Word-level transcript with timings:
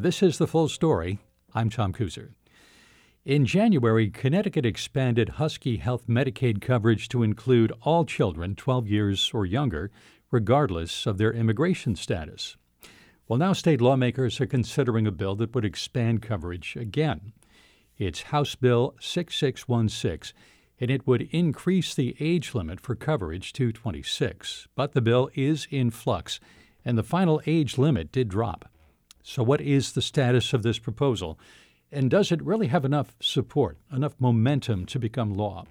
This 0.00 0.22
is 0.22 0.38
the 0.38 0.46
full 0.46 0.68
story. 0.68 1.18
I'm 1.56 1.70
Tom 1.70 1.92
Kuser. 1.92 2.28
In 3.24 3.44
January, 3.44 4.10
Connecticut 4.10 4.64
expanded 4.64 5.30
Husky 5.30 5.78
Health 5.78 6.06
Medicaid 6.06 6.60
coverage 6.60 7.08
to 7.08 7.24
include 7.24 7.72
all 7.82 8.04
children 8.04 8.54
12 8.54 8.86
years 8.86 9.32
or 9.34 9.44
younger, 9.44 9.90
regardless 10.30 11.04
of 11.04 11.18
their 11.18 11.32
immigration 11.32 11.96
status. 11.96 12.56
Well, 13.26 13.40
now 13.40 13.52
state 13.52 13.80
lawmakers 13.80 14.40
are 14.40 14.46
considering 14.46 15.04
a 15.04 15.10
bill 15.10 15.34
that 15.34 15.52
would 15.52 15.64
expand 15.64 16.22
coverage 16.22 16.76
again. 16.76 17.32
It's 17.96 18.22
House 18.22 18.54
Bill 18.54 18.94
6616, 19.00 20.32
and 20.78 20.92
it 20.92 21.08
would 21.08 21.22
increase 21.32 21.92
the 21.92 22.14
age 22.20 22.54
limit 22.54 22.78
for 22.78 22.94
coverage 22.94 23.52
to 23.54 23.72
26. 23.72 24.68
But 24.76 24.92
the 24.92 25.02
bill 25.02 25.28
is 25.34 25.66
in 25.72 25.90
flux, 25.90 26.38
and 26.84 26.96
the 26.96 27.02
final 27.02 27.42
age 27.46 27.78
limit 27.78 28.12
did 28.12 28.28
drop. 28.28 28.70
So, 29.30 29.42
what 29.42 29.60
is 29.60 29.92
the 29.92 30.00
status 30.00 30.54
of 30.54 30.62
this 30.62 30.78
proposal? 30.78 31.38
And 31.92 32.10
does 32.10 32.32
it 32.32 32.42
really 32.42 32.68
have 32.68 32.86
enough 32.86 33.14
support, 33.20 33.76
enough 33.92 34.14
momentum 34.18 34.86
to 34.86 34.98
become 34.98 35.34
law? 35.34 35.66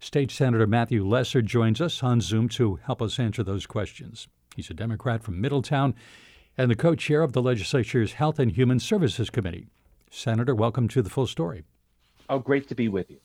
State 0.00 0.32
Senator 0.32 0.66
Matthew 0.66 1.06
Lesser 1.06 1.42
joins 1.42 1.80
us 1.80 2.02
on 2.02 2.20
Zoom 2.20 2.48
to 2.48 2.80
help 2.82 3.00
us 3.00 3.20
answer 3.20 3.44
those 3.44 3.66
questions. 3.66 4.26
He's 4.56 4.68
a 4.68 4.74
Democrat 4.74 5.22
from 5.22 5.40
Middletown 5.40 5.94
and 6.58 6.68
the 6.68 6.74
co 6.74 6.96
chair 6.96 7.22
of 7.22 7.34
the 7.34 7.40
legislature's 7.40 8.14
Health 8.14 8.40
and 8.40 8.50
Human 8.50 8.80
Services 8.80 9.30
Committee. 9.30 9.68
Senator, 10.10 10.52
welcome 10.52 10.88
to 10.88 11.02
the 11.02 11.10
full 11.10 11.28
story. 11.28 11.62
Oh, 12.28 12.40
great 12.40 12.66
to 12.66 12.74
be 12.74 12.88
with 12.88 13.08
you. 13.12 13.20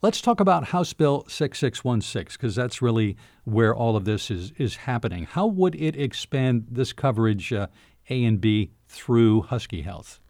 Let's 0.00 0.20
talk 0.20 0.38
about 0.38 0.62
House 0.68 0.92
Bill 0.92 1.24
6616 1.26 2.36
because 2.38 2.54
that's 2.54 2.80
really 2.80 3.16
where 3.42 3.74
all 3.74 3.96
of 3.96 4.04
this 4.04 4.30
is 4.30 4.52
is 4.58 4.76
happening. 4.76 5.24
How 5.24 5.48
would 5.48 5.74
it 5.74 5.96
expand 5.96 6.68
this 6.70 6.92
coverage 6.92 7.52
uh, 7.52 7.66
A 8.08 8.24
and 8.24 8.40
B 8.40 8.70
through 8.88 9.42
Husky 9.42 9.82
Health? 9.82 10.20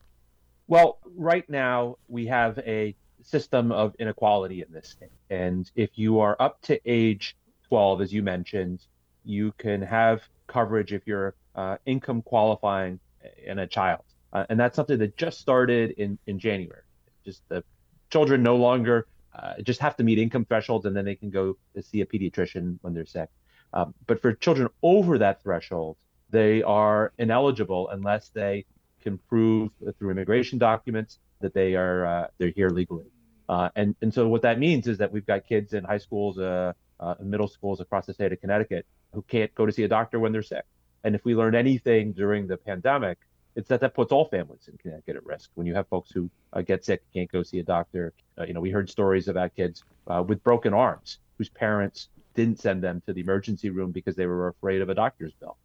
Well, 0.68 0.98
right 1.16 1.48
now 1.48 1.96
we 2.08 2.26
have 2.26 2.58
a 2.58 2.96
system 3.22 3.72
of 3.72 3.94
inequality 3.98 4.62
in 4.62 4.72
this 4.72 4.88
state. 4.88 5.10
And 5.30 5.70
if 5.74 5.90
you 5.94 6.20
are 6.20 6.36
up 6.40 6.60
to 6.62 6.80
age 6.84 7.36
12, 7.68 8.02
as 8.02 8.12
you 8.12 8.22
mentioned, 8.22 8.86
you 9.24 9.52
can 9.58 9.82
have 9.82 10.22
coverage 10.46 10.92
if 10.92 11.06
you're 11.06 11.34
uh, 11.54 11.76
income 11.86 12.22
qualifying 12.22 13.00
in 13.44 13.58
a 13.58 13.66
child. 13.66 14.02
Uh, 14.32 14.44
and 14.48 14.58
that's 14.58 14.76
something 14.76 14.98
that 14.98 15.16
just 15.16 15.40
started 15.40 15.92
in, 15.92 16.18
in 16.26 16.38
January. 16.38 16.82
Just 17.24 17.42
the 17.48 17.64
children 18.10 18.42
no 18.42 18.56
longer 18.56 19.06
uh, 19.34 19.54
just 19.62 19.80
have 19.80 19.96
to 19.96 20.04
meet 20.04 20.18
income 20.18 20.44
thresholds 20.44 20.86
and 20.86 20.96
then 20.96 21.04
they 21.04 21.14
can 21.14 21.30
go 21.30 21.56
to 21.74 21.82
see 21.82 22.00
a 22.00 22.06
pediatrician 22.06 22.78
when 22.82 22.94
they're 22.94 23.06
sick. 23.06 23.28
Um, 23.72 23.94
but 24.06 24.22
for 24.22 24.32
children 24.32 24.68
over 24.82 25.18
that 25.18 25.42
threshold, 25.42 25.96
they 26.36 26.62
are 26.62 27.12
ineligible 27.18 27.88
unless 27.88 28.28
they 28.28 28.66
can 29.02 29.16
prove 29.30 29.70
through 29.98 30.10
immigration 30.10 30.58
documents 30.58 31.18
that 31.40 31.54
they 31.54 31.74
are 31.74 32.04
uh, 32.04 32.26
they're 32.38 32.56
here 32.60 32.68
legally. 32.68 33.06
Uh, 33.48 33.68
and 33.76 33.96
and 34.02 34.12
so 34.12 34.28
what 34.28 34.42
that 34.42 34.58
means 34.58 34.86
is 34.86 34.98
that 34.98 35.10
we've 35.10 35.26
got 35.26 35.46
kids 35.46 35.72
in 35.72 35.82
high 35.84 36.02
schools, 36.06 36.38
uh, 36.38 36.72
uh, 37.00 37.14
middle 37.20 37.48
schools 37.48 37.80
across 37.80 38.04
the 38.06 38.12
state 38.12 38.32
of 38.32 38.40
Connecticut 38.40 38.84
who 39.14 39.22
can't 39.22 39.54
go 39.54 39.64
to 39.64 39.72
see 39.72 39.84
a 39.84 39.88
doctor 39.88 40.18
when 40.20 40.30
they're 40.32 40.42
sick. 40.42 40.64
And 41.04 41.14
if 41.14 41.24
we 41.24 41.34
learned 41.34 41.56
anything 41.56 42.12
during 42.12 42.46
the 42.46 42.58
pandemic, 42.58 43.18
it's 43.54 43.68
that 43.70 43.80
that 43.80 43.94
puts 43.94 44.12
all 44.12 44.26
families 44.26 44.68
in 44.68 44.76
Connecticut 44.76 45.16
at 45.16 45.24
risk. 45.24 45.50
When 45.54 45.66
you 45.66 45.74
have 45.74 45.88
folks 45.88 46.10
who 46.10 46.28
uh, 46.52 46.60
get 46.60 46.84
sick, 46.84 47.00
can't 47.14 47.30
go 47.32 47.42
see 47.42 47.60
a 47.60 47.62
doctor. 47.62 48.12
Uh, 48.38 48.44
you 48.44 48.52
know, 48.52 48.60
we 48.60 48.70
heard 48.70 48.90
stories 48.90 49.28
about 49.28 49.56
kids 49.56 49.84
with 50.26 50.42
broken 50.44 50.74
arms 50.74 51.18
whose 51.38 51.48
parents 51.48 52.08
didn't 52.34 52.60
send 52.60 52.82
them 52.82 53.02
to 53.06 53.14
the 53.14 53.22
emergency 53.22 53.70
room 53.70 53.90
because 53.92 54.16
they 54.16 54.26
were 54.26 54.48
afraid 54.48 54.82
of 54.82 54.90
a 54.90 54.94
doctor's 54.94 55.32
bill. 55.40 55.56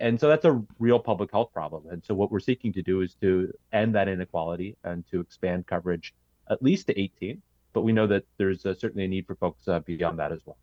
And 0.00 0.18
so 0.18 0.28
that's 0.28 0.44
a 0.44 0.62
real 0.78 0.98
public 0.98 1.30
health 1.30 1.52
problem. 1.52 1.84
And 1.90 2.04
so 2.04 2.14
what 2.14 2.30
we're 2.32 2.40
seeking 2.40 2.72
to 2.72 2.82
do 2.82 3.02
is 3.02 3.14
to 3.20 3.52
end 3.72 3.94
that 3.94 4.08
inequality 4.08 4.76
and 4.84 5.04
to 5.10 5.20
expand 5.20 5.66
coverage 5.66 6.14
at 6.50 6.62
least 6.62 6.88
to 6.88 7.00
18. 7.00 7.40
But 7.72 7.82
we 7.82 7.92
know 7.92 8.06
that 8.06 8.24
there's 8.36 8.62
certainly 8.62 9.04
a 9.04 9.08
need 9.08 9.26
for 9.26 9.36
folks 9.36 9.68
uh, 9.68 9.80
beyond 9.80 10.18
that 10.18 10.32
as 10.32 10.40
well. 10.44 10.56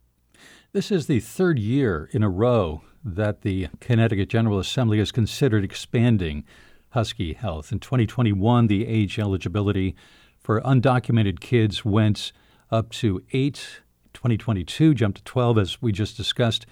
This 0.71 0.91
is 0.91 1.07
the 1.07 1.19
third 1.19 1.57
year 1.57 2.09
in 2.11 2.23
a 2.23 2.29
row 2.29 2.81
that 3.03 3.41
the 3.41 3.67
Connecticut 3.79 4.29
General 4.29 4.59
Assembly 4.59 4.99
has 4.99 5.11
considered 5.11 5.63
expanding 5.63 6.43
Husky 6.89 7.33
Health. 7.33 7.71
In 7.71 7.79
2021, 7.79 8.67
the 8.67 8.87
age 8.87 9.19
eligibility 9.19 9.95
for 10.39 10.61
undocumented 10.61 11.39
kids 11.39 11.83
went 11.85 12.31
up 12.71 12.89
to 12.91 13.21
8. 13.31 13.81
2022 14.13 14.93
jumped 14.93 15.19
to 15.19 15.23
12, 15.23 15.57
as 15.57 15.81
we 15.81 15.91
just 15.91 16.17
discussed, 16.17 16.65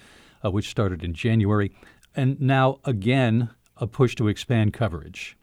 uh, 0.43 0.51
which 0.51 0.69
started 0.69 1.03
in 1.03 1.13
January 1.13 1.71
and 2.17 2.41
now 2.41 2.79
again 2.83 3.51
a 3.77 3.87
push 3.87 4.15
to 4.15 4.27
expand 4.27 4.73
coverage. 4.73 5.37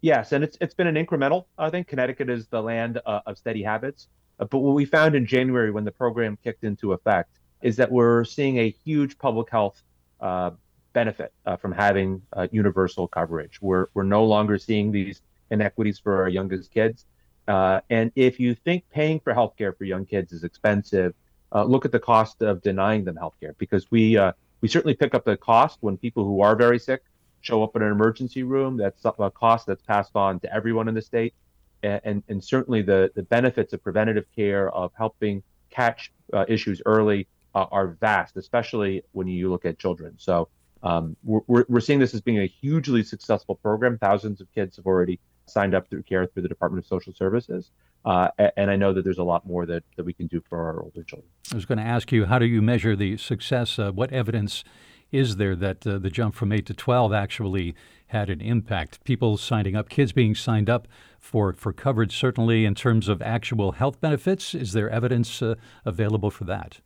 Yes, 0.00 0.32
and 0.32 0.42
it's 0.42 0.56
it's 0.60 0.74
been 0.74 0.86
an 0.86 0.94
incremental. 0.94 1.44
I 1.58 1.70
think 1.70 1.86
Connecticut 1.86 2.30
is 2.30 2.46
the 2.48 2.62
land 2.62 3.00
uh, 3.06 3.20
of 3.26 3.38
steady 3.38 3.62
habits. 3.62 4.08
Uh, 4.40 4.46
but 4.46 4.58
what 4.58 4.74
we 4.74 4.84
found 4.84 5.14
in 5.14 5.26
January 5.26 5.70
when 5.70 5.84
the 5.84 5.92
program 5.92 6.38
kicked 6.42 6.64
into 6.64 6.92
effect 6.92 7.38
is 7.62 7.76
that 7.76 7.90
we're 7.90 8.24
seeing 8.24 8.58
a 8.58 8.70
huge 8.70 9.18
public 9.18 9.50
health 9.50 9.82
uh, 10.20 10.50
benefit 10.92 11.32
uh, 11.44 11.56
from 11.56 11.72
having 11.72 12.22
uh, 12.32 12.46
universal 12.50 13.06
coverage. 13.06 13.60
We're 13.60 13.86
we're 13.94 14.04
no 14.04 14.24
longer 14.24 14.58
seeing 14.58 14.90
these 14.90 15.22
inequities 15.50 15.98
for 15.98 16.20
our 16.20 16.28
youngest 16.28 16.72
kids. 16.72 17.04
Uh, 17.48 17.80
and 17.90 18.10
if 18.16 18.40
you 18.40 18.54
think 18.54 18.84
paying 18.90 19.20
for 19.20 19.32
healthcare 19.32 19.76
for 19.76 19.84
young 19.84 20.04
kids 20.04 20.32
is 20.32 20.42
expensive, 20.44 21.14
look 21.54 21.84
at 21.86 21.92
the 21.92 21.98
cost 21.98 22.42
of 22.42 22.60
denying 22.60 23.04
them 23.04 23.16
healthcare 23.16 23.56
because 23.56 23.90
we 23.90 24.18
we 24.60 24.68
certainly 24.68 24.94
pick 24.94 25.14
up 25.14 25.24
the 25.24 25.36
cost 25.36 25.78
when 25.80 25.96
people 25.96 26.24
who 26.24 26.40
are 26.40 26.56
very 26.56 26.78
sick 26.78 27.02
show 27.40 27.62
up 27.62 27.76
in 27.76 27.82
an 27.82 27.92
emergency 27.92 28.42
room. 28.42 28.76
That's 28.76 29.04
a 29.04 29.30
cost 29.30 29.66
that's 29.66 29.82
passed 29.82 30.16
on 30.16 30.40
to 30.40 30.52
everyone 30.52 30.88
in 30.88 30.94
the 30.94 31.02
state. 31.02 31.34
And, 31.82 32.22
and, 32.28 32.42
certainly 32.42 32.82
the, 32.82 33.12
the 33.14 33.22
benefits 33.22 33.72
of 33.72 33.82
preventative 33.82 34.24
care, 34.34 34.68
of 34.70 34.90
helping 34.96 35.42
catch 35.70 36.10
uh, 36.32 36.44
issues 36.48 36.82
early, 36.84 37.28
uh, 37.54 37.66
are 37.70 37.96
vast, 38.00 38.36
especially 38.36 39.04
when 39.12 39.28
you 39.28 39.50
look 39.50 39.64
at 39.64 39.78
children. 39.78 40.14
So 40.16 40.48
um, 40.82 41.16
we're, 41.22 41.64
we're 41.68 41.80
seeing 41.80 42.00
this 42.00 42.12
as 42.12 42.20
being 42.20 42.40
a 42.40 42.46
hugely 42.46 43.04
successful 43.04 43.54
program. 43.54 43.98
Thousands 43.98 44.40
of 44.40 44.52
kids 44.52 44.76
have 44.76 44.86
already 44.86 45.20
signed 45.46 45.74
up 45.74 45.88
through 45.88 46.02
care 46.02 46.26
through 46.26 46.42
the 46.42 46.48
Department 46.48 46.84
of 46.84 46.88
Social 46.88 47.12
Services. 47.12 47.70
Uh, 48.04 48.28
and 48.56 48.70
I 48.70 48.76
know 48.76 48.92
that 48.92 49.02
there's 49.02 49.18
a 49.18 49.24
lot 49.24 49.46
more 49.46 49.66
that, 49.66 49.82
that 49.96 50.04
we 50.04 50.12
can 50.12 50.28
do 50.28 50.40
for 50.48 50.58
our 50.60 50.80
older 50.80 51.02
children. 51.02 51.28
I 51.50 51.56
was 51.56 51.64
going 51.64 51.78
to 51.78 51.84
ask 51.84 52.12
you, 52.12 52.26
how 52.26 52.38
do 52.38 52.46
you 52.46 52.62
measure 52.62 52.94
the 52.94 53.16
success? 53.16 53.78
Uh, 53.78 53.90
what 53.90 54.12
evidence 54.12 54.62
is 55.10 55.36
there 55.36 55.56
that 55.56 55.86
uh, 55.86 55.98
the 55.98 56.10
jump 56.10 56.34
from 56.34 56.52
8 56.52 56.66
to 56.66 56.74
12 56.74 57.12
actually 57.12 57.74
had 58.08 58.30
an 58.30 58.40
impact? 58.40 59.02
People 59.04 59.36
signing 59.36 59.74
up, 59.74 59.88
kids 59.88 60.12
being 60.12 60.36
signed 60.36 60.70
up 60.70 60.86
for, 61.18 61.52
for 61.52 61.72
coverage, 61.72 62.16
certainly 62.16 62.64
in 62.64 62.76
terms 62.76 63.08
of 63.08 63.20
actual 63.22 63.72
health 63.72 64.00
benefits. 64.00 64.54
Is 64.54 64.72
there 64.72 64.88
evidence 64.88 65.42
uh, 65.42 65.56
available 65.84 66.30
for 66.30 66.44
that? 66.44 66.80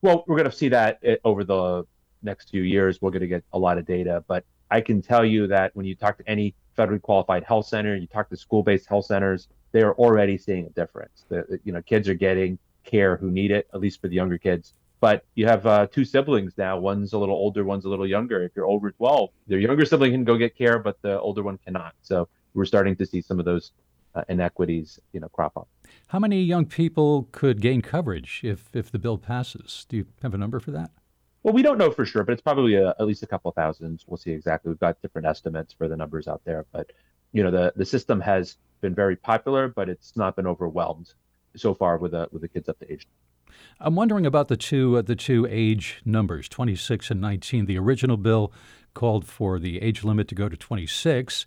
Well, 0.00 0.24
we're 0.26 0.36
going 0.36 0.50
to 0.50 0.56
see 0.56 0.68
that 0.68 0.98
uh, 1.06 1.16
over 1.24 1.44
the 1.44 1.84
next 2.22 2.50
few 2.50 2.62
years. 2.62 3.02
We're 3.02 3.10
going 3.10 3.20
to 3.20 3.28
get 3.28 3.44
a 3.52 3.58
lot 3.58 3.76
of 3.76 3.84
data. 3.84 4.24
But 4.26 4.44
I 4.70 4.80
can 4.80 5.02
tell 5.02 5.24
you 5.24 5.46
that 5.48 5.76
when 5.76 5.84
you 5.84 5.94
talk 5.94 6.16
to 6.18 6.28
any 6.28 6.54
federally 6.76 7.00
qualified 7.00 7.44
health 7.44 7.66
center, 7.66 7.96
you 7.96 8.06
talk 8.06 8.28
to 8.30 8.36
school 8.36 8.62
based 8.62 8.86
health 8.86 9.06
centers, 9.06 9.48
they 9.72 9.82
are 9.82 9.94
already 9.94 10.38
seeing 10.38 10.66
a 10.66 10.70
difference. 10.70 11.24
The, 11.28 11.58
you 11.64 11.72
know, 11.72 11.82
kids 11.82 12.08
are 12.08 12.14
getting 12.14 12.58
care 12.84 13.16
who 13.16 13.30
need 13.30 13.50
it, 13.50 13.68
at 13.74 13.80
least 13.80 14.00
for 14.00 14.08
the 14.08 14.14
younger 14.14 14.38
kids. 14.38 14.74
But 15.00 15.24
you 15.34 15.46
have 15.46 15.66
uh, 15.66 15.86
two 15.86 16.04
siblings 16.04 16.54
now. 16.56 16.78
One's 16.78 17.12
a 17.12 17.18
little 17.18 17.34
older, 17.34 17.64
one's 17.64 17.84
a 17.84 17.88
little 17.88 18.06
younger. 18.06 18.42
If 18.42 18.52
you're 18.54 18.66
over 18.66 18.90
12, 18.90 19.30
their 19.48 19.58
younger 19.58 19.84
sibling 19.84 20.12
can 20.12 20.24
go 20.24 20.36
get 20.36 20.56
care, 20.56 20.78
but 20.78 21.00
the 21.02 21.20
older 21.20 21.42
one 21.42 21.58
cannot. 21.58 21.94
So 22.02 22.28
we're 22.54 22.64
starting 22.64 22.96
to 22.96 23.06
see 23.06 23.20
some 23.20 23.38
of 23.38 23.44
those 23.44 23.72
uh, 24.14 24.22
inequities, 24.28 24.98
you 25.12 25.20
know, 25.20 25.28
crop 25.28 25.56
up. 25.56 25.68
How 26.08 26.18
many 26.18 26.42
young 26.42 26.66
people 26.66 27.28
could 27.32 27.60
gain 27.60 27.82
coverage 27.82 28.40
if 28.44 28.68
if 28.72 28.90
the 28.90 28.98
bill 28.98 29.18
passes? 29.18 29.84
Do 29.88 29.96
you 29.98 30.06
have 30.22 30.34
a 30.34 30.38
number 30.38 30.60
for 30.60 30.70
that? 30.70 30.90
Well, 31.44 31.52
we 31.52 31.62
don't 31.62 31.76
know 31.76 31.90
for 31.90 32.06
sure, 32.06 32.24
but 32.24 32.32
it's 32.32 32.40
probably 32.40 32.74
a, 32.76 32.88
at 32.98 33.06
least 33.06 33.22
a 33.22 33.26
couple 33.26 33.50
of 33.50 33.54
thousands. 33.54 34.06
We'll 34.08 34.16
see 34.16 34.32
exactly. 34.32 34.70
We've 34.70 34.80
got 34.80 35.00
different 35.02 35.26
estimates 35.26 35.74
for 35.74 35.88
the 35.88 35.96
numbers 35.96 36.26
out 36.26 36.40
there, 36.46 36.64
but 36.72 36.90
you 37.32 37.42
know, 37.42 37.50
the 37.50 37.72
the 37.76 37.84
system 37.84 38.18
has 38.22 38.56
been 38.80 38.94
very 38.94 39.14
popular, 39.14 39.68
but 39.68 39.90
it's 39.90 40.16
not 40.16 40.36
been 40.36 40.46
overwhelmed 40.46 41.12
so 41.54 41.74
far 41.74 41.98
with 41.98 42.12
the 42.12 42.28
with 42.32 42.40
the 42.40 42.48
kids 42.48 42.70
up 42.70 42.78
to 42.78 42.90
age. 42.90 43.06
I'm 43.78 43.94
wondering 43.94 44.24
about 44.24 44.48
the 44.48 44.56
two 44.56 44.96
uh, 44.96 45.02
the 45.02 45.14
two 45.14 45.46
age 45.50 46.00
numbers, 46.06 46.48
26 46.48 47.10
and 47.10 47.20
19. 47.20 47.66
The 47.66 47.78
original 47.78 48.16
bill 48.16 48.50
called 48.94 49.26
for 49.26 49.58
the 49.58 49.82
age 49.82 50.02
limit 50.02 50.28
to 50.28 50.34
go 50.34 50.48
to 50.48 50.56
26, 50.56 51.44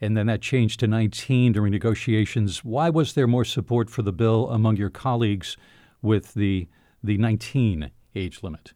and 0.00 0.16
then 0.16 0.26
that 0.26 0.40
changed 0.40 0.78
to 0.80 0.86
19 0.86 1.52
during 1.52 1.72
negotiations. 1.72 2.62
Why 2.62 2.90
was 2.90 3.14
there 3.14 3.26
more 3.26 3.44
support 3.44 3.90
for 3.90 4.02
the 4.02 4.12
bill 4.12 4.50
among 4.50 4.76
your 4.76 4.90
colleagues 4.90 5.56
with 6.00 6.34
the 6.34 6.68
the 7.02 7.18
19 7.18 7.90
age 8.14 8.44
limit? 8.44 8.74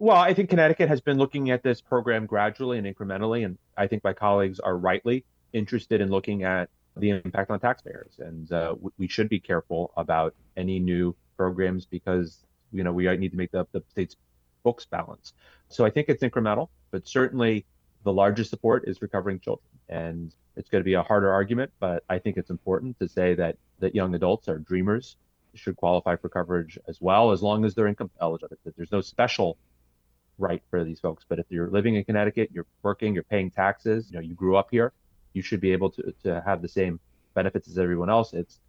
Well, 0.00 0.16
I 0.16 0.32
think 0.32 0.48
Connecticut 0.48 0.88
has 0.88 1.02
been 1.02 1.18
looking 1.18 1.50
at 1.50 1.62
this 1.62 1.82
program 1.82 2.24
gradually 2.24 2.78
and 2.78 2.86
incrementally, 2.86 3.44
and 3.44 3.58
I 3.76 3.86
think 3.86 4.02
my 4.02 4.14
colleagues 4.14 4.58
are 4.58 4.74
rightly 4.74 5.26
interested 5.52 6.00
in 6.00 6.08
looking 6.08 6.42
at 6.42 6.70
the 6.96 7.10
impact 7.10 7.50
on 7.50 7.60
taxpayers. 7.60 8.14
And 8.18 8.50
uh, 8.50 8.76
we 8.96 9.08
should 9.08 9.28
be 9.28 9.40
careful 9.40 9.92
about 9.98 10.34
any 10.56 10.78
new 10.78 11.14
programs 11.36 11.84
because 11.84 12.46
you 12.72 12.82
know 12.82 12.94
we 12.94 13.14
need 13.18 13.32
to 13.32 13.36
make 13.36 13.50
the, 13.50 13.66
the 13.72 13.82
state's 13.90 14.16
books 14.62 14.86
balance. 14.86 15.34
So 15.68 15.84
I 15.84 15.90
think 15.90 16.08
it's 16.08 16.22
incremental, 16.22 16.70
but 16.92 17.06
certainly 17.06 17.66
the 18.02 18.12
largest 18.12 18.48
support 18.48 18.88
is 18.88 19.02
recovering 19.02 19.38
children. 19.38 19.68
And 19.90 20.32
It's 20.56 20.70
going 20.70 20.80
to 20.80 20.84
be 20.92 20.94
a 20.94 21.02
harder 21.02 21.30
argument, 21.30 21.72
but 21.78 22.04
I 22.08 22.20
think 22.20 22.38
it's 22.38 22.48
important 22.48 22.98
to 23.00 23.06
say 23.06 23.34
that 23.34 23.58
that 23.80 23.94
young 23.94 24.14
adults 24.14 24.48
are 24.48 24.58
dreamers 24.58 25.16
should 25.54 25.76
qualify 25.76 26.16
for 26.16 26.30
coverage 26.30 26.78
as 26.88 27.02
well, 27.02 27.32
as 27.32 27.42
long 27.42 27.66
as 27.66 27.74
they're 27.74 27.86
income 27.86 28.10
eligible. 28.18 28.56
There's 28.78 28.92
no 28.92 29.02
special 29.02 29.58
right 30.40 30.62
for 30.70 30.84
these 30.84 31.00
folks, 31.00 31.24
but 31.28 31.38
if 31.38 31.46
you're 31.50 31.70
living 31.70 31.94
in 31.94 32.04
Connecticut, 32.04 32.50
you're 32.52 32.66
working, 32.82 33.14
you're 33.14 33.22
paying 33.22 33.50
taxes, 33.50 34.10
you 34.10 34.16
know, 34.16 34.22
you 34.22 34.34
grew 34.34 34.56
up 34.56 34.68
here, 34.70 34.92
you 35.32 35.42
should 35.42 35.60
be 35.60 35.72
able 35.72 35.90
to 35.90 36.14
to 36.24 36.42
have 36.44 36.62
the 36.62 36.68
same 36.68 36.98
benefits 37.34 37.68
as 37.68 37.78
everyone 37.78 38.10
else. 38.10 38.32
It's 38.32 38.60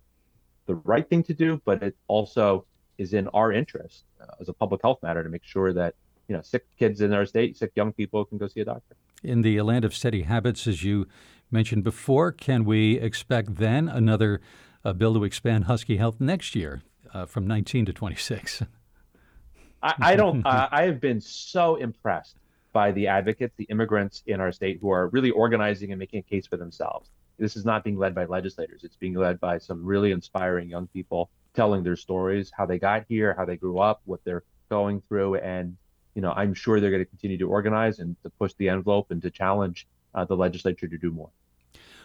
the 0.68 0.75
right 0.75 1.07
thing 1.09 1.23
to 1.23 1.33
do, 1.33 1.62
but 1.65 1.81
it 1.81 1.95
also 2.07 2.65
is 2.97 3.13
in 3.13 3.27
our 3.29 3.51
interest 3.51 4.03
uh, 4.21 4.25
as 4.39 4.50
a 4.50 4.53
public 4.53 4.81
health 4.81 5.00
matter 5.01 5.23
to 5.23 5.29
make 5.29 5.44
sure 5.44 5.73
that 5.73 5.95
you 6.27 6.35
know 6.35 6.41
sick 6.41 6.65
kids 6.77 7.01
in 7.01 7.13
our 7.13 7.25
state, 7.25 7.57
sick 7.57 7.71
young 7.75 7.91
people 7.94 8.25
can 8.25 8.38
go 8.38 8.47
see 8.47 8.62
a 8.62 8.65
doctor. 8.65 8.95
In 9.24 9.41
the 9.41 9.62
land 9.62 9.85
of 9.85 9.94
steady 9.94 10.24
habits, 10.24 10.67
as 10.67 10.83
you 10.83 11.07
mentioned 11.50 11.83
before, 11.83 12.31
can 12.31 12.65
we 12.65 13.00
expect 13.00 13.56
then 13.56 13.88
another 13.88 14.41
uh, 14.83 14.94
bill 14.94 15.13
to 15.13 15.24
expand 15.24 15.65
Husky 15.65 15.97
Health 15.97 16.19
next 16.19 16.56
year 16.56 16.81
uh, 17.13 17.25
from 17.25 17.45
19 17.45 17.85
to 17.85 17.94
26? 17.94 18.63
I, 19.81 19.95
I 20.00 20.16
don't. 20.16 20.45
uh, 20.45 20.69
I 20.72 20.83
have 20.83 21.00
been 21.00 21.22
so 21.22 21.75
impressed 21.75 22.36
by 22.74 22.92
the 22.92 23.07
advocates, 23.07 23.54
the 23.57 23.66
immigrants 23.66 24.24
in 24.28 24.39
our 24.39 24.51
state 24.51 24.80
who 24.81 24.89
are 24.89 25.07
really 25.10 25.31
organizing 25.31 25.92
and 25.92 26.00
making 26.00 26.19
a 26.19 26.24
case 26.24 26.48
for 26.48 26.57
themselves. 26.57 27.10
This 27.38 27.56
is 27.56 27.66
not 27.66 27.83
being 27.83 27.98
led 27.98 28.13
by 28.13 28.25
legislators. 28.25 28.83
It's 28.83 28.95
being 28.95 29.16
led 29.16 29.39
by 29.39 29.57
some 29.57 29.83
really 29.83 30.12
inspiring 30.12 30.69
young 30.69 30.88
people 30.88 31.30
telling 31.54 31.83
their 31.83 31.95
stories, 31.95 32.51
how 32.56 32.66
they 32.66 32.80
got 32.80 33.06
here, 33.10 33.33
how 33.38 33.45
they 33.45 33.57
grew 33.57 33.80
up, 33.80 34.01
what 34.06 34.24
they're 34.24 34.44
going 34.69 35.01
through, 35.07 35.36
and 35.36 35.75
you 36.16 36.22
know, 36.22 36.31
I'm 36.31 36.54
sure 36.54 36.80
they're 36.80 36.92
going 36.92 37.04
to 37.04 37.10
continue 37.10 37.38
to 37.38 37.50
organize 37.50 38.00
and 38.00 38.16
to 38.24 38.30
push 38.30 38.54
the 38.57 38.69
envelope 38.69 39.12
and 39.12 39.22
to 39.22 39.30
challenge 39.30 39.88
uh, 40.13 40.25
the 40.25 40.36
legislature 40.36 40.88
to 40.88 40.98
do 40.98 41.12
more. 41.12 41.30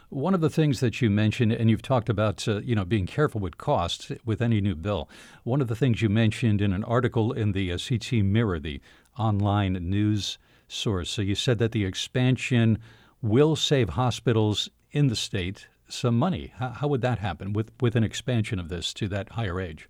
One 0.08 0.34
of 0.34 0.40
the 0.40 0.50
things 0.50 0.78
that 0.80 1.02
you 1.02 1.10
mentioned, 1.10 1.52
and 1.52 1.68
you've 1.68 1.82
talked 1.82 2.08
about, 2.08 2.46
uh, 2.46 2.58
you 2.60 2.76
know, 2.76 2.84
being 2.84 3.06
careful 3.06 3.40
with 3.40 3.58
costs 3.58 4.12
with 4.24 4.40
any 4.40 4.60
new 4.60 4.76
bill. 4.76 5.08
One 5.42 5.60
of 5.60 5.66
the 5.66 5.74
things 5.74 6.00
you 6.00 6.08
mentioned 6.08 6.60
in 6.60 6.72
an 6.72 6.84
article 6.84 7.32
in 7.32 7.52
the 7.52 7.72
uh, 7.72 7.78
CT 7.78 8.24
Mirror, 8.24 8.60
the 8.60 8.80
online 9.18 9.72
news 9.72 10.38
source. 10.68 11.10
So 11.10 11.22
you 11.22 11.34
said 11.34 11.58
that 11.58 11.72
the 11.72 11.84
expansion 11.84 12.78
will 13.20 13.56
save 13.56 13.90
hospitals 13.90 14.70
in 14.92 15.08
the 15.08 15.16
state 15.16 15.66
some 15.88 16.18
money. 16.18 16.52
How, 16.56 16.70
how 16.70 16.88
would 16.88 17.00
that 17.02 17.18
happen 17.18 17.52
with 17.52 17.70
with 17.80 17.96
an 17.96 18.04
expansion 18.04 18.58
of 18.58 18.68
this 18.68 18.92
to 18.94 19.08
that 19.08 19.30
higher 19.30 19.60
age? 19.60 19.88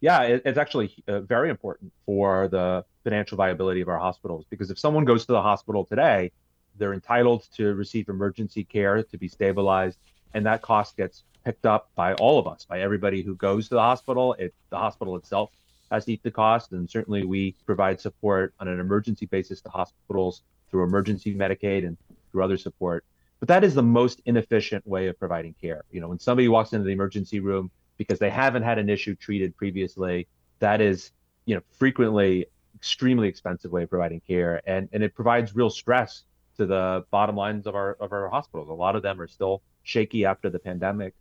Yeah, 0.00 0.22
it, 0.22 0.42
it's 0.44 0.58
actually 0.58 0.94
uh, 1.06 1.20
very 1.20 1.50
important 1.50 1.92
for 2.06 2.48
the 2.48 2.84
financial 3.04 3.36
viability 3.36 3.80
of 3.80 3.88
our 3.88 3.98
hospitals 3.98 4.44
because 4.48 4.70
if 4.70 4.78
someone 4.78 5.04
goes 5.04 5.26
to 5.26 5.32
the 5.32 5.42
hospital 5.42 5.84
today 5.84 6.32
they're 6.80 6.94
entitled 6.94 7.46
to 7.56 7.74
receive 7.74 8.08
emergency 8.08 8.64
care 8.64 9.02
to 9.02 9.18
be 9.18 9.28
stabilized, 9.28 9.98
and 10.34 10.44
that 10.46 10.62
cost 10.62 10.96
gets 10.96 11.22
picked 11.44 11.66
up 11.66 11.90
by 11.94 12.14
all 12.14 12.38
of 12.38 12.48
us, 12.48 12.64
by 12.64 12.80
everybody 12.80 13.22
who 13.22 13.36
goes 13.36 13.68
to 13.68 13.74
the 13.74 13.80
hospital. 13.80 14.34
It, 14.34 14.54
the 14.70 14.78
hospital 14.78 15.14
itself 15.16 15.50
has 15.92 16.06
to 16.06 16.12
eat 16.12 16.22
the 16.22 16.30
cost, 16.30 16.72
and 16.72 16.90
certainly 16.90 17.24
we 17.24 17.54
provide 17.66 18.00
support 18.00 18.54
on 18.58 18.66
an 18.66 18.80
emergency 18.80 19.26
basis 19.26 19.60
to 19.60 19.68
hospitals 19.68 20.42
through 20.70 20.84
emergency 20.84 21.34
Medicaid 21.34 21.86
and 21.86 21.96
through 22.32 22.42
other 22.42 22.56
support. 22.56 23.04
But 23.38 23.48
that 23.48 23.64
is 23.64 23.74
the 23.74 23.82
most 23.82 24.20
inefficient 24.26 24.86
way 24.86 25.06
of 25.08 25.18
providing 25.18 25.54
care. 25.60 25.84
You 25.90 26.00
know, 26.00 26.08
when 26.08 26.18
somebody 26.18 26.48
walks 26.48 26.72
into 26.72 26.84
the 26.84 26.92
emergency 26.92 27.40
room 27.40 27.70
because 27.96 28.18
they 28.18 28.30
haven't 28.30 28.62
had 28.62 28.78
an 28.78 28.88
issue 28.88 29.14
treated 29.14 29.56
previously, 29.56 30.26
that 30.58 30.80
is, 30.80 31.12
you 31.46 31.54
know, 31.54 31.62
frequently 31.78 32.46
extremely 32.74 33.28
expensive 33.28 33.70
way 33.70 33.82
of 33.82 33.90
providing 33.90 34.20
care, 34.20 34.62
and 34.66 34.88
and 34.92 35.02
it 35.02 35.14
provides 35.14 35.54
real 35.54 35.70
stress 35.70 36.24
to 36.60 36.66
the 36.66 37.04
bottom 37.10 37.36
lines 37.36 37.66
of 37.66 37.74
our 37.74 37.96
of 38.00 38.12
our 38.12 38.28
hospitals. 38.28 38.68
A 38.68 38.72
lot 38.72 38.94
of 38.94 39.02
them 39.02 39.20
are 39.20 39.26
still 39.26 39.62
shaky 39.82 40.26
after 40.26 40.50
the 40.50 40.58
pandemic, 40.58 41.14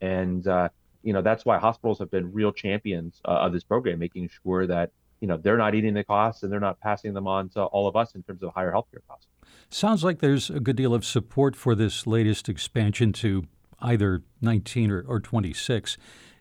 and 0.00 0.46
uh, 0.48 0.70
you 1.02 1.12
know 1.12 1.20
that's 1.20 1.44
why 1.44 1.58
hospitals 1.58 1.98
have 1.98 2.10
been 2.10 2.32
real 2.32 2.50
champions 2.50 3.20
uh, 3.26 3.32
of 3.32 3.52
this 3.52 3.62
program, 3.62 3.98
making 3.98 4.30
sure 4.42 4.66
that 4.66 4.90
you 5.20 5.28
know 5.28 5.36
they're 5.36 5.58
not 5.58 5.74
eating 5.74 5.92
the 5.92 6.02
costs 6.02 6.42
and 6.42 6.50
they're 6.50 6.60
not 6.60 6.80
passing 6.80 7.12
them 7.12 7.26
on 7.26 7.50
to 7.50 7.62
all 7.62 7.86
of 7.86 7.94
us 7.94 8.14
in 8.14 8.22
terms 8.22 8.42
of 8.42 8.54
higher 8.54 8.72
healthcare 8.72 9.06
costs. 9.06 9.26
Sounds 9.68 10.02
like 10.02 10.20
there's 10.20 10.48
a 10.48 10.60
good 10.60 10.76
deal 10.76 10.94
of 10.94 11.04
support 11.04 11.54
for 11.54 11.74
this 11.74 12.06
latest 12.06 12.48
expansion 12.48 13.12
to 13.12 13.44
either 13.80 14.22
19 14.40 14.90
or, 14.90 15.04
or 15.06 15.20
26, 15.20 15.98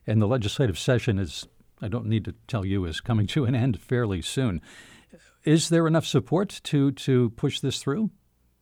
and 0.07 0.21
the 0.21 0.27
legislative 0.27 0.79
session 0.79 1.19
is. 1.19 1.47
I 1.81 1.89
don't 1.89 2.05
need 2.05 2.23
to 2.23 2.33
tell 2.47 2.65
you 2.65 2.85
is 2.85 3.01
coming 3.01 3.27
to 3.27 3.43
an 3.43 3.53
end 3.53 3.81
fairly 3.81 4.21
soon. 4.21 4.61
Is 5.43 5.67
there 5.67 5.87
enough 5.87 6.05
support 6.05 6.61
to 6.63 6.93
to 6.93 7.31
push 7.31 7.59
this 7.59 7.79
through? 7.79 8.11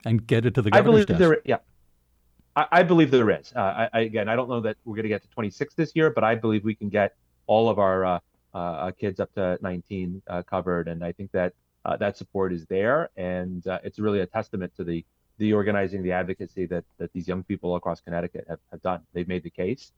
And 0.06 0.26
get 0.26 0.46
it 0.46 0.56
to 0.56 0.62
the 0.62 0.72
governor's 0.72 0.88
I 0.88 0.92
believe 0.92 1.08
desk. 1.08 1.20
there, 1.20 1.42
yeah. 1.46 1.58
I, 2.56 2.68
I 2.72 2.84
believe 2.84 3.12
there 3.12 3.30
is. 3.32 3.54
Uh, 3.56 3.88
I, 3.94 4.02
again, 4.02 4.30
I 4.30 4.36
don't 4.36 4.50
know 4.50 4.62
that 4.62 4.78
we're 4.86 4.96
going 4.96 5.04
to 5.04 5.10
get 5.10 5.22
to 5.24 5.30
26 5.30 5.74
this 5.76 5.92
year, 5.96 6.10
but 6.10 6.24
I 6.24 6.36
believe 6.36 6.64
we 6.64 6.76
can 6.76 6.90
get 6.90 7.16
all 7.48 7.70
of 7.70 7.80
our 7.80 8.06
uh, 8.06 8.20
uh, 8.54 8.92
kids 8.92 9.20
up 9.20 9.34
to 9.34 9.58
19 9.62 10.22
uh, 10.28 10.44
covered, 10.44 10.88
and 10.88 11.04
I 11.04 11.12
think 11.12 11.32
that 11.32 11.54
uh, 11.86 11.98
that 11.98 12.18
support 12.18 12.54
is 12.54 12.66
there, 12.68 13.10
and 13.18 13.66
uh, 13.68 13.80
it's 13.84 14.00
really 14.00 14.22
a 14.22 14.26
testament 14.26 14.74
to 14.78 14.84
the 14.84 15.04
the 15.40 15.52
organizing, 15.52 16.04
the 16.04 16.12
advocacy 16.12 16.66
that 16.68 16.86
that 17.00 17.12
these 17.14 17.28
young 17.28 17.44
people 17.44 17.76
across 17.76 18.00
Connecticut 18.00 18.46
have, 18.48 18.60
have 18.72 18.82
done. 18.82 19.02
They've 19.14 19.28
made 19.28 19.44
the 19.44 19.50
case. 19.50 19.92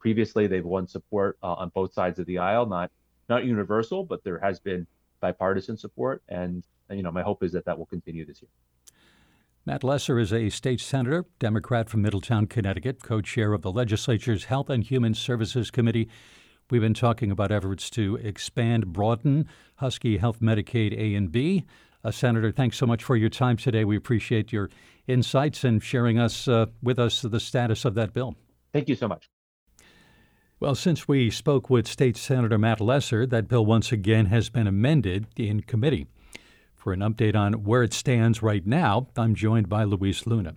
Previously, 0.00 0.46
they've 0.46 0.64
won 0.64 0.88
support 0.88 1.38
on 1.42 1.70
both 1.74 1.92
sides 1.92 2.18
of 2.18 2.26
the 2.26 2.38
aisle, 2.38 2.66
not 2.66 2.90
not 3.28 3.44
universal, 3.44 4.04
but 4.04 4.24
there 4.24 4.38
has 4.38 4.58
been 4.58 4.86
bipartisan 5.20 5.76
support, 5.76 6.22
and 6.28 6.64
you 6.90 7.02
know 7.02 7.12
my 7.12 7.22
hope 7.22 7.42
is 7.42 7.52
that 7.52 7.64
that 7.66 7.78
will 7.78 7.86
continue 7.86 8.26
this 8.26 8.42
year. 8.42 8.50
Matt 9.70 9.84
Lesser 9.84 10.18
is 10.18 10.32
a 10.32 10.50
state 10.50 10.80
senator, 10.80 11.26
Democrat 11.38 11.88
from 11.88 12.02
Middletown, 12.02 12.48
Connecticut, 12.48 13.04
co 13.04 13.20
chair 13.20 13.52
of 13.52 13.62
the 13.62 13.70
legislature's 13.70 14.46
Health 14.46 14.68
and 14.68 14.82
Human 14.82 15.14
Services 15.14 15.70
Committee. 15.70 16.08
We've 16.72 16.80
been 16.80 16.92
talking 16.92 17.30
about 17.30 17.52
efforts 17.52 17.88
to 17.90 18.16
expand, 18.16 18.92
broaden 18.92 19.46
Husky 19.76 20.16
Health 20.16 20.40
Medicaid 20.40 20.98
A 20.98 21.14
and 21.14 21.30
B. 21.30 21.66
Uh, 22.02 22.10
Senator, 22.10 22.50
thanks 22.50 22.78
so 22.78 22.84
much 22.84 23.04
for 23.04 23.14
your 23.14 23.28
time 23.28 23.56
today. 23.56 23.84
We 23.84 23.96
appreciate 23.96 24.52
your 24.52 24.70
insights 25.06 25.62
and 25.62 25.80
sharing 25.80 26.18
us 26.18 26.48
uh, 26.48 26.66
with 26.82 26.98
us 26.98 27.22
the 27.22 27.38
status 27.38 27.84
of 27.84 27.94
that 27.94 28.12
bill. 28.12 28.34
Thank 28.72 28.88
you 28.88 28.96
so 28.96 29.06
much. 29.06 29.30
Well, 30.58 30.74
since 30.74 31.06
we 31.06 31.30
spoke 31.30 31.70
with 31.70 31.86
State 31.86 32.16
Senator 32.16 32.58
Matt 32.58 32.80
Lesser, 32.80 33.24
that 33.24 33.46
bill 33.46 33.64
once 33.64 33.92
again 33.92 34.26
has 34.26 34.50
been 34.50 34.66
amended 34.66 35.28
in 35.36 35.60
committee. 35.60 36.08
For 36.80 36.94
an 36.94 37.00
update 37.00 37.36
on 37.36 37.64
where 37.64 37.82
it 37.82 37.92
stands 37.92 38.42
right 38.42 38.66
now, 38.66 39.08
I'm 39.14 39.34
joined 39.34 39.68
by 39.68 39.84
Luis 39.84 40.26
Luna. 40.26 40.54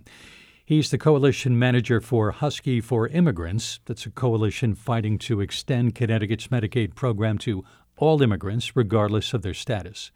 He's 0.64 0.90
the 0.90 0.96
coalition 0.96 1.58
manager 1.58 2.00
for 2.00 2.30
Husky 2.30 2.80
for 2.80 3.06
Immigrants. 3.08 3.80
That's 3.84 4.06
a 4.06 4.10
coalition 4.10 4.74
fighting 4.74 5.18
to 5.18 5.42
extend 5.42 5.94
Connecticut's 5.94 6.48
Medicaid 6.48 6.94
program 6.94 7.36
to 7.40 7.62
all 7.98 8.22
immigrants, 8.22 8.74
regardless 8.74 9.34
of 9.34 9.42
their 9.42 9.52
status. 9.52 10.12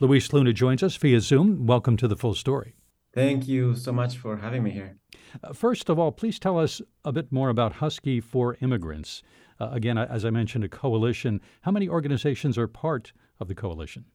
Luis 0.00 0.32
Luna 0.32 0.52
joins 0.52 0.82
us 0.82 0.96
via 0.96 1.20
Zoom. 1.20 1.64
Welcome 1.64 1.96
to 1.98 2.08
the 2.08 2.16
full 2.16 2.34
story. 2.34 2.74
Thank 3.14 3.46
you 3.46 3.76
so 3.76 3.92
much 3.92 4.16
for 4.16 4.38
having 4.38 4.64
me 4.64 4.72
here. 4.72 4.96
Uh, 5.44 5.52
first 5.52 5.88
of 5.88 5.96
all, 5.96 6.10
please 6.10 6.40
tell 6.40 6.58
us 6.58 6.82
a 7.04 7.12
bit 7.12 7.30
more 7.30 7.50
about 7.50 7.74
Husky 7.74 8.20
for 8.20 8.56
Immigrants. 8.60 9.22
Uh, 9.60 9.68
again, 9.70 9.96
as 9.96 10.24
I 10.24 10.30
mentioned, 10.30 10.64
a 10.64 10.68
coalition. 10.68 11.40
How 11.60 11.70
many 11.70 11.88
organizations 11.88 12.58
are 12.58 12.66
part 12.66 13.12
of 13.38 13.46
the 13.46 13.54
coalition? 13.54 14.06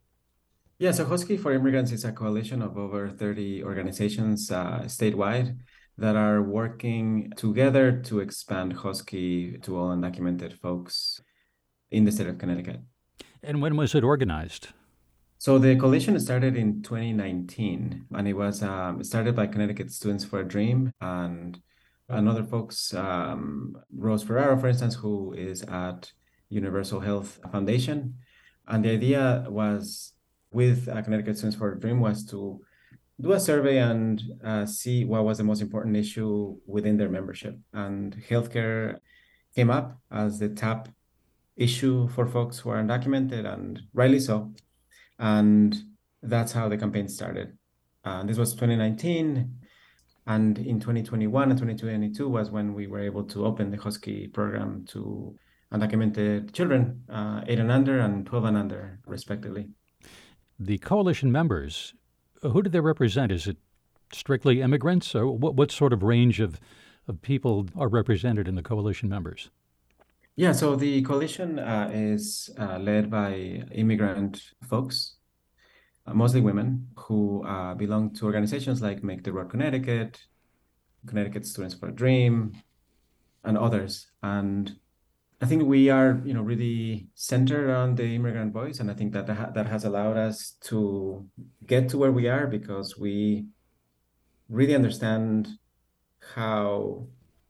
Yeah, 0.77 0.91
so 0.91 1.05
Husky 1.05 1.37
for 1.37 1.53
Immigrants 1.53 1.93
is 1.93 2.03
a 2.03 2.11
coalition 2.11 2.61
of 2.61 2.77
over 2.77 3.09
30 3.09 3.63
organizations 3.63 4.51
uh, 4.51 4.81
statewide 4.87 5.57
that 5.97 6.17
are 6.17 6.41
working 6.41 7.31
together 7.37 8.01
to 8.01 8.19
expand 8.19 8.73
Husky 8.73 9.57
to 9.59 9.77
all 9.77 9.95
undocumented 9.95 10.59
folks 10.59 11.21
in 11.91 12.03
the 12.03 12.11
state 12.11 12.27
of 12.27 12.37
Connecticut. 12.37 12.81
And 13.41 13.61
when 13.61 13.77
was 13.77 13.95
it 13.95 14.03
organized? 14.03 14.69
So 15.37 15.57
the 15.57 15.77
coalition 15.77 16.19
started 16.19 16.57
in 16.57 16.81
2019, 16.81 18.07
and 18.11 18.27
it 18.27 18.33
was 18.33 18.61
um, 18.61 19.01
started 19.01 19.33
by 19.33 19.47
Connecticut 19.47 19.91
Students 19.91 20.25
for 20.25 20.41
a 20.41 20.45
Dream 20.45 20.91
and 20.99 21.57
another 22.09 22.43
folks, 22.43 22.93
um, 22.93 23.77
Rose 23.95 24.23
Ferraro, 24.23 24.57
for 24.57 24.67
instance, 24.67 24.95
who 24.95 25.31
is 25.33 25.61
at 25.63 26.11
Universal 26.49 26.99
Health 26.99 27.39
Foundation. 27.49 28.15
And 28.67 28.83
the 28.83 28.91
idea 28.91 29.45
was 29.47 30.14
with 30.55 30.87
uh, 30.87 31.01
Connecticut 31.01 31.37
Students 31.37 31.57
for 31.57 31.73
a 31.73 31.79
Dream 31.79 31.99
was 31.99 32.25
to 32.27 32.61
do 33.21 33.33
a 33.33 33.39
survey 33.39 33.77
and 33.79 34.23
uh, 34.43 34.65
see 34.65 35.03
what 35.03 35.25
was 35.25 35.37
the 35.37 35.43
most 35.43 35.61
important 35.61 35.97
issue 35.97 36.57
within 36.65 36.97
their 36.97 37.09
membership. 37.09 37.57
And 37.73 38.15
healthcare 38.29 38.99
came 39.53 39.69
up 39.69 39.99
as 40.11 40.39
the 40.39 40.49
top 40.49 40.87
issue 41.57 42.07
for 42.07 42.25
folks 42.25 42.59
who 42.59 42.69
are 42.69 42.81
undocumented, 42.81 43.45
and 43.45 43.81
rightly 43.93 44.19
so. 44.19 44.53
And 45.19 45.75
that's 46.21 46.53
how 46.53 46.69
the 46.69 46.77
campaign 46.77 47.09
started. 47.09 47.57
Uh, 48.05 48.23
this 48.23 48.37
was 48.37 48.53
2019. 48.53 49.59
And 50.27 50.57
in 50.57 50.79
2021 50.79 51.51
and 51.51 51.59
2022 51.59 52.27
was 52.27 52.49
when 52.49 52.73
we 52.73 52.87
were 52.87 53.01
able 53.01 53.25
to 53.25 53.45
open 53.45 53.71
the 53.71 53.77
Husky 53.77 54.27
program 54.27 54.85
to 54.87 55.35
undocumented 55.71 56.53
children, 56.53 57.03
uh, 57.09 57.41
8 57.45 57.59
and 57.59 57.71
under 57.71 57.99
and 57.99 58.25
12 58.25 58.45
and 58.45 58.57
under, 58.57 58.99
respectively 59.05 59.67
the 60.59 60.77
coalition 60.77 61.31
members, 61.31 61.93
who 62.41 62.61
do 62.61 62.69
they 62.69 62.79
represent? 62.79 63.31
Is 63.31 63.47
it 63.47 63.57
strictly 64.11 64.61
immigrants, 64.61 65.15
or 65.15 65.27
what, 65.27 65.55
what 65.55 65.71
sort 65.71 65.93
of 65.93 66.03
range 66.03 66.39
of, 66.39 66.59
of 67.07 67.21
people 67.21 67.67
are 67.75 67.87
represented 67.89 68.47
in 68.47 68.55
the 68.55 68.63
coalition 68.63 69.09
members? 69.09 69.49
Yeah, 70.35 70.51
so 70.51 70.75
the 70.75 71.01
coalition 71.03 71.59
uh, 71.59 71.89
is 71.93 72.49
uh, 72.59 72.77
led 72.77 73.09
by 73.09 73.63
immigrant 73.71 74.41
folks, 74.67 75.15
uh, 76.05 76.13
mostly 76.13 76.41
women, 76.41 76.89
who 76.97 77.43
uh, 77.45 77.73
belong 77.73 78.13
to 78.15 78.25
organizations 78.25 78.81
like 78.81 79.03
Make 79.03 79.23
the 79.23 79.31
Road 79.31 79.49
Connecticut, 79.49 80.19
Connecticut 81.07 81.45
Students 81.45 81.75
for 81.75 81.87
a 81.87 81.91
Dream, 81.91 82.51
and 83.43 83.57
others. 83.57 84.07
And 84.23 84.75
I 85.41 85.45
think 85.45 85.63
we 85.63 85.89
are, 85.89 86.21
you 86.23 86.33
know, 86.33 86.41
really 86.41 87.07
centered 87.13 87.69
on 87.69 87.95
the 87.95 88.15
immigrant 88.15 88.53
voice, 88.53 88.79
and 88.79 88.89
I 88.89 88.93
think 88.93 89.11
that 89.13 89.27
that 89.27 89.67
has 89.67 89.83
allowed 89.83 90.17
us 90.17 90.55
to 90.65 91.27
get 91.65 91.89
to 91.89 91.97
where 91.97 92.11
we 92.11 92.29
are 92.29 92.47
because 92.47 92.97
we 92.97 93.47
really 94.47 94.75
understand 94.75 95.49
how 96.35 97.07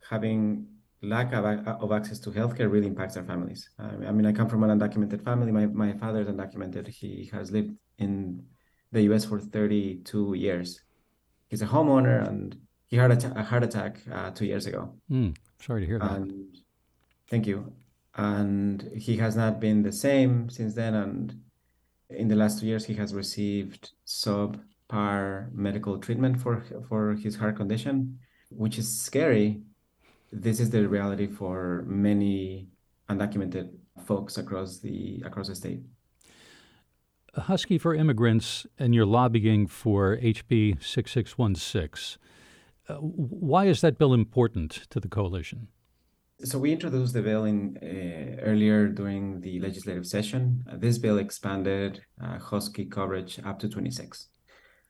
having 0.10 0.68
lack 1.02 1.34
of, 1.34 1.46
of 1.46 1.92
access 1.92 2.20
to 2.20 2.32
healthcare 2.32 2.72
really 2.72 2.88
impacts 2.88 3.18
our 3.18 3.24
families. 3.24 3.70
I 3.78 4.12
mean, 4.12 4.26
I 4.26 4.32
come 4.32 4.50
from 4.50 4.64
an 4.64 4.78
undocumented 4.78 5.24
family. 5.24 5.52
My 5.52 5.68
my 5.68 5.94
father 5.94 6.22
is 6.22 6.28
undocumented. 6.28 6.88
He 6.88 7.30
has 7.34 7.52
lived 7.52 7.72
in 8.00 8.44
the 8.92 9.04
U.S. 9.04 9.26
for 9.26 9.40
32 9.40 10.34
years. 10.34 10.82
He's 11.50 11.62
a 11.62 11.68
homeowner, 11.68 12.28
and 12.28 12.58
he 12.88 12.98
had 12.98 13.12
a, 13.12 13.40
a 13.40 13.44
heart 13.44 13.64
attack 13.64 14.00
uh, 14.12 14.32
two 14.32 14.46
years 14.46 14.66
ago. 14.66 14.96
Mm, 15.12 15.36
sorry 15.62 15.82
to 15.82 15.88
hear 15.88 16.00
that. 16.00 16.12
And 16.12 16.58
thank 17.30 17.48
you. 17.48 17.74
And 18.16 18.90
he 18.96 19.18
has 19.18 19.36
not 19.36 19.60
been 19.60 19.84
the 19.84 19.92
same 19.92 20.50
since 20.50 20.74
then. 20.74 20.94
And 20.94 21.42
in 22.10 22.28
the 22.28 22.36
last 22.36 22.60
two 22.60 22.66
years, 22.66 22.86
he 22.86 22.94
has 22.96 23.14
received 23.14 23.92
subpar 24.06 25.54
medical 25.54 25.98
treatment 25.98 26.40
for 26.42 26.64
for 26.88 27.14
his 27.14 27.36
heart 27.36 27.58
condition, 27.58 28.20
which 28.50 28.78
is 28.78 29.02
scary 29.02 29.62
this 30.36 30.60
is 30.60 30.70
the 30.70 30.88
reality 30.88 31.28
for 31.28 31.84
many 31.88 32.68
undocumented 33.10 33.70
folks 34.06 34.38
across 34.38 34.80
the 34.80 35.22
across 35.26 35.48
the 35.48 35.56
state. 35.56 35.82
Husky 37.36 37.78
for 37.78 37.94
Immigrants 37.94 38.66
and 38.80 38.96
your 38.96 39.06
lobbying 39.06 39.68
for 39.68 40.18
HB 40.18 40.82
6616. 40.84 42.22
Uh, 42.88 42.96
why 42.96 43.66
is 43.66 43.82
that 43.82 43.98
bill 43.98 44.14
important 44.14 44.72
to 44.90 45.00
the 45.00 45.10
coalition? 45.10 45.68
So 46.44 46.60
we 46.60 46.74
introduced 46.74 47.14
the 47.14 47.22
bill 47.22 47.46
in 47.46 47.78
uh, 47.82 48.42
earlier 48.44 48.90
during 48.90 49.40
the 49.40 49.60
legislative 49.62 50.06
session. 50.06 50.66
Uh, 50.70 50.76
this 50.76 50.98
bill 50.98 51.18
expanded 51.18 52.02
uh, 52.22 52.38
Husky 52.40 52.86
coverage 52.86 53.40
up 53.46 53.58
to 53.60 53.70
26. 53.70 54.28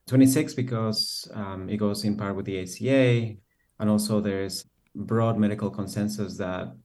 26 0.07 0.53
because 0.55 1.29
um, 1.33 1.69
it 1.69 1.77
goes 1.77 2.03
in 2.03 2.17
part 2.17 2.35
with 2.35 2.45
the 2.45 2.59
ACA, 2.61 3.35
and 3.79 3.89
also 3.89 4.19
there's 4.19 4.65
broad 4.95 5.37
medical 5.37 5.69
consensus 5.69 6.35
that 6.37 6.75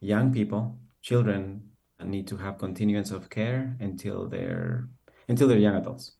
young 0.00 0.32
people, 0.32 0.78
children, 1.02 1.62
need 2.04 2.28
to 2.28 2.36
have 2.36 2.58
continuance 2.58 3.10
of 3.10 3.30
care 3.30 3.76
until 3.80 4.28
they're 4.28 4.88
until 5.28 5.48
they're 5.48 5.58
young 5.58 5.76
adults, 5.76 6.16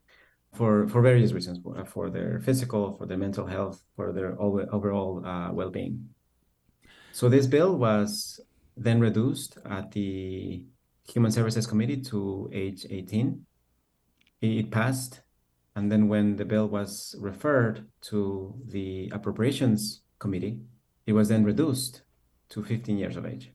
for 0.55 0.89
for 0.89 1.03
various 1.03 1.33
reasons, 1.33 1.61
for 1.87 2.11
their 2.11 2.41
physical, 2.41 2.95
for 2.97 3.07
their 3.07 3.19
mental 3.19 3.47
health, 3.47 3.83
for 3.97 4.13
their 4.13 4.41
overall 4.41 5.25
uh, 5.27 5.53
well-being. 5.53 6.13
So 7.14 7.28
this 7.28 7.47
bill 7.47 7.76
was 7.76 8.40
then 8.76 8.99
reduced 8.99 9.56
at 9.71 9.92
the 9.92 10.64
Human 11.06 11.30
Services 11.30 11.64
Committee 11.64 12.00
to 12.11 12.50
age 12.52 12.87
18. 12.90 13.47
It 14.40 14.73
passed, 14.73 15.21
and 15.76 15.92
then 15.92 16.09
when 16.09 16.35
the 16.35 16.44
bill 16.44 16.66
was 16.66 17.14
referred 17.21 17.87
to 18.09 18.52
the 18.66 19.11
Appropriations 19.12 20.02
Committee, 20.18 20.59
it 21.06 21.12
was 21.12 21.28
then 21.28 21.44
reduced 21.44 22.02
to 22.49 22.64
15 22.64 22.99
years 22.99 23.16
of 23.16 23.26
age. 23.26 23.52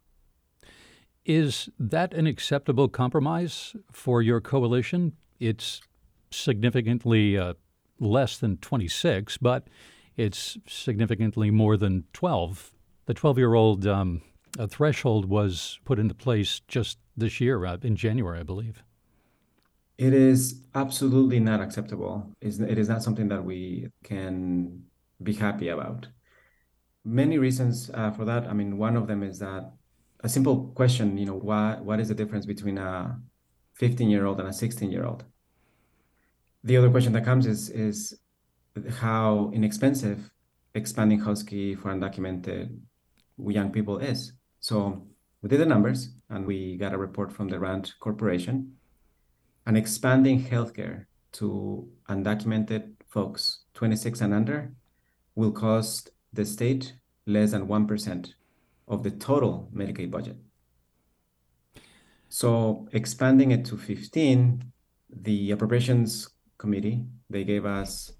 Is 1.25 1.67
that 1.77 2.13
an 2.13 2.27
acceptable 2.27 2.87
compromise 2.87 3.75
for 3.91 4.21
your 4.21 4.39
coalition? 4.39 5.17
It's 5.37 5.81
significantly 6.31 7.37
uh, 7.37 7.55
less 7.99 8.37
than 8.37 8.55
26, 8.55 9.35
but 9.39 9.67
it's 10.15 10.57
significantly 10.65 11.51
more 11.51 11.75
than 11.75 12.05
12. 12.13 12.71
The 13.09 13.15
12 13.15 13.39
year 13.39 13.55
old 13.55 13.87
um, 13.87 14.21
threshold 14.67 15.25
was 15.25 15.79
put 15.83 15.97
into 15.97 16.13
place 16.13 16.61
just 16.67 16.99
this 17.17 17.41
year, 17.41 17.65
uh, 17.65 17.77
in 17.81 17.95
January, 17.95 18.39
I 18.39 18.43
believe. 18.43 18.83
It 19.97 20.13
is 20.13 20.61
absolutely 20.75 21.39
not 21.39 21.59
acceptable. 21.59 22.35
It 22.39 22.77
is 22.77 22.87
not 22.87 23.01
something 23.01 23.27
that 23.29 23.43
we 23.43 23.87
can 24.03 24.83
be 25.23 25.33
happy 25.33 25.69
about 25.69 26.05
many 27.03 27.39
reasons 27.39 27.89
uh, 27.95 28.11
for 28.11 28.25
that. 28.25 28.45
I 28.45 28.53
mean, 28.53 28.77
one 28.77 28.95
of 28.95 29.07
them 29.07 29.23
is 29.23 29.39
that 29.39 29.71
a 30.19 30.29
simple 30.29 30.71
question, 30.75 31.17
you 31.17 31.25
know, 31.25 31.39
what 31.39 31.83
what 31.83 31.99
is 31.99 32.09
the 32.09 32.13
difference 32.13 32.45
between 32.45 32.77
a 32.77 33.19
15 33.73 34.07
year 34.07 34.27
old 34.27 34.39
and 34.39 34.49
a 34.49 34.53
16 34.53 34.91
year 34.91 35.07
old? 35.07 35.23
The 36.63 36.77
other 36.77 36.91
question 36.91 37.13
that 37.13 37.25
comes 37.25 37.47
is 37.47 37.71
is 37.71 38.19
how 38.99 39.49
inexpensive 39.51 40.29
expanding 40.75 41.21
Husky 41.21 41.73
for 41.73 41.91
undocumented 41.91 42.77
young 43.48 43.72
people 43.72 43.98
is. 44.00 44.34
So 44.60 45.08
we 45.41 45.50
did 45.50 45.60
the 45.60 45.65
numbers 45.65 46.10
and 46.29 46.46
we 46.46 46.77
got 46.77 46.93
a 46.93 46.98
report 46.98 47.31
from 47.31 47.48
the 47.50 47.60
Rand 47.60 47.93
Corporation. 48.00 48.74
And 49.65 49.77
expanding 49.77 50.43
healthcare 50.43 51.05
to 51.34 51.88
undocumented 52.10 52.93
folks 53.08 53.63
26 53.75 54.22
and 54.22 54.34
under 54.34 54.74
will 55.36 55.51
cost 55.51 56.12
the 56.34 56.46
state 56.46 56.93
less 57.25 57.51
than 57.51 57.67
1% 57.67 58.34
of 58.88 59.03
the 59.03 59.12
total 59.12 59.69
Medicaid 59.74 60.12
budget. 60.12 60.38
So 62.29 62.88
expanding 62.91 63.51
it 63.51 63.65
to 63.65 63.77
15, 63.77 64.63
the 65.22 65.51
appropriations 65.51 66.29
committee, 66.58 67.05
they 67.29 67.43
gave 67.43 67.65
us 67.65 68.12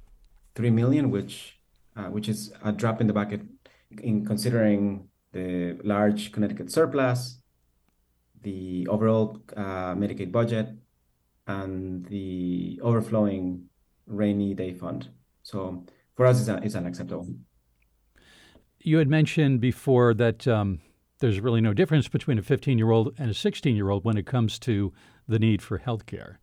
3 0.56 0.70
million, 0.72 1.12
which 1.12 1.60
uh, 1.96 2.10
which 2.10 2.30
is 2.30 2.54
a 2.64 2.72
drop 2.72 3.02
in 3.02 3.08
the 3.08 3.14
bucket 3.14 3.42
in 4.01 4.25
considering 4.25 5.08
the 5.31 5.77
large 5.84 6.31
Connecticut 6.31 6.72
surplus, 6.72 7.39
the 8.41 8.88
overall 8.88 9.41
uh, 9.55 9.96
Medicaid 9.96 10.31
budget, 10.31 10.69
and 11.48 12.05
the 12.05 12.79
overflowing 12.84 13.65
rainy 14.05 14.53
day 14.53 14.74
fund. 14.74 15.10
So 15.43 15.86
for 16.15 16.25
us, 16.25 16.39
it's, 16.39 16.65
it's 16.65 16.75
unacceptable 16.75 17.27
you 18.81 18.98
had 18.98 19.10
mentioned 19.10 19.60
before 19.60 20.13
that 20.13 20.48
um, 20.48 20.79
there's 21.19 21.39
really 21.39 21.62
no 21.62 21.74
difference 21.74 22.08
between 22.08 22.39
a 22.39 22.41
15 22.41 22.77
year 22.77 22.91
old 22.91 23.13
and 23.17 23.29
a 23.29 23.34
16 23.34 23.75
year 23.75 23.89
old 23.89 24.05
when 24.05 24.17
it 24.17 24.25
comes 24.25 24.58
to 24.60 24.93
the 25.27 25.39
need 25.39 25.62
for 25.62 25.77
health 25.77 26.05
care. 26.05 26.39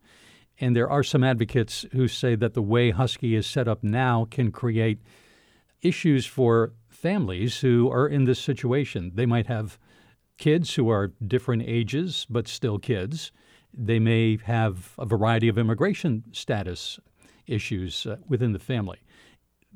And 0.59 0.75
there 0.75 0.89
are 0.89 1.03
some 1.03 1.23
advocates 1.23 1.85
who 1.91 2.07
say 2.07 2.35
that 2.35 2.53
the 2.53 2.61
way 2.61 2.91
Husky 2.91 3.35
is 3.35 3.45
set 3.45 3.67
up 3.67 3.83
now 3.83 4.27
can 4.29 4.51
create 4.51 4.99
issues 5.81 6.25
for 6.25 6.73
families 6.97 7.59
who 7.59 7.89
are 7.91 8.07
in 8.07 8.25
this 8.25 8.39
situation. 8.39 9.11
They 9.13 9.25
might 9.25 9.47
have 9.47 9.77
kids 10.37 10.75
who 10.75 10.89
are 10.89 11.13
different 11.25 11.63
ages, 11.65 12.25
but 12.29 12.47
still 12.47 12.79
kids. 12.79 13.31
They 13.73 13.99
may 13.99 14.37
have 14.45 14.93
a 14.97 15.05
variety 15.05 15.47
of 15.47 15.57
immigration 15.57 16.23
status 16.31 16.99
issues 17.45 18.05
uh, 18.05 18.17
within 18.27 18.51
the 18.51 18.59
family. 18.59 18.99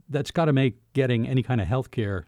That's 0.10 0.32
got 0.32 0.46
to 0.46 0.54
make 0.54 0.76
getting 0.94 1.28
any 1.28 1.44
kind 1.44 1.62
of 1.62 1.68
health 1.68 1.92
care 1.92 2.28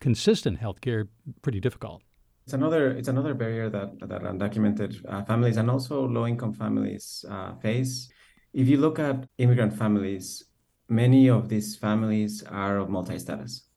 consistent 0.00 0.58
healthcare 0.58 1.08
pretty 1.42 1.60
difficult. 1.60 2.02
It's 2.46 2.54
another 2.54 2.90
it's 2.90 3.08
another 3.08 3.34
barrier 3.34 3.68
that 3.68 3.90
that 4.08 4.22
undocumented 4.22 4.92
uh, 5.06 5.22
families 5.24 5.58
and 5.58 5.70
also 5.70 6.08
low 6.08 6.26
income 6.26 6.54
families 6.54 7.24
uh, 7.30 7.54
face. 7.56 8.08
If 8.52 8.66
you 8.66 8.78
look 8.78 8.98
at 8.98 9.26
immigrant 9.38 9.74
families, 9.76 10.42
many 10.88 11.28
of 11.28 11.48
these 11.48 11.76
families 11.76 12.42
are 12.50 12.78
of 12.78 12.88
multi-status. 12.88 13.69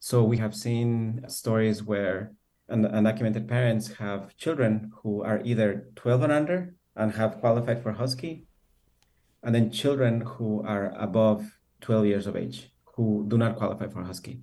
So 0.00 0.22
we 0.22 0.36
have 0.38 0.54
seen 0.54 1.24
stories 1.28 1.82
where 1.82 2.32
undocumented 2.70 3.48
parents 3.48 3.94
have 3.94 4.36
children 4.36 4.92
who 5.02 5.22
are 5.22 5.40
either 5.44 5.88
12 5.96 6.22
and 6.22 6.32
under 6.32 6.74
and 6.94 7.12
have 7.12 7.40
qualified 7.40 7.82
for 7.82 7.92
Husky, 7.92 8.46
and 9.42 9.54
then 9.54 9.70
children 9.70 10.20
who 10.20 10.62
are 10.62 10.92
above 10.98 11.58
12 11.80 12.06
years 12.06 12.26
of 12.26 12.36
age 12.36 12.70
who 12.94 13.24
do 13.28 13.38
not 13.38 13.56
qualify 13.56 13.88
for 13.88 14.02
Husky. 14.02 14.40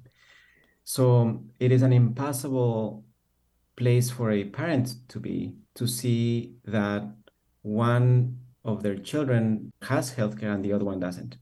So 0.83 1.43
it 1.59 1.71
is 1.71 1.81
an 1.81 1.93
impossible 1.93 3.03
place 3.75 4.09
for 4.09 4.31
a 4.31 4.45
parent 4.45 4.95
to 5.09 5.19
be 5.19 5.55
to 5.75 5.87
see 5.87 6.55
that 6.65 7.03
one 7.61 8.39
of 8.63 8.83
their 8.83 8.95
children 8.95 9.71
has 9.81 10.15
healthcare 10.15 10.53
and 10.53 10.63
the 10.63 10.73
other 10.73 10.85
one 10.85 10.99
doesn't. 10.99 11.37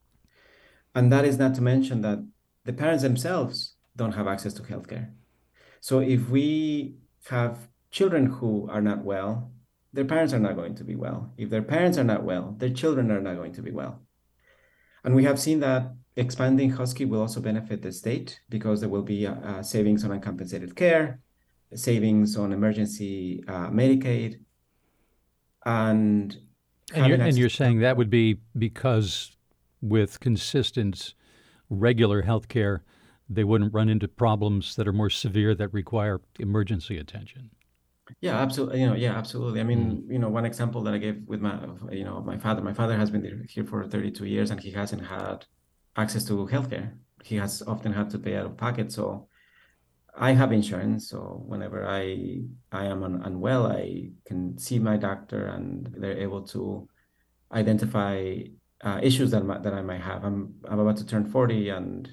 And 0.96 1.12
that 1.12 1.25
is 1.25 1.38
not 1.38 1.55
to 1.55 1.62
mention 1.62 2.01
that 2.01 2.20
the 2.65 2.74
parents 2.74 3.03
themselves 3.03 3.73
don't 3.95 4.13
have 4.13 4.27
access 4.27 4.53
to 4.53 4.62
healthcare. 4.63 5.12
So 5.79 6.00
if 6.00 6.29
we 6.29 6.95
have 7.29 7.67
children 7.91 8.25
who 8.25 8.67
are 8.69 8.81
not 8.81 9.03
well, 9.03 9.51
their 9.91 10.05
parents 10.05 10.33
are 10.33 10.39
not 10.39 10.55
going 10.55 10.75
to 10.75 10.83
be 10.83 10.95
well. 10.95 11.31
If 11.38 11.50
their 11.50 11.62
parents 11.62 11.97
are 11.97 12.03
not 12.03 12.23
well, 12.23 12.55
their 12.57 12.71
children 12.71 13.12
are 13.12 13.21
not 13.21 13.35
going 13.35 13.53
to 13.53 13.62
be 13.62 13.71
well. 13.71 14.01
And 15.03 15.13
we 15.13 15.23
have 15.25 15.39
seen 15.39 15.59
that 15.59 15.93
expanding 16.15 16.71
Husky 16.71 17.05
will 17.05 17.21
also 17.21 17.41
benefit 17.41 17.81
the 17.81 17.91
state 17.91 18.39
because 18.50 18.79
there 18.79 18.89
will 18.89 19.03
be 19.03 19.27
uh, 19.27 19.33
uh 19.33 19.63
savings 19.63 20.03
on 20.03 20.12
uncompensated 20.12 20.75
care, 20.75 21.19
savings 21.75 22.38
on 22.38 22.51
emergency 22.51 23.43
uh, 23.47 23.69
Medicaid, 23.69 24.39
and 25.65 26.38
and 26.93 27.07
you're, 27.07 27.21
and 27.21 27.38
you're 27.38 27.50
saying 27.50 27.79
that 27.79 27.97
would 27.97 28.09
be 28.09 28.38
because 28.57 29.35
with 29.81 30.19
consistent, 30.19 31.13
regular 31.69 32.21
health 32.21 32.47
care, 32.47 32.83
they 33.30 33.44
wouldn't 33.44 33.74
run 33.74 33.89
into 33.89 34.08
problems 34.08 34.75
that 34.75 34.88
are 34.88 34.94
more 34.94 35.10
severe 35.10 35.56
that 35.56 35.74
require 35.74 36.22
emergency 36.39 36.98
attention. 36.98 37.50
Yeah, 38.20 38.38
absolutely. 38.38 38.82
You 38.82 38.88
know, 38.88 38.96
yeah, 38.96 39.18
absolutely. 39.18 39.62
I 39.62 39.63
mean, 39.63 40.03
mm. 40.03 40.13
you 40.13 40.20
know, 40.20 40.30
one 40.30 40.46
example 40.46 40.82
that 40.84 40.94
I 40.94 40.98
gave 40.98 41.24
with 41.25 41.42
my, 41.42 41.58
you 41.92 42.03
know, 42.03 42.22
my 42.22 42.38
father. 42.38 42.62
My 42.62 42.74
father 42.74 42.98
has 42.98 43.10
been 43.10 43.48
here 43.50 43.65
for 43.65 43.88
32 43.88 44.25
years, 44.25 44.51
and 44.51 44.60
he 44.60 44.72
hasn't 44.72 45.06
had 45.06 45.46
access 45.96 46.25
to 46.25 46.34
healthcare. 46.48 46.94
He 47.24 47.38
has 47.38 47.62
often 47.65 47.94
had 47.94 48.10
to 48.10 48.20
pay 48.20 48.36
out 48.36 48.46
of 48.46 48.58
pocket. 48.58 48.92
So, 48.92 49.27
I 50.15 50.32
have 50.34 50.51
insurance. 50.51 51.10
So 51.10 51.44
whenever 51.46 51.88
I 51.88 52.42
I 52.72 52.86
am 52.86 53.03
un, 53.03 53.22
unwell, 53.24 53.68
I 53.68 54.12
can 54.25 54.58
see 54.58 54.80
my 54.80 54.98
doctor, 54.98 55.48
and 55.48 55.92
they're 55.98 56.18
able 56.18 56.44
to 56.48 56.88
identify 57.51 58.38
uh, 58.82 59.00
issues 59.01 59.32
that 59.32 59.63
that 59.63 59.74
I 59.74 59.82
might 59.82 60.01
have. 60.01 60.24
I'm 60.24 60.56
I'm 60.65 60.80
about 60.80 60.98
to 60.98 61.06
turn 61.06 61.25
40, 61.25 61.70
and 61.70 62.10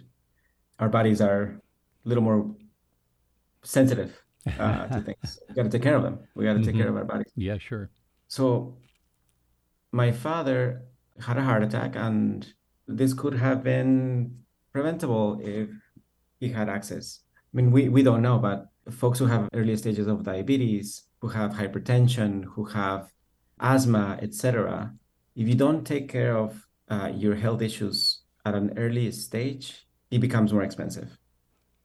our 0.80 0.88
bodies 0.88 1.20
are 1.20 1.60
a 2.04 2.08
little 2.08 2.24
more 2.24 2.50
sensitive 3.62 4.20
uh, 4.58 4.86
to 4.86 5.00
things. 5.06 5.38
We 5.48 5.54
got 5.54 5.64
to 5.64 5.68
take 5.68 5.82
care 5.82 5.96
of 5.96 6.02
them. 6.02 6.18
We 6.34 6.44
got 6.44 6.54
to 6.54 6.60
take 6.60 6.70
mm-hmm. 6.70 6.78
care 6.78 6.88
of 6.88 6.96
our 6.96 7.04
bodies. 7.04 7.30
Yeah, 7.36 7.58
sure. 7.58 7.90
So, 8.28 8.78
my 9.92 10.10
father 10.10 10.82
had 11.20 11.36
a 11.36 11.42
heart 11.42 11.62
attack, 11.62 11.96
and 11.96 12.46
this 12.88 13.12
could 13.12 13.34
have 13.34 13.62
been 13.62 14.38
preventable 14.72 15.40
if 15.42 15.68
he 16.38 16.48
had 16.48 16.68
access. 16.68 17.20
I 17.36 17.56
mean, 17.56 17.70
we, 17.70 17.88
we 17.88 18.02
don't 18.02 18.22
know, 18.22 18.38
but 18.38 18.66
folks 18.90 19.18
who 19.18 19.26
have 19.26 19.48
early 19.52 19.76
stages 19.76 20.06
of 20.06 20.24
diabetes, 20.24 21.04
who 21.20 21.28
have 21.28 21.52
hypertension, 21.52 22.44
who 22.44 22.64
have 22.64 23.12
asthma, 23.60 24.18
etc., 24.22 24.94
if 25.36 25.46
you 25.48 25.54
don't 25.54 25.86
take 25.86 26.08
care 26.08 26.36
of 26.36 26.66
uh, 26.88 27.10
your 27.14 27.34
health 27.34 27.62
issues 27.62 28.22
at 28.44 28.54
an 28.54 28.72
early 28.76 29.10
stage, 29.12 29.86
it 30.10 30.20
becomes 30.20 30.52
more 30.52 30.62
expensive 30.62 31.18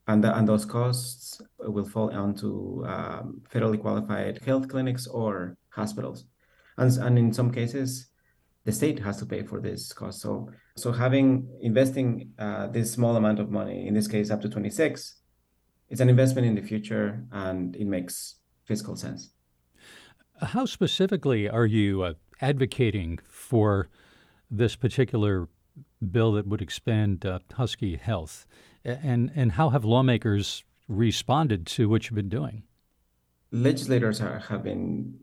and, 0.08 0.24
the, 0.24 0.38
and 0.38 0.48
those 0.48 0.66
costs 0.66 1.42
will 1.60 1.86
fall 1.86 2.12
onto 2.12 2.86
um, 2.86 3.42
federally 3.52 3.80
qualified 3.80 4.40
health 4.46 4.68
clinics 4.68 5.08
or 5.08 5.58
hospitals. 5.70 6.26
And, 6.78 6.96
and 6.98 7.18
in 7.18 7.34
some 7.34 7.52
cases, 7.52 8.08
the 8.66 8.72
state 8.72 9.00
has 9.00 9.18
to 9.18 9.26
pay 9.26 9.44
for 9.44 9.60
this 9.60 9.94
cost. 9.94 10.22
So, 10.22 10.50
so 10.76 10.92
having 10.92 11.48
investing 11.62 12.32
uh, 12.38 12.68
this 12.68 12.92
small 12.92 13.16
amount 13.16 13.40
of 13.40 13.50
money, 13.50 13.88
in 13.88 13.94
this 13.94 14.08
case 14.08 14.30
up 14.30 14.42
to 14.42 14.50
26, 14.50 15.22
it's 15.90 16.02
an 16.02 16.10
investment 16.10 16.48
in 16.48 16.56
the 16.56 16.62
future 16.62 17.24
and 17.32 17.76
it 17.76 17.88
makes 17.88 18.36
fiscal 18.66 18.96
sense. 18.96 19.32
How 20.42 20.66
specifically 20.66 21.50
are 21.50 21.66
you 21.66 22.04
uh, 22.04 22.14
advocating 22.42 23.20
for 23.28 23.88
this 24.52 24.76
particular 24.76 25.48
bill 26.06 26.34
that 26.34 26.48
would 26.48 26.62
expand 26.62 27.26
uh, 27.26 27.40
Husky 27.54 27.96
Health? 27.96 28.46
And, 28.84 29.32
and 29.36 29.54
how 29.54 29.70
have 29.70 29.84
lawmakers 29.84 30.64
responded 30.88 31.66
to 31.68 31.90
what 31.90 32.06
you've 32.06 32.16
been 32.16 32.30
doing? 32.30 32.64
Legislators 33.52 34.22
are, 34.22 34.40
have 34.40 34.64
been 34.64 35.18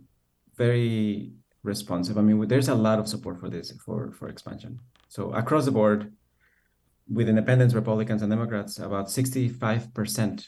very 0.57 1.33
responsive. 1.63 2.19
I 2.19 2.23
mean, 2.23 2.49
there's 2.49 2.69
a 2.69 2.75
lot 2.75 2.99
of 2.99 3.09
support 3.09 3.39
for 3.39 3.49
this, 3.49 3.73
for, 3.85 4.11
for 4.13 4.29
expansion. 4.29 4.81
So 5.09 5.33
across 5.33 5.65
the 5.65 5.71
board, 5.71 6.13
with 7.09 7.29
independents, 7.29 7.75
Republicans, 7.75 8.23
and 8.23 8.31
Democrats, 8.31 8.79
about 8.79 9.07
65% 9.07 10.47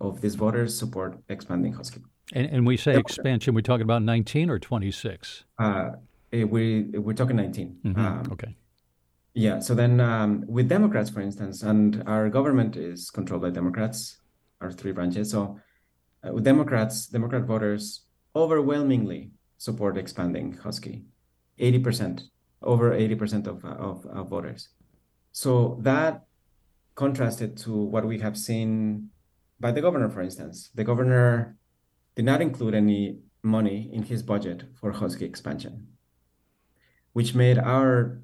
of 0.00 0.20
these 0.20 0.34
voters 0.34 0.78
support 0.78 1.18
expanding 1.28 1.72
Husky. 1.72 2.02
And, 2.32 2.46
and 2.46 2.66
we 2.66 2.76
say 2.76 2.96
expansion, 2.96 3.54
we're 3.54 3.62
talking 3.62 3.82
about 3.82 4.02
19 4.02 4.50
or 4.50 4.58
26? 4.58 5.44
Uh, 5.58 5.90
eh, 6.32 6.44
we, 6.44 6.82
we're 6.82 7.14
talking 7.14 7.36
19. 7.36 7.78
Mm-hmm. 7.84 8.00
Um, 8.00 8.28
okay. 8.32 8.54
Yeah. 9.38 9.60
So 9.60 9.72
then 9.72 10.00
um, 10.00 10.44
with 10.48 10.68
Democrats, 10.68 11.10
for 11.10 11.20
instance, 11.20 11.62
and 11.62 12.02
our 12.08 12.28
government 12.28 12.76
is 12.76 13.08
controlled 13.08 13.42
by 13.42 13.50
Democrats, 13.50 14.18
our 14.60 14.72
three 14.72 14.90
branches. 14.90 15.30
So 15.30 15.60
uh, 16.26 16.32
with 16.32 16.42
Democrats, 16.42 17.06
Democrat 17.06 17.44
voters 17.44 18.02
overwhelmingly 18.34 19.30
support 19.56 19.96
expanding 19.96 20.54
Husky, 20.54 21.04
80%, 21.60 22.22
over 22.62 22.90
80% 22.90 23.46
of, 23.46 23.64
of, 23.64 24.04
of 24.06 24.28
voters. 24.28 24.70
So 25.30 25.78
that 25.82 26.24
contrasted 26.96 27.56
to 27.58 27.76
what 27.76 28.04
we 28.04 28.18
have 28.18 28.36
seen 28.36 29.10
by 29.60 29.70
the 29.70 29.80
governor, 29.80 30.10
for 30.10 30.20
instance. 30.20 30.70
The 30.74 30.82
governor 30.82 31.56
did 32.16 32.24
not 32.24 32.42
include 32.42 32.74
any 32.74 33.20
money 33.44 33.88
in 33.92 34.02
his 34.02 34.24
budget 34.24 34.64
for 34.80 34.90
Husky 34.90 35.26
expansion, 35.26 35.86
which 37.12 37.36
made 37.36 37.56
our 37.56 38.18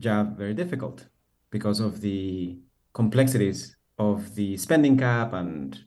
job 0.00 0.36
very 0.36 0.54
difficult 0.54 1.06
because 1.50 1.80
of 1.80 2.00
the 2.00 2.58
complexities 2.92 3.76
of 3.98 4.34
the 4.34 4.56
spending 4.56 4.96
cap 4.98 5.32
and 5.32 5.84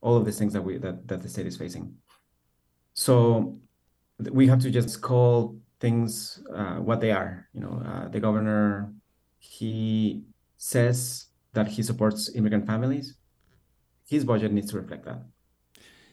all 0.00 0.16
of 0.16 0.24
these 0.24 0.38
things 0.38 0.52
that 0.52 0.62
we 0.62 0.78
that, 0.78 1.06
that 1.08 1.22
the 1.22 1.28
state 1.28 1.46
is 1.46 1.56
facing. 1.56 1.94
So 2.94 3.58
we 4.18 4.46
have 4.48 4.60
to 4.60 4.70
just 4.70 5.00
call 5.00 5.56
things 5.78 6.42
uh, 6.54 6.76
what 6.76 7.00
they 7.00 7.10
are. 7.10 7.48
You 7.54 7.60
know, 7.60 7.82
uh, 7.84 8.08
the 8.08 8.20
governor 8.20 8.92
he 9.38 10.22
says 10.58 11.26
that 11.54 11.66
he 11.66 11.82
supports 11.82 12.30
immigrant 12.34 12.66
families. 12.66 13.16
His 14.06 14.24
budget 14.24 14.52
needs 14.52 14.70
to 14.70 14.76
reflect 14.76 15.04
that. 15.04 15.22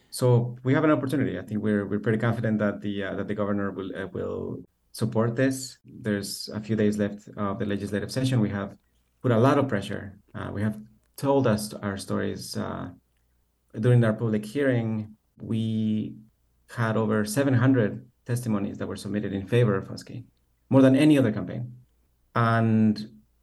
So 0.09 0.57
we 0.63 0.73
have 0.73 0.83
an 0.83 0.91
opportunity. 0.91 1.37
I 1.37 1.41
think 1.41 1.61
we're 1.61 1.85
we're 1.85 1.99
pretty 1.99 2.17
confident 2.17 2.59
that 2.59 2.81
the 2.81 3.03
uh, 3.03 3.15
that 3.15 3.27
the 3.27 3.35
governor 3.35 3.71
will 3.71 3.91
uh, 3.95 4.07
will 4.07 4.63
support 4.97 5.35
this. 5.35 5.77
There's 5.85 6.49
a 6.51 6.59
few 6.59 6.75
days 6.75 6.97
left 6.97 7.29
of 7.37 7.59
the 7.59 7.65
legislative 7.65 8.11
session. 8.11 8.39
We 8.39 8.49
have 8.49 8.75
put 9.21 9.31
a 9.31 9.37
lot 9.37 9.59
of 9.59 9.67
pressure. 9.67 10.17
Uh, 10.33 10.49
we 10.51 10.63
have 10.63 10.77
told 11.17 11.45
us 11.45 11.71
our 11.85 11.97
stories 11.97 12.57
uh, 12.57 12.89
during 13.79 14.03
our 14.03 14.13
public 14.13 14.43
hearing. 14.43 15.15
We 15.39 16.15
had 16.75 16.97
over 16.97 17.25
700 17.25 18.05
testimonies 18.25 18.79
that 18.79 18.87
were 18.87 18.95
submitted 18.95 19.33
in 19.33 19.45
favor 19.45 19.75
of 19.77 19.87
Husky, 19.87 20.25
more 20.71 20.81
than 20.81 20.95
any 20.95 21.15
other 21.19 21.31
campaign. 21.31 21.73
And 22.35 22.95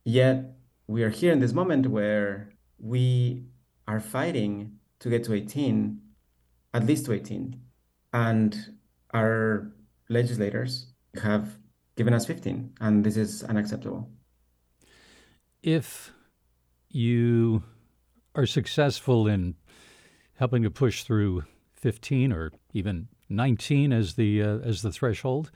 yet, 0.05 0.57
we 0.89 1.05
are 1.05 1.15
here 1.21 1.33
in 1.33 1.39
this 1.39 1.53
moment 1.53 1.87
where 1.87 2.51
we 2.79 3.45
are 3.87 4.01
fighting 4.01 4.73
to 4.99 5.09
get 5.09 5.23
to 5.25 5.35
18, 5.35 6.01
at 6.75 6.85
least 6.85 7.07
to 7.07 7.13
18. 7.13 7.61
And 8.13 8.75
our 9.13 9.71
legislators 10.09 10.94
have 11.23 11.57
given 11.97 12.15
us 12.15 12.27
15, 12.27 12.75
and 12.81 13.05
this 13.05 13.17
is 13.17 13.43
unacceptable. 13.45 14.09
If 15.63 16.13
you 16.89 17.63
are 18.35 18.47
successful 18.47 19.27
in 19.27 19.55
helping 20.35 20.63
to 20.63 20.71
push 20.71 21.05
through 21.05 21.45
15 21.75 22.33
or 22.33 22.53
even 22.73 23.09
19 23.29 23.93
as 23.93 24.15
the 24.15 24.43
uh, 24.43 24.59
as 24.59 24.83
the 24.83 24.91
threshold, 24.91 25.51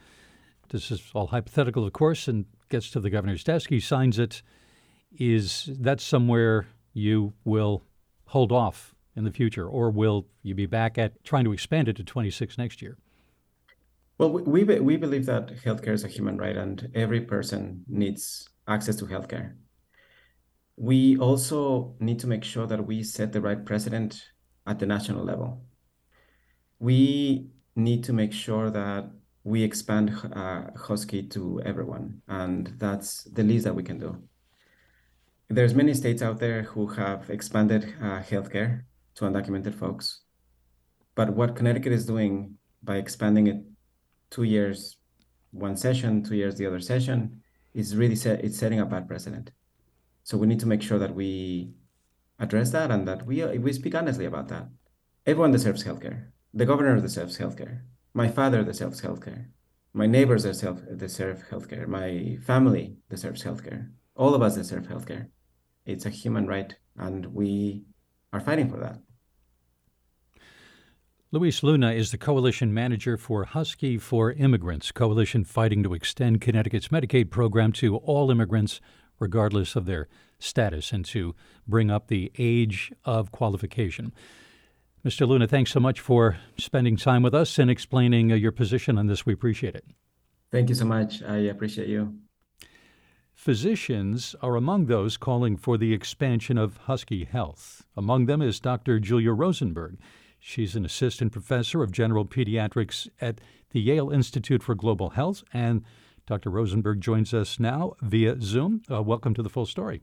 this 0.71 0.91
is 0.91 1.03
all 1.15 1.29
hypothetical, 1.29 1.87
of 1.87 1.93
course, 1.93 2.29
and 2.29 2.47
gets 2.69 2.91
to 2.91 3.01
the 3.01 3.11
governor's 3.11 3.45
desk. 3.45 3.71
He 3.71 3.81
signs 3.81 4.19
it. 4.19 4.43
Is 5.19 5.71
that 5.79 6.01
somewhere 6.01 6.67
you 6.93 7.33
will 7.45 7.83
hold 8.27 8.53
off 8.53 8.95
in 9.17 9.25
the 9.25 9.31
future, 9.31 9.67
or 9.67 9.91
will 9.91 10.27
you 10.43 10.55
be 10.55 10.67
back 10.67 10.99
at 10.99 11.25
trying 11.25 11.45
to 11.45 11.53
expand 11.53 11.89
it 11.89 11.97
to 11.97 12.05
26 12.05 12.59
next 12.59 12.83
year? 12.83 12.99
Well, 14.19 14.33
we, 14.33 14.65
we 14.65 14.97
believe 14.97 15.27
that 15.27 15.55
healthcare 15.65 15.93
is 15.95 16.03
a 16.03 16.09
human 16.09 16.39
right 16.39 16.57
and 16.57 16.91
every 16.93 17.21
person 17.21 17.85
needs 17.87 18.49
access 18.67 18.97
to 18.97 19.07
healthcare. 19.07 19.55
We 20.77 21.17
also 21.19 21.95
need 22.01 22.19
to 22.21 22.27
make 22.27 22.43
sure 22.43 22.67
that 22.67 22.85
we 22.85 23.05
set 23.05 23.33
the 23.33 23.41
right 23.41 23.65
precedent 23.65 24.21
at 24.67 24.81
the 24.81 24.87
national 24.87 25.25
level. 25.25 25.63
We 26.81 27.51
need 27.77 28.03
to 28.05 28.13
make 28.13 28.33
sure 28.33 28.71
that 28.71 29.09
we 29.45 29.63
expand 29.63 30.11
uh, 30.35 30.65
Husky 30.77 31.23
to 31.29 31.63
everyone, 31.65 32.21
and 32.29 32.75
that's 32.77 33.25
the 33.25 33.43
least 33.43 33.65
that 33.65 33.75
we 33.75 33.83
can 33.83 33.99
do. 33.99 34.23
There's 35.49 35.75
many 35.75 35.95
states 35.95 36.23
out 36.23 36.39
there 36.39 36.63
who 36.63 36.89
have 36.89 37.31
expanded 37.31 37.95
uh, 38.03 38.21
healthcare 38.21 38.83
to 39.15 39.25
undocumented 39.25 39.75
folks, 39.75 40.23
but 41.15 41.35
what 41.35 41.57
Connecticut 41.57 41.93
is 41.93 42.05
doing 42.05 42.59
by 42.83 42.97
expanding 42.97 43.47
it 43.47 43.65
two 44.31 44.45
years 44.45 44.97
one 45.51 45.77
session, 45.77 46.23
two 46.23 46.37
years 46.37 46.57
the 46.57 46.67
other 46.67 46.81
session, 46.81 47.41
is 47.75 47.97
really 47.97 48.17
set, 48.17 48.45
it's 48.45 48.59
setting 48.59 48.81
a 48.81 48.87
bad 48.87 49.09
precedent. 49.09 49.51
So 50.23 50.37
we 50.37 50.47
need 50.47 50.61
to 50.61 50.67
make 50.67 50.83
sure 50.83 50.99
that 50.99 51.15
we 51.15 51.73
address 52.39 52.71
that 52.71 52.91
and 52.91 53.09
that 53.09 53.27
we 53.27 53.45
we 53.59 53.73
speak 53.73 53.95
honestly 53.95 54.27
about 54.27 54.49
that. 54.49 54.69
Everyone 55.27 55.53
deserves 55.53 55.85
healthcare. 55.85 56.27
The 56.55 56.67
governor 56.67 57.01
deserves 57.01 57.39
healthcare. 57.39 57.81
My 58.15 58.29
father 58.29 58.63
deserves 58.63 59.01
healthcare. 59.01 59.47
My 59.93 60.07
neighbors 60.07 60.45
deserve 60.45 60.99
deserve 60.99 61.45
healthcare. 61.51 61.87
My 61.87 62.39
family 62.45 62.97
deserves 63.11 63.43
healthcare. 63.45 63.89
all 64.19 64.35
of 64.35 64.43
us 64.43 64.57
deserve 64.57 64.87
healthcare. 64.89 65.29
It's 65.87 66.05
a 66.05 66.11
human 66.11 66.47
right, 66.47 66.75
and 66.97 67.25
we 67.27 67.85
are 68.33 68.41
fighting 68.41 68.69
for 68.69 68.79
that. 68.81 68.99
Luis 71.31 71.63
Luna 71.63 71.93
is 71.93 72.11
the 72.11 72.17
coalition 72.17 72.73
manager 72.73 73.19
for 73.19 73.45
Husky 73.45 73.99
for 73.99 74.33
Immigrants, 74.33 74.91
coalition 74.91 75.45
fighting 75.45 75.83
to 75.83 75.93
extend 75.93 76.41
Connecticut's 76.41 76.89
Medicaid 76.89 77.31
program 77.31 77.71
to 77.73 77.97
all 77.97 78.31
immigrants, 78.31 78.81
regardless 79.19 79.77
of 79.77 79.85
their 79.85 80.09
status, 80.39 80.91
and 80.91 81.05
to 81.05 81.35
bring 81.67 81.91
up 81.91 82.07
the 82.07 82.33
age 82.39 82.91
of 83.05 83.31
qualification. 83.31 84.11
Mr. 85.05 85.29
Luna, 85.29 85.47
thanks 85.47 85.71
so 85.71 85.81
much 85.81 86.01
for 86.01 86.39
spending 86.57 86.97
time 86.97 87.23
with 87.23 87.35
us 87.35 87.59
and 87.59 87.71
explaining 87.71 88.33
uh, 88.33 88.35
your 88.35 88.51
position 88.51 88.97
on 88.97 89.07
this. 89.07 89.27
We 89.27 89.35
appreciate 89.35 89.75
it. 89.75 89.85
Thank 90.51 90.71
you 90.71 90.75
so 90.75 90.87
much. 90.87 91.23
I 91.23 91.37
appreciate 91.37 91.89
you. 91.89 92.15
Physicians 93.35 94.35
are 94.41 94.57
among 94.57 94.87
those 94.87 95.19
calling 95.19 95.59
for 95.59 95.77
the 95.77 95.93
expansion 95.93 96.57
of 96.57 96.79
Husky 96.79 97.25
Health. 97.25 97.85
Among 97.99 98.25
them 98.25 98.41
is 98.41 98.61
Dr. 98.61 98.99
Julia 98.99 99.33
Rosenberg. 99.33 99.99
She's 100.39 100.77
an 100.77 100.85
assistant 100.85 101.33
professor 101.33 101.83
of 101.83 101.93
general 101.93 102.25
pediatrics 102.25 103.09
at 103.21 103.41
the 103.71 103.81
Yale 103.81 104.11
Institute 104.11 104.63
for 104.63 104.75
Global 104.75 105.11
Health. 105.11 105.43
And 105.53 105.85
Dr. 106.27 106.51
Rosenberg 106.51 107.01
joins 107.01 107.35
us 107.35 107.59
now 107.59 107.95
via 108.03 108.41
Zoom. 108.41 108.83
Uh, 108.91 109.03
welcome 109.03 109.35
to 109.35 109.43
the 109.43 109.49
full 109.49 109.67
story. 109.67 110.03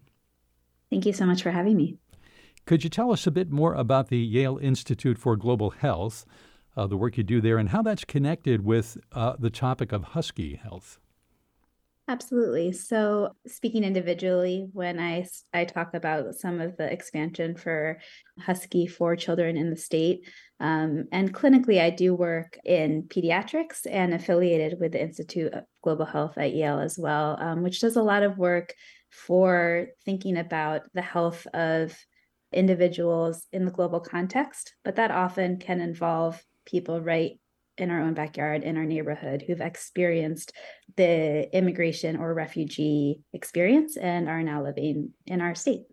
Thank 0.89 1.05
you 1.05 1.13
so 1.13 1.25
much 1.25 1.41
for 1.41 1.51
having 1.51 1.77
me. 1.77 1.97
Could 2.65 2.83
you 2.83 2.89
tell 2.89 3.11
us 3.11 3.27
a 3.27 3.31
bit 3.31 3.51
more 3.51 3.73
about 3.73 4.09
the 4.09 4.17
Yale 4.17 4.57
Institute 4.57 5.17
for 5.17 5.35
Global 5.35 5.69
Health, 5.69 6.25
uh, 6.75 6.87
the 6.87 6.97
work 6.97 7.17
you 7.17 7.23
do 7.23 7.39
there, 7.39 7.57
and 7.57 7.69
how 7.69 7.81
that's 7.81 8.03
connected 8.03 8.65
with 8.65 8.97
uh, 9.11 9.35
the 9.37 9.51
topic 9.51 9.91
of 9.91 10.03
Husky 10.03 10.55
health? 10.55 10.99
Absolutely. 12.07 12.71
So, 12.71 13.35
speaking 13.47 13.83
individually, 13.83 14.67
when 14.73 14.99
I, 14.99 15.25
I 15.53 15.65
talk 15.65 15.95
about 15.95 16.35
some 16.35 16.61
of 16.61 16.77
the 16.77 16.91
expansion 16.91 17.55
for 17.55 17.99
Husky 18.39 18.85
for 18.85 19.15
children 19.15 19.57
in 19.57 19.71
the 19.71 19.75
state, 19.75 20.27
um, 20.59 21.05
and 21.11 21.33
clinically, 21.33 21.81
I 21.81 21.89
do 21.89 22.13
work 22.13 22.59
in 22.63 23.03
pediatrics 23.03 23.87
and 23.89 24.13
affiliated 24.13 24.79
with 24.79 24.91
the 24.91 25.01
Institute 25.01 25.51
of 25.51 25.63
Global 25.81 26.05
Health 26.05 26.37
at 26.37 26.53
Yale 26.53 26.79
as 26.79 26.95
well, 26.99 27.37
um, 27.39 27.63
which 27.63 27.79
does 27.81 27.95
a 27.95 28.03
lot 28.03 28.21
of 28.21 28.37
work 28.37 28.75
for 29.09 29.87
thinking 30.05 30.37
about 30.37 30.81
the 30.93 31.01
health 31.01 31.47
of 31.55 31.97
individuals 32.53 33.47
in 33.51 33.65
the 33.65 33.71
global 33.71 33.99
context, 33.99 34.75
but 34.83 34.97
that 34.97 35.09
often 35.09 35.57
can 35.57 35.81
involve 35.81 36.43
people 36.65 37.01
right 37.01 37.39
in 37.77 37.91
our 37.91 38.01
own 38.01 38.13
backyard, 38.13 38.63
in 38.63 38.77
our 38.77 38.85
neighborhood, 38.85 39.43
who've 39.45 39.61
experienced 39.61 40.53
the 40.95 41.49
immigration 41.55 42.15
or 42.15 42.33
refugee 42.33 43.21
experience 43.33 43.97
and 43.97 44.29
are 44.29 44.43
now 44.43 44.63
living 44.63 45.11
in 45.25 45.41
our 45.41 45.55
state. 45.55 45.83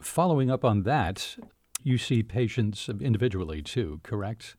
Following 0.00 0.50
up 0.50 0.64
on 0.64 0.82
that, 0.82 1.36
you 1.82 1.98
see 1.98 2.22
patients 2.22 2.88
individually 3.00 3.62
too, 3.62 4.00
correct? 4.02 4.56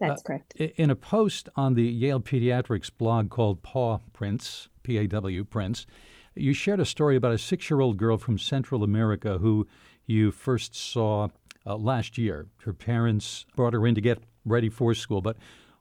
That's 0.00 0.22
uh, 0.22 0.24
correct. 0.24 0.54
In 0.54 0.90
a 0.90 0.96
post 0.96 1.48
on 1.56 1.74
the 1.74 1.82
Yale 1.82 2.20
Pediatrics 2.20 2.90
blog 2.96 3.30
called 3.30 3.62
Paw 3.62 3.98
Prints, 4.12 4.68
P 4.82 4.96
A 4.96 5.06
W 5.06 5.44
Prints, 5.44 5.86
you 6.34 6.52
shared 6.52 6.80
a 6.80 6.84
story 6.84 7.16
about 7.16 7.32
a 7.32 7.38
six 7.38 7.68
year 7.68 7.80
old 7.80 7.96
girl 7.96 8.16
from 8.16 8.38
Central 8.38 8.84
America 8.84 9.38
who 9.38 9.66
you 10.06 10.30
first 10.30 10.74
saw 10.74 11.28
uh, 11.66 11.76
last 11.76 12.16
year. 12.16 12.46
Her 12.64 12.72
parents 12.72 13.44
brought 13.56 13.72
her 13.72 13.86
in 13.86 13.94
to 13.96 14.00
get 14.00 14.22
ready 14.44 14.68
for 14.68 14.94
school, 14.94 15.20
but 15.20 15.36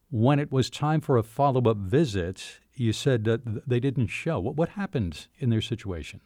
when 0.10 0.40
it 0.40 0.52
was 0.52 0.70
time 0.70 1.02
for 1.02 1.18
a 1.18 1.24
follow 1.24 1.62
up 1.70 1.78
visit, 1.78 2.60
you 2.74 2.94
said 2.94 3.24
that 3.26 3.68
they 3.68 3.80
didn't 3.80 4.08
show. 4.08 4.40
What, 4.40 4.56
what 4.56 4.70
happened 4.70 5.28
in 5.40 5.50
their 5.50 5.62
situation? 5.62 6.22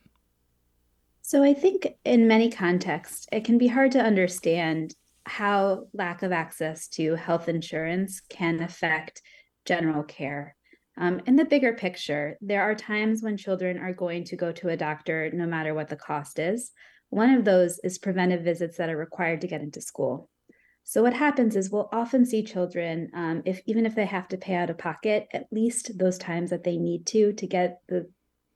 So, 1.21 1.43
I 1.43 1.53
think 1.53 1.87
in 2.03 2.27
many 2.27 2.49
contexts, 2.49 3.27
it 3.31 3.45
can 3.45 3.57
be 3.57 3.67
hard 3.67 3.91
to 3.93 4.01
understand 4.01 4.95
how 5.25 5.87
lack 5.93 6.23
of 6.23 6.31
access 6.31 6.87
to 6.89 7.15
health 7.15 7.47
insurance 7.47 8.19
can 8.19 8.61
affect 8.61 9.21
general 9.65 10.03
care. 10.03 10.55
Um, 10.97 11.21
in 11.25 11.35
the 11.35 11.45
bigger 11.45 11.73
picture, 11.73 12.37
there 12.41 12.63
are 12.63 12.75
times 12.75 13.21
when 13.23 13.37
children 13.37 13.77
are 13.77 13.93
going 13.93 14.25
to 14.25 14.35
go 14.35 14.51
to 14.51 14.69
a 14.69 14.77
doctor 14.77 15.31
no 15.31 15.45
matter 15.45 15.73
what 15.73 15.87
the 15.87 15.95
cost 15.95 16.37
is. 16.37 16.71
One 17.09 17.33
of 17.33 17.45
those 17.45 17.79
is 17.83 17.97
preventive 17.97 18.43
visits 18.43 18.77
that 18.77 18.89
are 18.89 18.97
required 18.97 19.41
to 19.41 19.47
get 19.47 19.61
into 19.61 19.81
school. 19.81 20.29
So 20.83 21.03
what 21.03 21.13
happens 21.13 21.55
is 21.55 21.69
we'll 21.69 21.89
often 21.91 22.25
see 22.25 22.43
children, 22.43 23.09
um, 23.13 23.43
if 23.45 23.61
even 23.65 23.85
if 23.85 23.95
they 23.95 24.05
have 24.05 24.27
to 24.29 24.37
pay 24.37 24.55
out 24.55 24.69
of 24.69 24.77
pocket, 24.77 25.27
at 25.33 25.47
least 25.51 25.97
those 25.97 26.17
times 26.17 26.49
that 26.49 26.63
they 26.63 26.77
need 26.77 27.05
to 27.07 27.33
to 27.33 27.47
get 27.47 27.81
the 27.87 28.09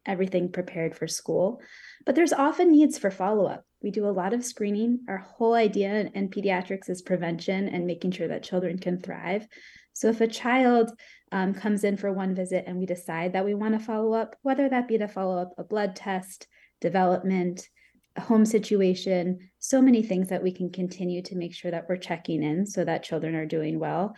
everything 0.06 0.52
prepared 0.52 0.96
for 0.96 1.08
school. 1.08 1.62
But 2.06 2.16
there's 2.16 2.34
often 2.34 2.72
needs 2.72 2.98
for 2.98 3.10
follow 3.10 3.46
up. 3.46 3.66
We 3.82 3.92
do 3.92 4.08
a 4.08 4.12
lot 4.12 4.34
of 4.34 4.46
screening. 4.46 5.00
Our 5.08 5.18
whole 5.18 5.54
idea 5.54 6.10
in, 6.14 6.30
pediatrics 6.30 6.90
is 6.90 7.02
prevention 7.02 7.70
and 7.70 7.88
making 7.88 8.12
sure 8.12 8.28
that 8.28 8.44
children 8.44 8.78
can 8.78 9.00
thrive. 9.00 9.48
So 9.94 10.10
if 10.10 10.22
a 10.22 10.28
child 10.28 10.92
um, 11.32 11.54
comes 11.54 11.84
in 11.84 11.98
for 11.98 12.12
one 12.12 12.36
visit 12.36 12.66
and 12.68 12.78
we 12.78 12.86
decide 12.86 13.34
that 13.34 13.46
we 13.46 13.54
want 13.54 13.78
to 13.78 13.86
follow 13.86 14.14
up, 14.14 14.36
whether 14.42 14.68
that 14.70 14.88
be 14.88 14.98
to 14.98 15.08
follow 15.08 15.42
up 15.42 15.54
a 15.58 15.64
blood 15.64 15.96
test, 15.96 16.48
development, 16.82 17.68
home 18.18 18.46
situation, 18.46 19.40
so 19.60 19.82
many 19.82 20.02
things 20.02 20.30
that 20.30 20.44
we 20.44 20.52
can 20.52 20.72
continue 20.72 21.22
to 21.24 21.36
make 21.36 21.54
sure 21.54 21.72
that 21.72 21.88
we're 21.90 21.98
checking 21.98 22.44
in 22.44 22.66
so 22.66 22.84
that 22.84 23.04
children 23.04 23.36
are 23.36 23.46
doing 23.46 23.80
well. 23.80 24.16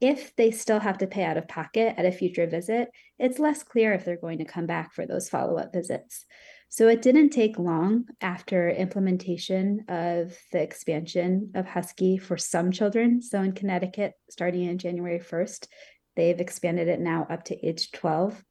If 0.00 0.34
they 0.36 0.50
still 0.50 0.80
have 0.80 0.98
to 0.98 1.06
pay 1.06 1.24
out 1.24 1.36
of 1.36 1.48
pocket 1.48 1.94
at 1.98 2.06
a 2.06 2.12
future 2.12 2.46
visit, 2.46 2.88
it's 3.18 3.38
less 3.38 3.62
clear 3.62 3.92
if 3.92 4.04
they're 4.04 4.16
going 4.16 4.38
to 4.38 4.44
come 4.44 4.66
back 4.66 4.94
for 4.94 5.06
those 5.06 5.28
follow 5.28 5.58
up 5.58 5.72
visits. 5.72 6.24
So 6.70 6.86
it 6.86 7.02
didn't 7.02 7.30
take 7.30 7.58
long 7.58 8.04
after 8.20 8.70
implementation 8.70 9.84
of 9.88 10.38
the 10.52 10.62
expansion 10.62 11.50
of 11.54 11.66
Husky 11.66 12.16
for 12.16 12.38
some 12.38 12.70
children. 12.70 13.20
So 13.20 13.42
in 13.42 13.52
Connecticut, 13.52 14.14
starting 14.30 14.64
in 14.64 14.78
January 14.78 15.18
1st, 15.18 15.66
they've 16.14 16.40
expanded 16.40 16.86
it 16.86 17.00
now 17.00 17.26
up 17.28 17.44
to 17.46 17.66
age 17.66 17.90
12 17.90 18.42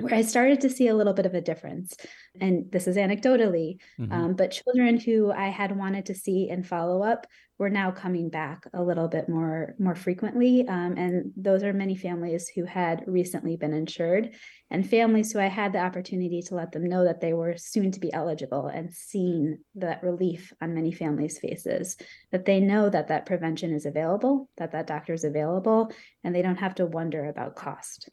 where 0.00 0.14
I 0.14 0.22
started 0.22 0.60
to 0.60 0.70
see 0.70 0.88
a 0.88 0.94
little 0.94 1.12
bit 1.12 1.26
of 1.26 1.34
a 1.34 1.40
difference. 1.40 1.96
And 2.40 2.70
this 2.70 2.86
is 2.86 2.96
anecdotally, 2.96 3.78
mm-hmm. 3.98 4.12
um, 4.12 4.34
but 4.34 4.52
children 4.52 4.98
who 4.98 5.32
I 5.32 5.48
had 5.48 5.76
wanted 5.76 6.06
to 6.06 6.14
see 6.14 6.48
in 6.48 6.62
follow 6.62 7.02
up 7.02 7.26
were 7.58 7.68
now 7.68 7.90
coming 7.90 8.28
back 8.28 8.62
a 8.72 8.80
little 8.80 9.08
bit 9.08 9.28
more 9.28 9.74
more 9.80 9.96
frequently. 9.96 10.64
Um, 10.68 10.96
and 10.96 11.32
those 11.36 11.64
are 11.64 11.72
many 11.72 11.96
families 11.96 12.48
who 12.48 12.64
had 12.64 13.02
recently 13.08 13.56
been 13.56 13.72
insured, 13.72 14.34
and 14.70 14.88
families 14.88 15.32
who 15.32 15.40
I 15.40 15.46
had 15.46 15.72
the 15.72 15.80
opportunity 15.80 16.42
to 16.42 16.54
let 16.54 16.70
them 16.70 16.88
know 16.88 17.02
that 17.02 17.20
they 17.20 17.32
were 17.32 17.56
soon 17.56 17.90
to 17.90 17.98
be 17.98 18.12
eligible 18.12 18.68
and 18.68 18.92
seeing 18.92 19.58
that 19.74 20.04
relief 20.04 20.52
on 20.60 20.74
many 20.74 20.92
families' 20.92 21.40
faces, 21.40 21.96
that 22.30 22.44
they 22.44 22.60
know 22.60 22.88
that 22.88 23.08
that 23.08 23.26
prevention 23.26 23.72
is 23.72 23.86
available, 23.86 24.48
that 24.58 24.70
that 24.70 24.86
doctor 24.86 25.12
is 25.12 25.24
available, 25.24 25.90
and 26.22 26.32
they 26.32 26.42
don't 26.42 26.60
have 26.60 26.76
to 26.76 26.86
wonder 26.86 27.26
about 27.26 27.56
cost. 27.56 28.08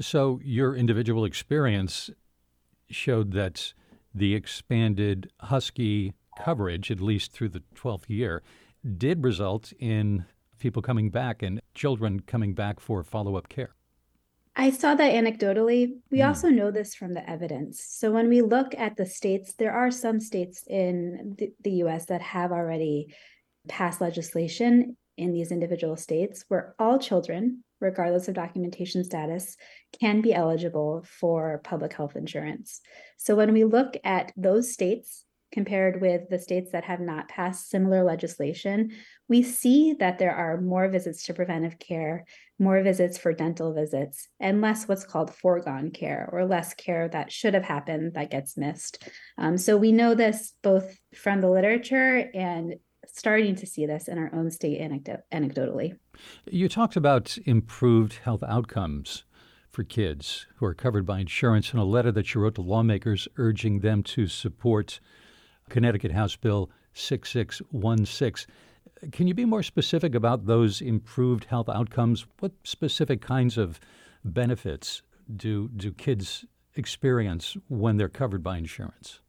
So, 0.00 0.40
your 0.42 0.74
individual 0.74 1.24
experience 1.24 2.10
showed 2.90 3.32
that 3.32 3.72
the 4.14 4.34
expanded 4.34 5.30
Husky 5.40 6.12
coverage, 6.38 6.90
at 6.90 7.00
least 7.00 7.32
through 7.32 7.50
the 7.50 7.62
12th 7.74 8.08
year, 8.08 8.42
did 8.96 9.24
result 9.24 9.72
in 9.78 10.26
people 10.58 10.82
coming 10.82 11.10
back 11.10 11.42
and 11.42 11.60
children 11.74 12.20
coming 12.20 12.54
back 12.54 12.80
for 12.80 13.02
follow 13.02 13.36
up 13.36 13.48
care. 13.48 13.74
I 14.54 14.70
saw 14.70 14.94
that 14.94 15.12
anecdotally. 15.12 15.94
We 16.10 16.18
mm. 16.18 16.28
also 16.28 16.48
know 16.48 16.70
this 16.70 16.94
from 16.94 17.14
the 17.14 17.28
evidence. 17.28 17.82
So, 17.82 18.12
when 18.12 18.28
we 18.28 18.42
look 18.42 18.74
at 18.76 18.96
the 18.96 19.06
states, 19.06 19.54
there 19.54 19.72
are 19.72 19.90
some 19.90 20.20
states 20.20 20.64
in 20.66 21.34
the, 21.38 21.52
the 21.62 21.70
US 21.84 22.06
that 22.06 22.20
have 22.20 22.52
already 22.52 23.14
passed 23.68 24.00
legislation 24.00 24.96
in 25.16 25.32
these 25.32 25.52
individual 25.52 25.96
states 25.96 26.44
where 26.48 26.74
all 26.78 26.98
children 26.98 27.64
regardless 27.82 28.28
of 28.28 28.34
documentation 28.34 29.04
status, 29.04 29.56
can 30.00 30.22
be 30.22 30.32
eligible 30.32 31.04
for 31.06 31.60
public 31.64 31.92
health 31.92 32.16
insurance. 32.16 32.80
So 33.18 33.34
when 33.36 33.52
we 33.52 33.64
look 33.64 33.96
at 34.04 34.32
those 34.36 34.72
states 34.72 35.24
compared 35.52 36.00
with 36.00 36.22
the 36.30 36.38
states 36.38 36.72
that 36.72 36.84
have 36.84 37.00
not 37.00 37.28
passed 37.28 37.68
similar 37.68 38.02
legislation, 38.02 38.92
we 39.28 39.42
see 39.42 39.92
that 39.92 40.18
there 40.18 40.34
are 40.34 40.60
more 40.60 40.88
visits 40.88 41.24
to 41.24 41.34
preventive 41.34 41.78
care, 41.78 42.24
more 42.58 42.82
visits 42.82 43.18
for 43.18 43.34
dental 43.34 43.74
visits, 43.74 44.28
and 44.40 44.62
less 44.62 44.88
what's 44.88 45.04
called 45.04 45.34
foregone 45.34 45.90
care 45.90 46.28
or 46.32 46.46
less 46.46 46.72
care 46.72 47.08
that 47.08 47.30
should 47.30 47.52
have 47.52 47.64
happened 47.64 48.14
that 48.14 48.30
gets 48.30 48.56
missed. 48.56 49.06
Um, 49.36 49.58
so 49.58 49.76
we 49.76 49.92
know 49.92 50.14
this 50.14 50.54
both 50.62 50.96
from 51.14 51.42
the 51.42 51.50
literature 51.50 52.30
and 52.32 52.76
starting 53.12 53.54
to 53.54 53.66
see 53.66 53.86
this 53.86 54.08
in 54.08 54.18
our 54.18 54.30
own 54.34 54.50
state 54.50 54.80
anecdotally. 54.80 55.96
You 56.50 56.68
talked 56.68 56.96
about 56.96 57.38
improved 57.44 58.14
health 58.24 58.42
outcomes 58.42 59.24
for 59.70 59.84
kids 59.84 60.46
who 60.56 60.66
are 60.66 60.74
covered 60.74 61.06
by 61.06 61.20
insurance 61.20 61.72
in 61.72 61.78
a 61.78 61.84
letter 61.84 62.10
that 62.12 62.34
you 62.34 62.40
wrote 62.40 62.56
to 62.56 62.62
lawmakers 62.62 63.28
urging 63.36 63.80
them 63.80 64.02
to 64.02 64.26
support 64.26 64.98
Connecticut 65.68 66.12
House 66.12 66.36
Bill 66.36 66.70
6616. 66.94 68.54
Can 69.10 69.26
you 69.26 69.34
be 69.34 69.44
more 69.44 69.62
specific 69.62 70.14
about 70.14 70.46
those 70.46 70.80
improved 70.80 71.44
health 71.44 71.68
outcomes? 71.68 72.26
What 72.40 72.52
specific 72.64 73.20
kinds 73.20 73.56
of 73.56 73.80
benefits 74.24 75.02
do, 75.34 75.68
do 75.68 75.92
kids 75.92 76.44
experience 76.76 77.56
when 77.68 77.96
they're 77.96 78.08
covered 78.08 78.42
by 78.42 78.58
insurance? 78.58 79.21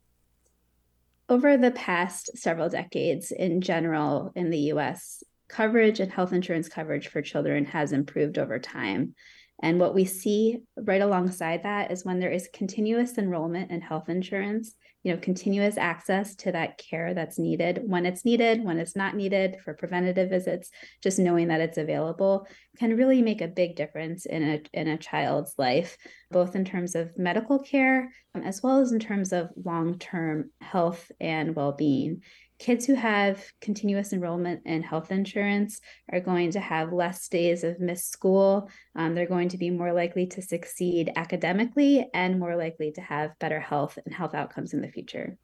Over 1.33 1.57
the 1.57 1.71
past 1.71 2.37
several 2.37 2.69
decades, 2.69 3.31
in 3.31 3.61
general, 3.61 4.31
in 4.35 4.51
the 4.51 4.69
US, 4.73 5.23
coverage 5.49 5.99
and 5.99 6.11
health 6.11 6.31
insurance 6.31 6.69
coverage 6.69 7.07
for 7.07 7.23
children 7.23 7.65
has 7.65 7.91
improved 7.91 8.37
over 8.37 8.59
time. 8.59 9.15
And 9.63 9.79
what 9.79 9.95
we 9.95 10.03
see 10.03 10.57
right 10.75 11.01
alongside 11.01 11.63
that 11.63 11.89
is 11.89 12.03
when 12.03 12.19
there 12.19 12.33
is 12.33 12.49
continuous 12.51 13.17
enrollment 13.17 13.71
in 13.71 13.79
health 13.79 14.09
insurance, 14.09 14.75
you 15.03 15.13
know, 15.13 15.19
continuous 15.21 15.77
access 15.77 16.35
to 16.35 16.51
that 16.51 16.77
care 16.77 17.13
that's 17.13 17.39
needed 17.39 17.81
when 17.85 18.05
it's 18.05 18.25
needed, 18.25 18.61
when 18.61 18.77
it's 18.77 18.93
not 18.93 19.15
needed 19.15 19.55
for 19.63 19.73
preventative 19.73 20.29
visits, 20.29 20.69
just 21.01 21.17
knowing 21.17 21.47
that 21.47 21.61
it's 21.61 21.77
available 21.77 22.45
can 22.77 22.97
really 22.97 23.21
make 23.21 23.39
a 23.39 23.47
big 23.47 23.77
difference 23.77 24.25
in 24.25 24.43
a 24.43 24.61
in 24.73 24.89
a 24.89 24.97
child's 24.97 25.53
life, 25.57 25.97
both 26.29 26.57
in 26.57 26.65
terms 26.65 26.93
of 26.93 27.17
medical 27.17 27.59
care 27.59 28.11
um, 28.35 28.43
as 28.43 28.61
well 28.61 28.79
as 28.79 28.91
in 28.91 28.99
terms 28.99 29.31
of 29.31 29.49
long-term 29.63 30.51
health 30.59 31.09
and 31.21 31.55
well-being 31.55 32.21
kids 32.63 32.85
who 32.85 32.93
have 32.93 33.43
continuous 33.59 34.13
enrollment 34.13 34.61
in 34.65 34.81
health 34.81 35.11
insurance 35.11 35.81
are 36.13 36.21
going 36.21 36.49
to 36.49 36.61
have 36.61 36.93
less 36.93 37.27
days 37.27 37.61
of 37.65 37.77
missed 37.81 38.09
school. 38.09 38.69
Um, 38.95 39.13
they're 39.13 39.25
going 39.25 39.49
to 39.49 39.57
be 39.57 39.69
more 39.69 39.91
likely 39.91 40.25
to 40.27 40.41
succeed 40.41 41.11
academically 41.17 42.07
and 42.13 42.39
more 42.39 42.55
likely 42.55 42.93
to 42.93 43.01
have 43.01 43.37
better 43.37 43.59
health 43.59 43.99
and 44.05 44.15
health 44.15 44.33
outcomes 44.33 44.73
in 44.73 44.79
the 44.79 44.87
future. 44.87 45.37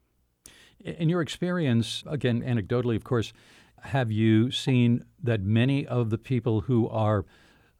In 0.82 1.10
your 1.10 1.20
experience, 1.20 2.02
again, 2.06 2.40
anecdotally, 2.40 2.96
of 2.96 3.04
course, 3.04 3.34
have 3.82 4.10
you 4.10 4.50
seen 4.50 5.04
that 5.22 5.42
many 5.42 5.86
of 5.86 6.08
the 6.08 6.16
people 6.16 6.62
who 6.62 6.88
are 6.88 7.26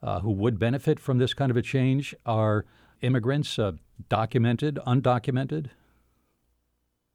uh, 0.03 0.19
who 0.19 0.31
would 0.31 0.59
benefit 0.59 0.99
from 0.99 1.17
this 1.17 1.33
kind 1.33 1.49
of 1.49 1.57
a 1.57 1.63
change 1.63 2.13
are 2.27 2.65
immigrants, 3.01 3.57
uh, 3.57 3.71
documented, 4.07 4.77
undocumented? 4.85 5.71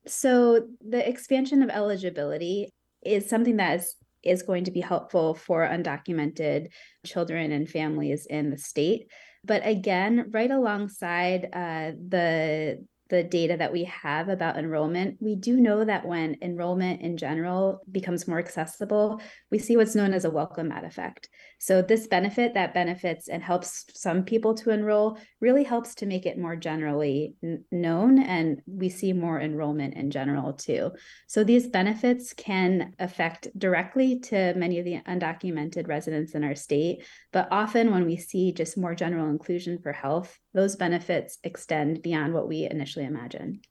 So 0.06 0.68
the 0.86 1.08
expansion 1.08 1.62
of 1.62 1.70
eligibility 1.70 2.70
is 3.04 3.28
something 3.28 3.56
that 3.56 3.80
is 3.80 3.96
is 4.22 4.42
going 4.42 4.64
to 4.64 4.72
be 4.72 4.80
helpful 4.80 5.34
for 5.34 5.66
undocumented 5.66 6.68
children 7.04 7.52
and 7.52 7.68
families 7.68 8.26
in 8.26 8.50
the 8.50 8.58
state. 8.58 9.08
But 9.44 9.64
again, 9.64 10.26
right 10.30 10.50
alongside 10.50 11.48
uh, 11.52 11.92
the 12.08 12.84
the 13.08 13.22
data 13.22 13.56
that 13.56 13.72
we 13.72 13.84
have 13.84 14.28
about 14.28 14.56
enrollment, 14.56 15.16
we 15.20 15.36
do 15.36 15.56
know 15.56 15.84
that 15.84 16.06
when 16.06 16.36
enrollment 16.42 17.02
in 17.02 17.16
general 17.16 17.80
becomes 17.90 18.26
more 18.26 18.38
accessible, 18.38 19.20
we 19.50 19.58
see 19.58 19.76
what's 19.76 19.94
known 19.94 20.12
as 20.12 20.24
a 20.24 20.30
welcome 20.30 20.68
mat 20.68 20.84
effect. 20.84 21.28
So, 21.58 21.82
this 21.82 22.06
benefit 22.06 22.54
that 22.54 22.74
benefits 22.74 23.28
and 23.28 23.42
helps 23.42 23.84
some 23.94 24.24
people 24.24 24.54
to 24.56 24.70
enroll 24.70 25.18
really 25.40 25.64
helps 25.64 25.94
to 25.96 26.06
make 26.06 26.26
it 26.26 26.38
more 26.38 26.56
generally 26.56 27.34
n- 27.42 27.64
known, 27.70 28.18
and 28.18 28.60
we 28.66 28.88
see 28.88 29.12
more 29.12 29.40
enrollment 29.40 29.94
in 29.94 30.10
general 30.10 30.52
too. 30.52 30.92
So, 31.28 31.44
these 31.44 31.68
benefits 31.68 32.32
can 32.32 32.94
affect 32.98 33.48
directly 33.58 34.20
to 34.20 34.54
many 34.54 34.78
of 34.78 34.84
the 34.84 35.00
undocumented 35.06 35.88
residents 35.88 36.34
in 36.34 36.44
our 36.44 36.54
state, 36.54 37.04
but 37.32 37.48
often 37.50 37.90
when 37.90 38.04
we 38.04 38.16
see 38.16 38.52
just 38.52 38.76
more 38.76 38.94
general 38.94 39.28
inclusion 39.30 39.78
for 39.78 39.92
health, 39.92 40.38
those 40.56 40.74
benefits 40.74 41.38
extend 41.44 42.02
beyond 42.02 42.32
what 42.32 42.48
we 42.48 42.64
initially 42.64 42.95
imagined. 43.04 43.66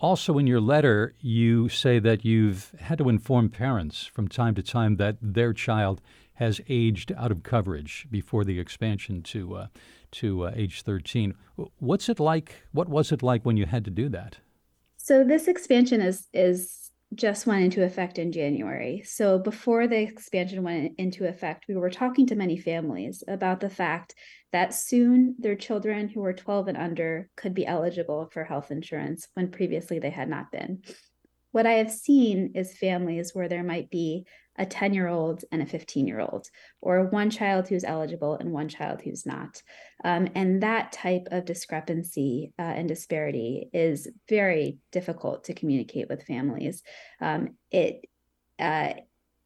Also, 0.00 0.38
in 0.38 0.46
your 0.46 0.60
letter, 0.60 1.14
you 1.20 1.68
say 1.68 1.98
that 1.98 2.24
you've 2.24 2.72
had 2.78 2.98
to 2.98 3.08
inform 3.08 3.48
parents 3.48 4.06
from 4.06 4.28
time 4.28 4.54
to 4.54 4.62
time 4.62 4.96
that 4.96 5.16
their 5.20 5.52
child 5.52 6.00
has 6.34 6.60
aged 6.68 7.12
out 7.16 7.32
of 7.32 7.42
coverage 7.42 8.06
before 8.10 8.44
the 8.44 8.60
expansion 8.60 9.22
to 9.22 9.56
uh, 9.56 9.66
to 10.12 10.44
uh, 10.44 10.52
age 10.54 10.82
13. 10.82 11.34
What's 11.78 12.08
it 12.08 12.20
like? 12.20 12.62
What 12.70 12.88
was 12.88 13.10
it 13.10 13.22
like 13.22 13.44
when 13.44 13.56
you 13.56 13.66
had 13.66 13.84
to 13.86 13.90
do 13.90 14.08
that? 14.10 14.38
So 14.96 15.24
this 15.24 15.48
expansion 15.48 16.00
is 16.00 16.28
is 16.32 16.87
just 17.14 17.46
went 17.46 17.64
into 17.64 17.84
effect 17.84 18.18
in 18.18 18.32
January. 18.32 19.02
So 19.04 19.38
before 19.38 19.86
the 19.86 19.98
expansion 19.98 20.62
went 20.62 20.94
into 20.98 21.26
effect, 21.26 21.64
we 21.68 21.76
were 21.76 21.90
talking 21.90 22.26
to 22.26 22.34
many 22.34 22.58
families 22.58 23.24
about 23.26 23.60
the 23.60 23.70
fact 23.70 24.14
that 24.52 24.74
soon 24.74 25.34
their 25.38 25.56
children 25.56 26.08
who 26.08 26.20
were 26.20 26.34
12 26.34 26.68
and 26.68 26.76
under 26.76 27.28
could 27.36 27.54
be 27.54 27.66
eligible 27.66 28.28
for 28.32 28.44
health 28.44 28.70
insurance 28.70 29.28
when 29.34 29.50
previously 29.50 29.98
they 29.98 30.10
had 30.10 30.28
not 30.28 30.52
been. 30.52 30.82
What 31.50 31.66
I 31.66 31.72
have 31.72 31.90
seen 31.90 32.52
is 32.54 32.76
families 32.76 33.34
where 33.34 33.48
there 33.48 33.64
might 33.64 33.90
be 33.90 34.26
a 34.58 34.66
10 34.66 34.92
year 34.94 35.08
old 35.08 35.44
and 35.50 35.62
a 35.62 35.66
15 35.66 36.06
year 36.06 36.20
old, 36.20 36.48
or 36.80 37.04
one 37.04 37.30
child 37.30 37.68
who's 37.68 37.84
eligible 37.84 38.34
and 38.34 38.52
one 38.52 38.68
child 38.68 39.00
who's 39.02 39.24
not. 39.24 39.62
Um, 40.04 40.28
and 40.34 40.62
that 40.62 40.92
type 40.92 41.28
of 41.30 41.44
discrepancy 41.44 42.52
uh, 42.58 42.62
and 42.62 42.88
disparity 42.88 43.70
is 43.72 44.08
very 44.28 44.78
difficult 44.92 45.44
to 45.44 45.54
communicate 45.54 46.08
with 46.08 46.24
families. 46.24 46.82
Um, 47.20 47.56
it 47.70 48.04
uh, 48.58 48.94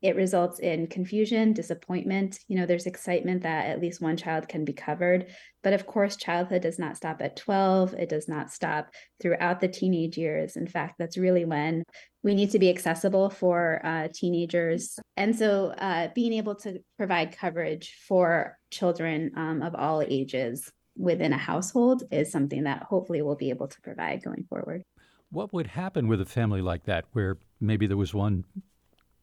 it 0.02 0.16
results 0.16 0.58
in 0.58 0.88
confusion, 0.88 1.52
disappointment. 1.52 2.40
You 2.48 2.56
know, 2.56 2.66
there's 2.66 2.86
excitement 2.86 3.44
that 3.44 3.66
at 3.66 3.80
least 3.80 4.00
one 4.00 4.16
child 4.16 4.48
can 4.48 4.64
be 4.64 4.72
covered. 4.72 5.26
But 5.62 5.72
of 5.72 5.86
course, 5.86 6.16
childhood 6.16 6.62
does 6.62 6.78
not 6.78 6.96
stop 6.96 7.22
at 7.22 7.36
12. 7.36 7.94
It 7.94 8.08
does 8.08 8.28
not 8.28 8.50
stop 8.50 8.90
throughout 9.20 9.60
the 9.60 9.68
teenage 9.68 10.18
years. 10.18 10.56
In 10.56 10.66
fact, 10.66 10.96
that's 10.98 11.16
really 11.16 11.44
when 11.44 11.84
we 12.24 12.34
need 12.34 12.50
to 12.50 12.58
be 12.58 12.68
accessible 12.68 13.30
for 13.30 13.80
uh, 13.84 14.08
teenagers. 14.12 14.98
And 15.16 15.36
so, 15.36 15.66
uh, 15.78 16.08
being 16.14 16.32
able 16.32 16.56
to 16.56 16.80
provide 16.98 17.36
coverage 17.36 17.96
for 18.08 18.58
children 18.70 19.30
um, 19.36 19.62
of 19.62 19.74
all 19.74 20.02
ages 20.02 20.70
within 20.96 21.32
a 21.32 21.38
household 21.38 22.02
is 22.10 22.30
something 22.30 22.64
that 22.64 22.82
hopefully 22.82 23.22
we'll 23.22 23.36
be 23.36 23.50
able 23.50 23.68
to 23.68 23.80
provide 23.82 24.22
going 24.22 24.44
forward. 24.48 24.82
What 25.30 25.52
would 25.52 25.68
happen 25.68 26.08
with 26.08 26.20
a 26.20 26.26
family 26.26 26.60
like 26.60 26.84
that, 26.84 27.06
where 27.12 27.38
maybe 27.60 27.86
there 27.86 27.96
was 27.96 28.12
one 28.12 28.44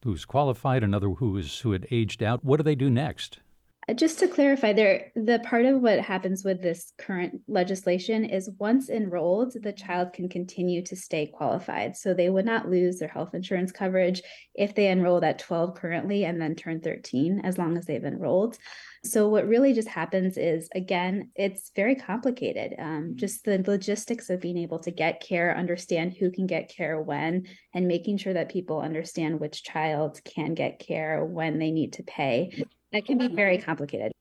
who's 0.03 0.25
qualified, 0.25 0.83
another 0.83 1.09
who 1.09 1.37
is 1.37 1.59
who 1.59 1.71
had 1.71 1.87
aged 1.91 2.23
out. 2.23 2.43
What 2.43 2.57
do 2.57 2.63
they 2.63 2.75
do 2.75 2.89
next? 2.89 3.39
Uh, 3.89 3.93
just 3.93 4.19
to 4.19 4.27
clarify, 4.27 4.71
there 4.71 5.11
the 5.15 5.39
part 5.39 5.65
of 5.65 5.81
what 5.81 5.99
happens 5.99 6.43
with 6.43 6.61
this 6.61 6.93
current 6.99 7.41
legislation 7.47 8.23
is 8.23 8.49
once 8.59 8.89
enrolled, 8.89 9.53
the 9.63 9.73
child 9.73 10.13
can 10.13 10.29
continue 10.29 10.83
to 10.83 10.95
stay 10.95 11.25
qualified. 11.25 11.97
So 11.97 12.13
they 12.13 12.29
would 12.29 12.45
not 12.45 12.69
lose 12.69 12.99
their 12.99 13.07
health 13.07 13.33
insurance 13.33 13.71
coverage 13.71 14.21
if 14.53 14.75
they 14.75 14.91
enrolled 14.91 15.23
at 15.23 15.39
12 15.39 15.73
currently 15.73 16.25
and 16.25 16.39
then 16.39 16.53
turn 16.53 16.81
13, 16.81 17.41
as 17.43 17.57
long 17.57 17.77
as 17.77 17.85
they've 17.85 18.03
enrolled. 18.03 18.57
So, 19.05 19.29
what 19.29 19.47
really 19.47 19.73
just 19.73 19.87
happens 19.87 20.37
is, 20.37 20.67
again, 20.75 21.31
it's 21.33 21.71
very 21.73 21.95
complicated. 21.95 22.75
Um, 22.77 23.13
just 23.15 23.45
the 23.45 23.63
logistics 23.65 24.29
of 24.29 24.41
being 24.41 24.57
able 24.57 24.79
to 24.79 24.91
get 24.91 25.21
care, 25.21 25.55
understand 25.55 26.17
who 26.19 26.31
can 26.31 26.47
get 26.47 26.69
care 26.69 27.01
when, 27.01 27.47
and 27.73 27.87
making 27.87 28.17
sure 28.17 28.33
that 28.33 28.51
people 28.51 28.81
understand 28.81 29.39
which 29.39 29.63
child 29.63 30.19
can 30.25 30.53
get 30.53 30.79
care 30.79 31.23
when 31.23 31.59
they 31.59 31.71
need 31.71 31.93
to 31.93 32.03
pay. 32.03 32.65
That 32.91 33.05
can 33.05 33.17
be 33.17 33.27
very 33.27 33.57
complicated. 33.57 34.11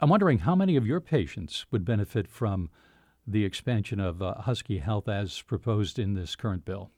I'm 0.00 0.08
wondering 0.08 0.38
how 0.38 0.54
many 0.54 0.76
of 0.76 0.86
your 0.86 1.00
patients 1.00 1.66
would 1.70 1.84
benefit 1.84 2.26
from 2.26 2.70
the 3.26 3.44
expansion 3.44 4.00
of 4.00 4.22
uh, 4.22 4.34
Husky 4.40 4.78
Health 4.78 5.08
as 5.08 5.42
proposed 5.42 5.98
in 5.98 6.14
this 6.14 6.34
current 6.36 6.64
bill 6.64 6.90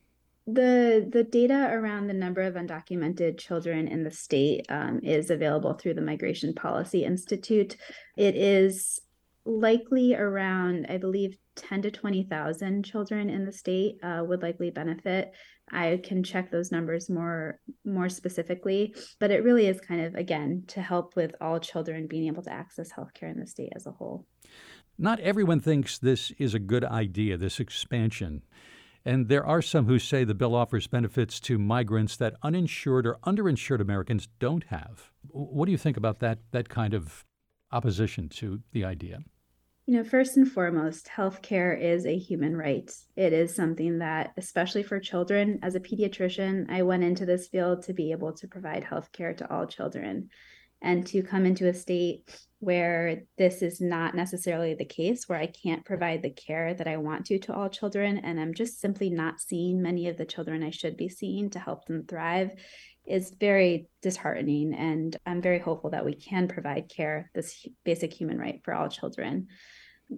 the 0.47 1.09
the 1.11 1.23
data 1.23 1.69
around 1.71 2.07
the 2.07 2.15
number 2.15 2.43
of 2.43 2.55
undocumented 2.55 3.39
children 3.39 3.87
in 3.87 4.03
the 4.03 4.11
state 4.11 4.67
um, 4.69 5.01
is 5.03 5.31
available 5.31 5.75
through 5.75 5.95
the 5.95 6.01
Migration 6.01 6.53
Policy 6.53 7.05
Institute. 7.05 7.77
It 8.17 8.35
is 8.35 9.01
likely 9.45 10.15
around, 10.15 10.87
I 10.89 10.99
believe, 10.99 11.37
ten 11.55 11.83
to 11.83 11.91
twenty 11.91 12.25
thousand 12.25 12.85
children 12.85 13.31
in 13.31 13.45
the 13.45 13.53
state 13.53 13.99
uh, 14.03 14.25
would 14.27 14.43
likely 14.43 14.71
benefit. 14.71 15.33
I 15.73 16.01
can 16.05 16.23
check 16.23 16.51
those 16.51 16.71
numbers 16.71 17.09
more 17.09 17.61
more 17.85 18.09
specifically, 18.09 18.95
but 19.19 19.31
it 19.31 19.43
really 19.43 19.67
is 19.67 19.81
kind 19.81 20.03
of 20.03 20.15
again 20.15 20.65
to 20.69 20.83
help 20.83 21.17
with 21.17 21.35
all 21.41 21.59
children 21.59 22.07
being 22.07 22.27
able 22.27 22.43
to 22.43 22.53
access 22.53 22.93
healthcare 22.93 23.31
in 23.31 23.41
the 23.41 23.47
state 23.47 23.73
as 23.75 23.87
a 23.87 23.93
whole. 23.93 24.27
Not 24.99 25.21
everyone 25.21 25.61
thinks 25.61 25.99
this 25.99 26.31
is 26.39 26.55
a 26.55 26.59
good 26.59 26.85
idea. 26.85 27.37
This 27.37 27.59
expansion. 27.59 28.43
And 29.05 29.29
there 29.29 29.45
are 29.45 29.63
some 29.63 29.87
who 29.87 29.99
say 29.99 30.23
the 30.23 30.35
bill 30.35 30.55
offers 30.55 30.87
benefits 30.87 31.41
to 31.41 31.59
migrants 31.59 32.17
that 32.19 32.37
uninsured 32.43 33.07
or 33.07 33.19
underinsured 33.27 33.81
Americans 33.81 34.29
don't 34.39 34.65
have. 34.65 35.11
What 35.29 35.67
do 35.67 35.73
you 35.73 35.79
think 35.79 35.97
about 35.97 36.21
that, 36.21 36.39
that 36.53 36.69
kind 36.69 36.95
of 36.95 37.25
opposition 37.73 38.29
to 38.29 38.61
the 38.71 38.85
idea? 38.85 39.21
You 39.85 39.95
know, 39.95 40.05
first 40.05 40.37
and 40.37 40.51
foremost, 40.51 41.09
healthcare 41.09 41.79
is 41.79 42.07
a 42.07 42.17
human 42.17 42.57
right. 42.57 42.89
It 43.17 43.33
is 43.33 43.57
something 43.57 43.99
that, 43.99 44.33
especially 44.37 44.85
for 44.85 45.01
children, 45.01 45.59
as 45.63 45.75
a 45.75 45.81
pediatrician, 45.81 46.71
I 46.71 46.83
went 46.83 47.03
into 47.03 47.27
this 47.27 47.49
field 47.49 47.83
to 47.83 47.93
be 47.93 48.13
able 48.13 48.33
to 48.35 48.47
provide 48.47 48.85
healthcare 48.85 49.37
to 49.39 49.53
all 49.53 49.67
children 49.67 50.29
and 50.83 51.05
to 51.09 51.23
come 51.23 51.47
into 51.47 51.69
a 51.69 51.75
state 51.75 52.31
where 52.61 53.23
this 53.39 53.61
is 53.61 53.81
not 53.81 54.15
necessarily 54.15 54.75
the 54.75 54.85
case, 54.85 55.29
where 55.29 55.39
I 55.39 55.47
can't 55.47 55.85
provide 55.85 56.23
the 56.23 56.31
care 56.31 56.75
that 56.75 56.87
I 56.87 56.97
want 56.97 57.27
to 57.27 57.39
to 57.41 57.53
all 57.53 57.69
children, 57.69 58.19
and 58.19 58.39
I'm 58.39 58.55
just 58.55 58.81
simply 58.81 59.11
not 59.11 59.41
seeing 59.41 59.83
many 59.83 60.07
of 60.09 60.17
the 60.17 60.25
children 60.25 60.63
I 60.63 60.71
should 60.71 60.97
be 60.97 61.09
seeing 61.09 61.51
to 61.51 61.59
help 61.59 61.87
them 61.87 62.05
thrive, 62.07 62.51
is 63.07 63.35
very 63.39 63.89
disheartening. 64.03 64.75
And 64.75 65.17
I'm 65.27 65.43
very 65.43 65.59
hopeful 65.59 65.91
that 65.91 66.05
we 66.05 66.15
can 66.15 66.49
provide 66.49 66.89
care, 66.89 67.31
this 67.35 67.67
basic 67.85 68.13
human 68.13 68.39
right 68.39 68.61
for 68.65 68.75
all 68.75 68.89
children. 68.89 69.49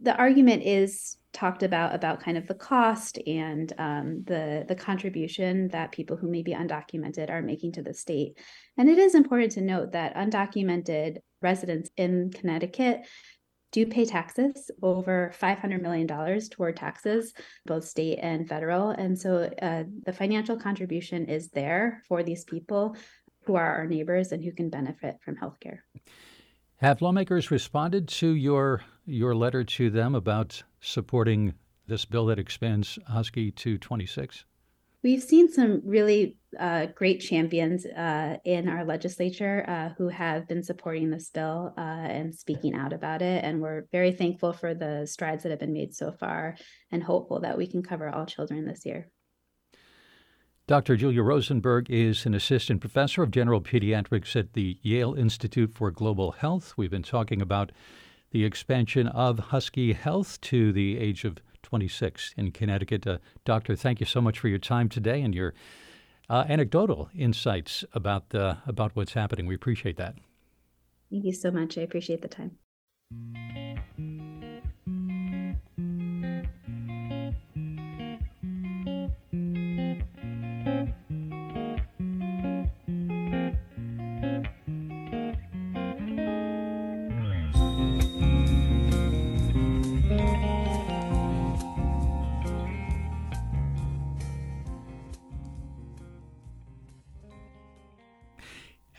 the 0.03 0.17
argument 0.17 0.63
is 0.65 1.17
talked 1.33 1.63
about 1.63 1.95
about 1.95 2.21
kind 2.21 2.39
of 2.39 2.47
the 2.47 2.55
cost 2.55 3.19
and 3.27 3.73
um, 3.79 4.23
the 4.25 4.65
the 4.69 4.75
contribution 4.75 5.69
that 5.69 5.93
people 5.93 6.17
who 6.17 6.31
may 6.31 6.43
be 6.43 6.55
undocumented 6.55 7.31
are 7.31 7.43
making 7.43 7.73
to 7.73 7.83
the 7.83 7.95
state. 7.95 8.39
And 8.77 8.89
it 8.89 8.99
is 8.99 9.15
important 9.15 9.53
to 9.53 9.61
note 9.61 9.93
that 9.93 10.15
undocumented 10.15 11.19
residents 11.43 11.91
in 11.97 12.31
Connecticut 12.31 13.01
do 13.75 13.85
pay 13.85 14.05
taxes 14.05 14.71
over 14.83 15.35
$500 15.37 15.83
million 15.83 16.07
toward 16.49 16.77
taxes, 16.77 17.35
both 17.67 17.85
state 17.85 18.21
and 18.23 18.49
federal. 18.49 18.91
And 18.91 19.19
so 19.19 19.51
uh, 19.61 19.83
the 20.07 20.13
financial 20.13 20.57
contribution 20.57 21.27
is 21.27 21.51
there 21.51 22.01
for 22.07 22.23
these 22.23 22.45
people 22.45 22.97
who 23.43 23.57
are 23.57 23.75
our 23.75 23.87
neighbors 23.87 24.31
and 24.31 24.45
who 24.45 24.53
can 24.53 24.71
benefit 24.71 25.17
from 25.25 25.35
healthcare. 25.35 25.79
Have 26.77 27.03
lawmakers 27.03 27.51
responded 27.51 28.07
to 28.09 28.29
your 28.35 28.83
your 29.07 29.35
letter 29.35 29.65
to 29.65 29.91
them 29.91 30.15
about 30.15 30.63
supporting 30.81 31.55
this 31.89 32.05
bill 32.05 32.27
that 32.27 32.39
expands 32.39 32.99
Husky 33.09 33.51
to 33.51 33.77
26? 33.77 34.45
We've 35.05 35.23
seen 35.23 35.53
some 35.53 35.83
really 35.85 36.39
uh, 36.59 36.87
great 36.87 37.21
champions 37.21 37.85
uh, 37.85 38.39
in 38.47 38.71
our 38.71 38.87
legislature 38.87 39.63
uh, 39.69 39.91
who 39.99 40.09
have 40.09 40.49
been 40.49 40.63
supporting 40.63 41.11
this 41.11 41.29
bill 41.29 41.75
uh, 41.77 41.81
and 41.81 42.35
speaking 42.35 42.75
out 42.75 42.95
about 42.95 43.21
it. 43.21 43.45
And 43.45 43.61
we're 43.61 43.85
very 43.93 44.13
thankful 44.13 44.55
for 44.55 44.73
the 44.73 45.07
strides 45.07 45.43
that 45.43 45.51
have 45.51 45.59
been 45.59 45.75
made 45.75 45.95
so 45.95 46.11
far 46.11 46.57
and 46.91 47.03
hopeful 47.03 47.41
that 47.41 47.59
we 47.59 47.67
can 47.67 47.83
cover 47.83 48.09
all 48.09 48.25
children 48.25 48.65
this 48.65 48.87
year. 48.87 49.11
Dr. 50.67 50.97
Julia 50.97 51.23
Rosenberg 51.23 51.91
is 51.91 52.25
an 52.25 52.33
assistant 52.33 52.81
professor 52.81 53.23
of 53.23 53.31
general 53.31 53.61
pediatrics 53.61 54.35
at 54.35 54.55
the 54.55 54.79
Yale 54.81 55.13
Institute 55.13 55.75
for 55.75 55.91
Global 55.91 56.33
Health. 56.33 56.73
We've 56.79 56.91
been 56.91 57.03
talking 57.03 57.43
about 57.43 57.73
the 58.31 58.47
expansion 58.47 59.09
of 59.09 59.39
Husky 59.39 59.93
Health 59.93 60.41
to 60.41 60.73
the 60.73 60.99
age 60.99 61.27
of 61.27 61.37
26 61.65 62.35
in 62.37 62.53
Connecticut. 62.53 63.07
Uh, 63.07 63.19
doctor, 63.45 63.75
thank 63.75 63.99
you 63.99 64.07
so 64.07 64.21
much 64.21 64.39
for 64.39 64.49
your 64.49 64.59
time 64.59 64.89
today 64.89 65.21
and 65.21 65.35
your 65.35 65.55
uh, 66.31 66.45
anecdotal 66.49 67.11
insights 67.15 67.85
about 67.93 68.35
uh, 68.35 68.57
about 68.67 68.93
what's 68.95 69.15
happening. 69.15 69.47
We 69.47 69.55
appreciate 69.55 69.97
that. 69.97 70.15
Thank 71.11 71.25
you 71.25 71.33
so 71.33 71.51
much. 71.51 71.77
I 71.77 71.83
appreciate 71.83 72.23
the 72.23 72.29
time. 72.29 72.59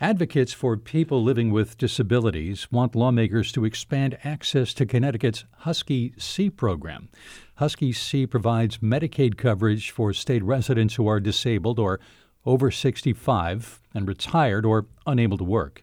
Advocates 0.06 0.52
for 0.52 0.76
people 0.76 1.20
living 1.20 1.50
with 1.50 1.76
disabilities 1.78 2.70
want 2.70 2.94
lawmakers 2.94 3.50
to 3.50 3.64
expand 3.64 4.16
access 4.22 4.72
to 4.72 4.86
Connecticut's 4.86 5.44
Husky 5.50 6.14
C 6.16 6.48
program. 6.48 7.08
Husky 7.56 7.90
C 7.92 8.24
provides 8.24 8.78
Medicaid 8.78 9.36
coverage 9.36 9.90
for 9.90 10.12
state 10.12 10.44
residents 10.44 10.94
who 10.94 11.08
are 11.08 11.18
disabled 11.18 11.80
or 11.80 11.98
over 12.44 12.70
65 12.70 13.80
and 13.94 14.06
retired 14.06 14.64
or 14.64 14.86
unable 15.08 15.38
to 15.38 15.42
work. 15.42 15.82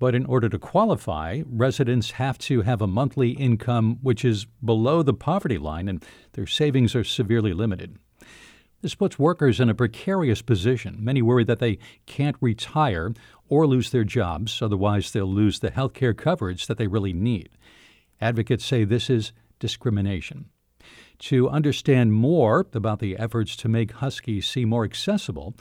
But 0.00 0.16
in 0.16 0.26
order 0.26 0.48
to 0.48 0.58
qualify, 0.58 1.42
residents 1.46 2.10
have 2.10 2.38
to 2.38 2.62
have 2.62 2.82
a 2.82 2.88
monthly 2.88 3.30
income 3.30 3.98
which 4.02 4.24
is 4.24 4.46
below 4.64 5.04
the 5.04 5.14
poverty 5.14 5.58
line 5.58 5.88
and 5.88 6.04
their 6.32 6.48
savings 6.48 6.96
are 6.96 7.04
severely 7.04 7.52
limited. 7.52 7.96
This 8.82 8.94
puts 8.94 9.18
workers 9.18 9.58
in 9.58 9.68
a 9.68 9.74
precarious 9.74 10.42
position. 10.42 10.98
Many 11.00 11.22
worry 11.22 11.44
that 11.44 11.58
they 11.58 11.78
can't 12.04 12.36
retire 12.40 13.12
or 13.48 13.66
lose 13.66 13.90
their 13.90 14.04
jobs, 14.04 14.60
otherwise, 14.60 15.10
they'll 15.10 15.26
lose 15.26 15.60
the 15.60 15.70
health 15.70 15.94
care 15.94 16.14
coverage 16.14 16.66
that 16.66 16.76
they 16.76 16.86
really 16.86 17.12
need. 17.12 17.48
Advocates 18.20 18.64
say 18.64 18.84
this 18.84 19.08
is 19.08 19.32
discrimination. 19.58 20.46
To 21.18 21.48
understand 21.48 22.12
more 22.12 22.66
about 22.74 22.98
the 22.98 23.16
efforts 23.16 23.56
to 23.56 23.68
make 23.68 23.92
Husky 23.92 24.40
C 24.40 24.64
more 24.64 24.84
accessible, 24.84 25.54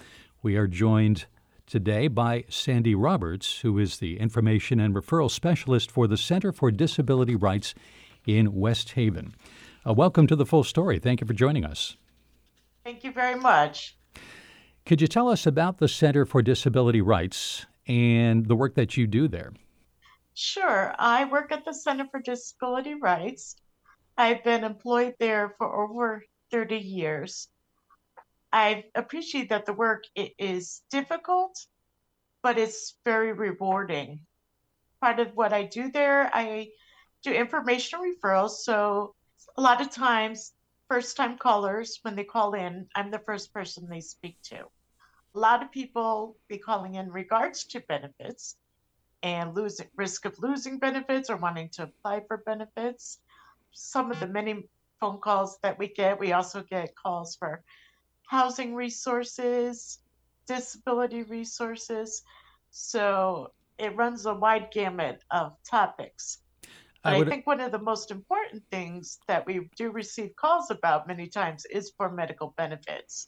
we 0.43 0.57
are 0.57 0.67
joined 0.67 1.25
today 1.65 2.07
by 2.07 2.43
Sandy 2.49 2.93
Roberts, 2.93 3.61
who 3.61 3.79
is 3.79 3.97
the 3.97 4.19
Information 4.19 4.79
and 4.79 4.93
Referral 4.93 5.31
Specialist 5.31 5.89
for 5.89 6.07
the 6.07 6.17
Center 6.17 6.51
for 6.51 6.69
Disability 6.69 7.35
Rights 7.35 7.73
in 8.27 8.53
West 8.53 8.91
Haven. 8.91 9.33
Uh, 9.87 9.93
welcome 9.93 10.27
to 10.27 10.35
the 10.35 10.45
full 10.45 10.63
story. 10.63 10.99
Thank 10.99 11.21
you 11.21 11.27
for 11.27 11.33
joining 11.33 11.63
us. 11.63 11.95
Thank 12.85 13.03
you 13.03 13.11
very 13.11 13.33
much. 13.33 13.97
Could 14.85 15.01
you 15.01 15.07
tell 15.07 15.27
us 15.27 15.47
about 15.47 15.79
the 15.79 15.87
Center 15.87 16.23
for 16.23 16.43
Disability 16.43 17.01
Rights 17.01 17.65
and 17.87 18.45
the 18.45 18.55
work 18.55 18.75
that 18.75 18.95
you 18.95 19.07
do 19.07 19.27
there? 19.27 19.53
Sure. 20.35 20.93
I 20.99 21.25
work 21.25 21.51
at 21.51 21.65
the 21.65 21.73
Center 21.73 22.05
for 22.11 22.19
Disability 22.19 22.93
Rights. 22.93 23.55
I've 24.17 24.43
been 24.43 24.63
employed 24.63 25.15
there 25.19 25.55
for 25.57 25.83
over 25.83 26.23
30 26.51 26.77
years. 26.77 27.47
I 28.53 28.83
appreciate 28.93 29.49
that 29.49 29.65
the 29.65 29.73
work 29.73 30.03
is 30.15 30.83
difficult, 30.91 31.65
but 32.43 32.59
it's 32.59 32.97
very 33.03 33.33
rewarding. 33.33 34.19
Part 35.01 35.19
of 35.19 35.31
what 35.33 35.53
I 35.53 35.63
do 35.63 35.89
there, 35.91 36.29
I 36.31 36.67
do 37.23 37.31
information 37.31 37.99
referrals. 37.99 38.57
So 38.57 39.15
a 39.57 39.61
lot 39.61 39.81
of 39.81 39.89
times 39.89 40.53
first 40.87 41.17
time 41.17 41.37
callers, 41.37 41.99
when 42.03 42.15
they 42.15 42.23
call 42.23 42.53
in, 42.53 42.87
I'm 42.95 43.11
the 43.11 43.19
first 43.19 43.53
person 43.53 43.87
they 43.89 44.01
speak 44.01 44.37
to. 44.43 44.59
A 45.35 45.39
lot 45.39 45.63
of 45.63 45.71
people 45.71 46.37
be 46.47 46.57
calling 46.57 46.95
in 46.95 47.11
regards 47.11 47.65
to 47.65 47.79
benefits 47.81 48.55
and 49.23 49.55
losing 49.55 49.87
risk 49.95 50.25
of 50.25 50.37
losing 50.39 50.79
benefits 50.79 51.29
or 51.29 51.37
wanting 51.37 51.69
to 51.73 51.83
apply 51.83 52.21
for 52.27 52.37
benefits. 52.45 53.19
Some 53.73 54.11
of 54.11 54.19
the 54.19 54.27
many 54.27 54.69
phone 54.99 55.19
calls 55.19 55.57
that 55.63 55.77
we 55.77 55.87
get, 55.87 56.19
we 56.19 56.31
also 56.31 56.63
get 56.63 56.95
calls 56.95 57.35
for 57.35 57.63
housing 58.27 58.75
resources, 58.75 59.99
disability 60.47 61.23
resources. 61.23 62.23
So 62.71 63.51
it 63.77 63.95
runs 63.95 64.25
a 64.25 64.33
wide 64.33 64.69
gamut 64.71 65.23
of 65.31 65.53
topics. 65.69 66.39
I, 67.05 67.17
would... 67.17 67.27
I 67.27 67.29
think 67.29 67.47
one 67.47 67.61
of 67.61 67.71
the 67.71 67.79
most 67.79 68.11
important 68.11 68.63
things 68.71 69.19
that 69.27 69.45
we 69.45 69.69
do 69.77 69.91
receive 69.91 70.35
calls 70.35 70.71
about 70.71 71.07
many 71.07 71.27
times 71.27 71.65
is 71.65 71.93
for 71.95 72.11
medical 72.11 72.53
benefits. 72.57 73.27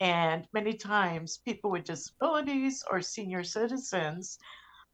And 0.00 0.46
many 0.52 0.74
times, 0.74 1.38
people 1.44 1.70
with 1.70 1.84
disabilities 1.84 2.82
or 2.90 3.02
senior 3.02 3.44
citizens, 3.44 4.38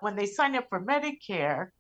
when 0.00 0.16
they 0.16 0.26
sign 0.26 0.56
up 0.56 0.68
for 0.68 0.80
Medicare, 0.80 1.70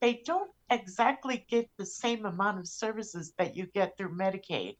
they 0.00 0.22
don't 0.24 0.50
exactly 0.70 1.44
get 1.48 1.68
the 1.78 1.86
same 1.86 2.26
amount 2.26 2.58
of 2.58 2.68
services 2.68 3.32
that 3.38 3.56
you 3.56 3.66
get 3.66 3.96
through 3.96 4.16
Medicaid. 4.16 4.76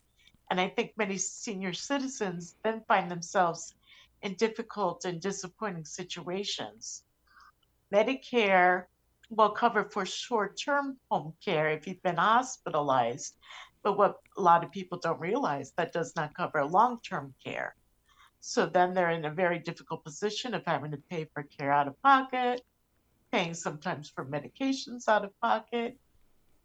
And 0.51 0.61
I 0.61 0.69
think 0.69 0.93
many 0.97 1.17
senior 1.19 1.73
citizens 1.73 2.57
then 2.63 2.83
find 2.87 3.11
themselves 3.11 3.75
in 4.23 4.35
difficult 4.35 5.05
and 5.05 5.21
disappointing 5.21 5.85
situations. 5.85 7.03
Medicare 7.93 8.85
will 9.35 9.51
cover 9.51 9.85
for 9.85 10.07
short 10.07 10.59
term 10.59 10.97
home 11.11 11.35
care 11.45 11.71
if 11.71 11.87
you've 11.87 12.03
been 12.03 12.17
hospitalized. 12.17 13.37
But 13.83 13.99
what 13.99 14.17
a 14.37 14.41
lot 14.41 14.65
of 14.65 14.73
people 14.73 14.99
don't 14.99 15.21
realize, 15.21 15.73
that 15.77 15.93
does 15.93 16.15
not 16.17 16.35
cover 16.35 16.65
long 16.65 17.01
term 17.07 17.35
care. 17.45 17.77
So 18.41 18.67
then 18.67 18.95
they're 18.95 19.11
in 19.11 19.25
a 19.25 19.31
very 19.31 19.59
difficult 19.59 20.05
position 20.05 20.55
of 20.55 20.65
having 20.67 20.91
to 20.91 20.99
pay 21.11 21.27
for 21.33 21.43
care 21.43 21.73
out 21.73 21.89
of 21.89 22.01
pocket, 22.03 22.63
paying 23.33 23.55
sometimes 23.55 24.11
for 24.11 24.25
medications 24.25 25.09
out 25.09 25.25
of 25.25 25.41
pocket. 25.41 25.97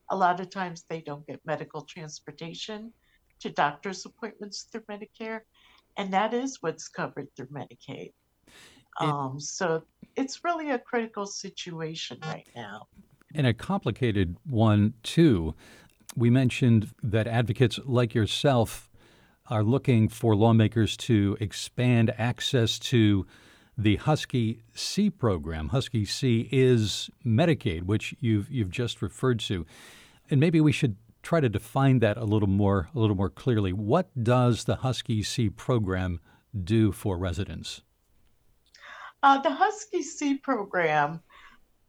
A 0.10 0.16
lot 0.16 0.40
of 0.40 0.50
times 0.50 0.84
they 0.90 1.02
don't 1.02 1.26
get 1.26 1.46
medical 1.46 1.82
transportation 1.82 2.92
to 3.40 3.50
doctor's 3.50 4.06
appointments 4.06 4.64
through 4.64 4.82
Medicare, 4.90 5.42
and 5.98 6.12
that 6.14 6.34
is 6.34 6.62
what's 6.62 6.90
covered 6.90 7.28
through 7.36 7.48
Medicaid. 7.48 8.12
Um, 9.00 9.40
so 9.40 9.84
it's 10.16 10.44
really 10.44 10.72
a 10.72 10.80
critical 10.80 11.26
situation 11.26 12.18
right 12.24 12.48
now. 12.56 12.88
And 13.34 13.48
a 13.48 13.54
complicated 13.54 14.36
one, 14.46 14.94
too. 15.04 15.56
We 16.16 16.30
mentioned 16.30 16.92
that 17.04 17.28
advocates 17.28 17.80
like 17.86 18.16
yourself 18.16 18.90
are 19.50 19.64
looking 19.64 20.10
for 20.10 20.36
lawmakers 20.36 20.98
to 20.98 21.38
expand 21.40 22.14
access 22.18 22.80
to 22.80 23.26
the 23.78 23.96
Husky 23.96 24.62
C 24.74 25.10
program. 25.10 25.70
Husky 25.70 26.06
C 26.06 26.50
is 26.52 27.10
Medicaid, 27.26 27.84
which 27.84 28.14
you've 28.20 28.52
you've 28.52 28.70
just 28.70 29.02
referred 29.02 29.40
to, 29.42 29.66
and 30.30 30.40
maybe 30.40 30.60
we 30.60 30.72
should 30.72 30.98
try 31.24 31.40
to 31.40 31.50
define 31.50 32.00
that 32.00 32.18
a 32.18 32.26
little 32.26 32.50
more 32.50 32.90
a 32.94 33.00
little 33.00 33.16
more 33.16 33.30
clearly. 33.30 33.72
What 33.72 34.10
does 34.22 34.66
the 34.66 34.78
Husky 34.78 35.24
C 35.24 35.50
program 35.50 36.20
do 36.64 36.92
for 36.92 37.18
residents? 37.18 37.82
Uh, 39.22 39.42
the 39.42 39.52
Husky 39.52 40.02
C 40.02 40.38
program 40.38 41.22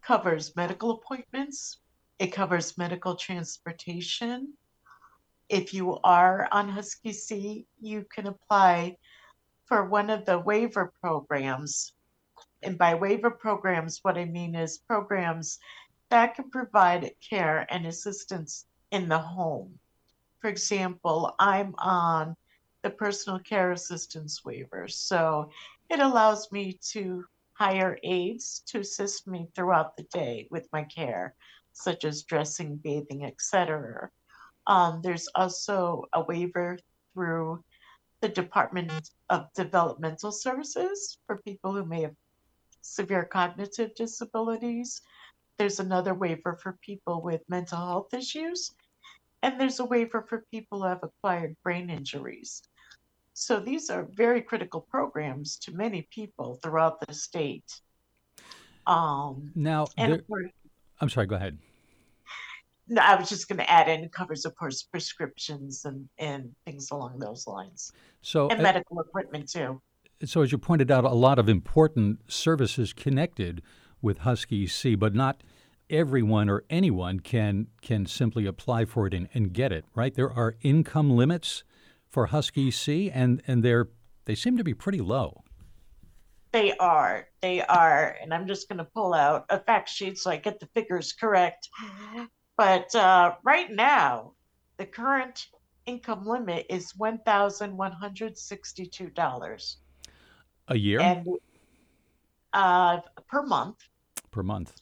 covers 0.03 0.57
medical 0.57 0.91
appointments 0.91 1.79
It 2.21 2.35
covers 2.35 2.77
medical 2.77 3.17
transportation. 3.17 4.53
If 5.49 5.73
you 5.73 5.99
are 6.05 6.49
on 6.53 6.69
Husky 6.69 7.15
C, 7.15 7.67
you 7.81 8.05
can 8.15 8.27
apply 8.27 8.99
for 9.65 9.87
one 9.87 10.11
of 10.11 10.27
the 10.27 10.39
waiver 10.39 10.93
programs. 11.01 11.95
And 12.63 12.77
by 12.77 12.95
waiver 12.95 13.31
programs, 13.31 14.01
what 14.03 14.19
I 14.19 14.27
mean 14.27 14.55
is 14.55 14.85
programs 14.87 15.59
that 16.11 16.35
can 16.35 16.51
provide 16.51 17.13
care 17.27 17.67
and 17.71 17.87
assistance 17.87 18.67
in 18.91 19.09
the 19.09 19.19
home. 19.19 19.79
For 20.43 20.51
example, 20.51 21.35
I'm 21.39 21.75
on 21.79 22.37
the 22.83 22.91
personal 22.91 23.39
care 23.39 23.73
assistance 23.73 24.45
waiver. 24.45 24.89
So 24.89 25.51
it 25.91 26.01
allows 26.01 26.51
me 26.53 26.79
to 26.93 27.25
hire 27.55 27.99
aides 28.05 28.63
to 28.69 28.81
assist 28.81 29.27
me 29.27 29.49
throughout 29.55 29.97
the 29.97 30.05
day 30.05 30.47
with 30.51 30.69
my 30.73 30.85
care, 30.85 31.35
such 31.73 32.05
as 32.05 32.23
dressing, 32.23 32.77
bathing, 32.77 33.25
etc. 33.25 34.09
Um, 34.67 35.01
there's 35.03 35.29
also 35.35 36.05
a 36.13 36.23
waiver 36.23 36.79
through 37.13 37.63
the 38.21 38.29
Department 38.29 39.11
of 39.31 39.53
Developmental 39.55 40.31
Services 40.31 41.19
for 41.27 41.39
people 41.39 41.73
who 41.73 41.85
may 41.85 42.03
have 42.03 42.15
severe 42.83 43.25
cognitive 43.25 43.95
disabilities. 43.95 45.03
There's 45.59 45.81
another 45.81 46.15
waiver 46.15 46.59
for 46.63 46.79
people 46.81 47.21
with 47.21 47.43
mental 47.49 47.79
health 47.79 48.15
issues. 48.15 48.73
And 49.43 49.61
there's 49.61 49.81
a 49.81 49.85
waiver 49.85 50.25
for 50.29 50.45
people 50.51 50.83
who 50.83 50.89
have 50.89 51.03
acquired 51.03 51.57
brain 51.63 51.91
injuries. 51.91 52.63
So 53.41 53.59
these 53.59 53.89
are 53.89 54.07
very 54.13 54.43
critical 54.43 54.83
programs 54.83 55.57
to 55.61 55.73
many 55.73 56.07
people 56.13 56.61
throughout 56.63 57.01
the 57.01 57.15
state. 57.15 57.81
Um, 58.87 59.51
now, 59.55 59.87
and 59.97 60.13
there, 60.13 60.19
course, 60.21 60.51
I'm 61.01 61.09
sorry, 61.09 61.27
go 61.27 61.37
ahead. 61.37 61.57
No, 62.87 63.01
I 63.01 63.15
was 63.15 63.31
just 63.31 63.49
going 63.49 63.57
to 63.57 63.71
add 63.71 63.89
in 63.89 64.07
covers, 64.11 64.45
of 64.45 64.55
course, 64.57 64.83
prescriptions 64.83 65.87
and, 65.87 66.07
and 66.19 66.55
things 66.67 66.91
along 66.91 67.19
those 67.19 67.47
lines. 67.47 67.93
So 68.21 68.51
and 68.51 68.61
uh, 68.61 68.63
medical 68.63 69.01
equipment 69.01 69.49
too. 69.49 69.81
So 70.23 70.43
as 70.43 70.53
you 70.53 70.59
pointed 70.59 70.91
out, 70.91 71.05
a 71.05 71.09
lot 71.09 71.39
of 71.39 71.49
important 71.49 72.31
services 72.31 72.93
connected 72.93 73.63
with 74.03 74.19
Husky 74.19 74.67
C, 74.67 74.95
but 74.95 75.15
not 75.15 75.43
everyone 75.89 76.51
or 76.51 76.65
anyone 76.69 77.21
can 77.21 77.69
can 77.81 78.05
simply 78.05 78.45
apply 78.45 78.85
for 78.85 79.07
it 79.07 79.15
and, 79.15 79.31
and 79.33 79.55
get 79.55 79.73
it. 79.73 79.87
Right? 79.95 80.15
There 80.15 80.31
are 80.31 80.57
income 80.61 81.11
limits 81.11 81.65
for 82.11 82.27
Husky 82.27 82.71
C, 82.71 83.11
and 83.11 83.43
and 83.47 83.63
they're 83.63 83.89
they 84.27 84.35
seem 84.35 84.59
to 84.59 84.65
be 84.65 84.75
pretty 84.75 85.01
low. 85.01 85.43
They 86.53 86.77
are. 86.77 87.29
They 87.41 87.63
are. 87.63 88.17
And 88.21 88.35
I'm 88.35 88.49
just 88.49 88.69
going 88.69 88.79
to 88.79 88.85
pull 88.85 89.15
out 89.15 89.47
a 89.51 89.61
fact 89.61 89.89
sheet 89.89 90.19
so 90.19 90.31
I 90.31 90.37
get 90.37 90.59
the 90.59 90.67
figures 90.67 91.13
correct. 91.13 91.69
But 92.57 92.93
uh, 92.95 93.37
right 93.45 93.71
now, 93.71 94.33
the 94.77 94.85
current 94.85 95.47
income 95.87 96.27
limit 96.27 96.67
is 96.69 96.93
$1,162. 96.95 99.77
A 100.69 100.77
year? 100.77 101.01
And 101.01 101.27
uh, 102.53 102.99
per 103.29 103.43
month. 103.43 103.79
Per 104.31 104.43
month. 104.43 104.75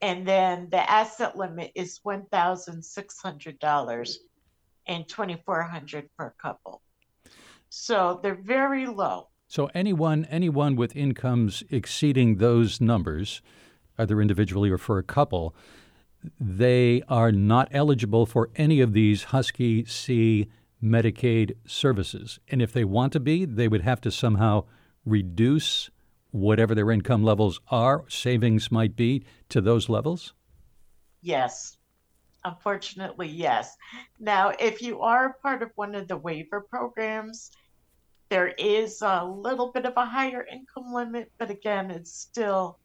And 0.00 0.26
then 0.26 0.68
the 0.70 0.90
asset 0.90 1.36
limit 1.36 1.70
is 1.74 2.00
$1,600 2.04 4.16
and 4.88 5.06
2400 5.08 6.08
per 6.16 6.34
couple. 6.40 6.82
So 7.68 8.18
they're 8.22 8.34
very 8.34 8.86
low. 8.86 9.28
So 9.46 9.70
anyone 9.74 10.26
anyone 10.26 10.76
with 10.76 10.96
incomes 10.96 11.62
exceeding 11.70 12.36
those 12.36 12.80
numbers, 12.80 13.40
either 13.98 14.20
individually 14.20 14.70
or 14.70 14.78
for 14.78 14.98
a 14.98 15.02
couple, 15.02 15.54
they 16.40 17.02
are 17.08 17.32
not 17.32 17.68
eligible 17.70 18.26
for 18.26 18.50
any 18.56 18.80
of 18.80 18.92
these 18.92 19.24
Husky 19.24 19.84
C 19.84 20.48
Medicaid 20.82 21.52
services. 21.66 22.38
And 22.48 22.60
if 22.60 22.72
they 22.72 22.84
want 22.84 23.12
to 23.14 23.20
be, 23.20 23.44
they 23.44 23.68
would 23.68 23.82
have 23.82 24.00
to 24.02 24.10
somehow 24.10 24.64
reduce 25.04 25.90
whatever 26.30 26.74
their 26.74 26.90
income 26.90 27.22
levels 27.22 27.60
are, 27.68 28.04
savings 28.08 28.70
might 28.70 28.94
be, 28.96 29.24
to 29.48 29.60
those 29.60 29.88
levels? 29.88 30.34
Yes. 31.22 31.77
Unfortunately, 32.44 33.28
yes. 33.28 33.76
Now, 34.18 34.52
if 34.58 34.80
you 34.80 35.00
are 35.00 35.36
part 35.42 35.62
of 35.62 35.70
one 35.74 35.94
of 35.94 36.08
the 36.08 36.16
waiver 36.16 36.60
programs, 36.60 37.50
there 38.28 38.48
is 38.48 39.02
a 39.02 39.24
little 39.24 39.72
bit 39.72 39.86
of 39.86 39.94
a 39.96 40.04
higher 40.04 40.46
income 40.50 40.92
limit, 40.92 41.32
but 41.38 41.50
again, 41.50 41.90
it's 41.90 42.12
still 42.12 42.78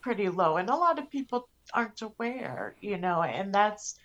pretty 0.00 0.28
low. 0.28 0.56
And 0.56 0.70
a 0.70 0.76
lot 0.76 0.98
of 0.98 1.10
people 1.10 1.48
aren't 1.72 2.02
aware, 2.02 2.76
you 2.80 2.98
know, 2.98 3.22
and 3.22 3.54
that's 3.54 3.98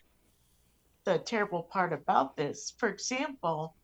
the 1.04 1.20
terrible 1.20 1.64
part 1.64 1.94
about 1.94 2.36
this. 2.36 2.74
For 2.78 2.90
example, 2.90 3.76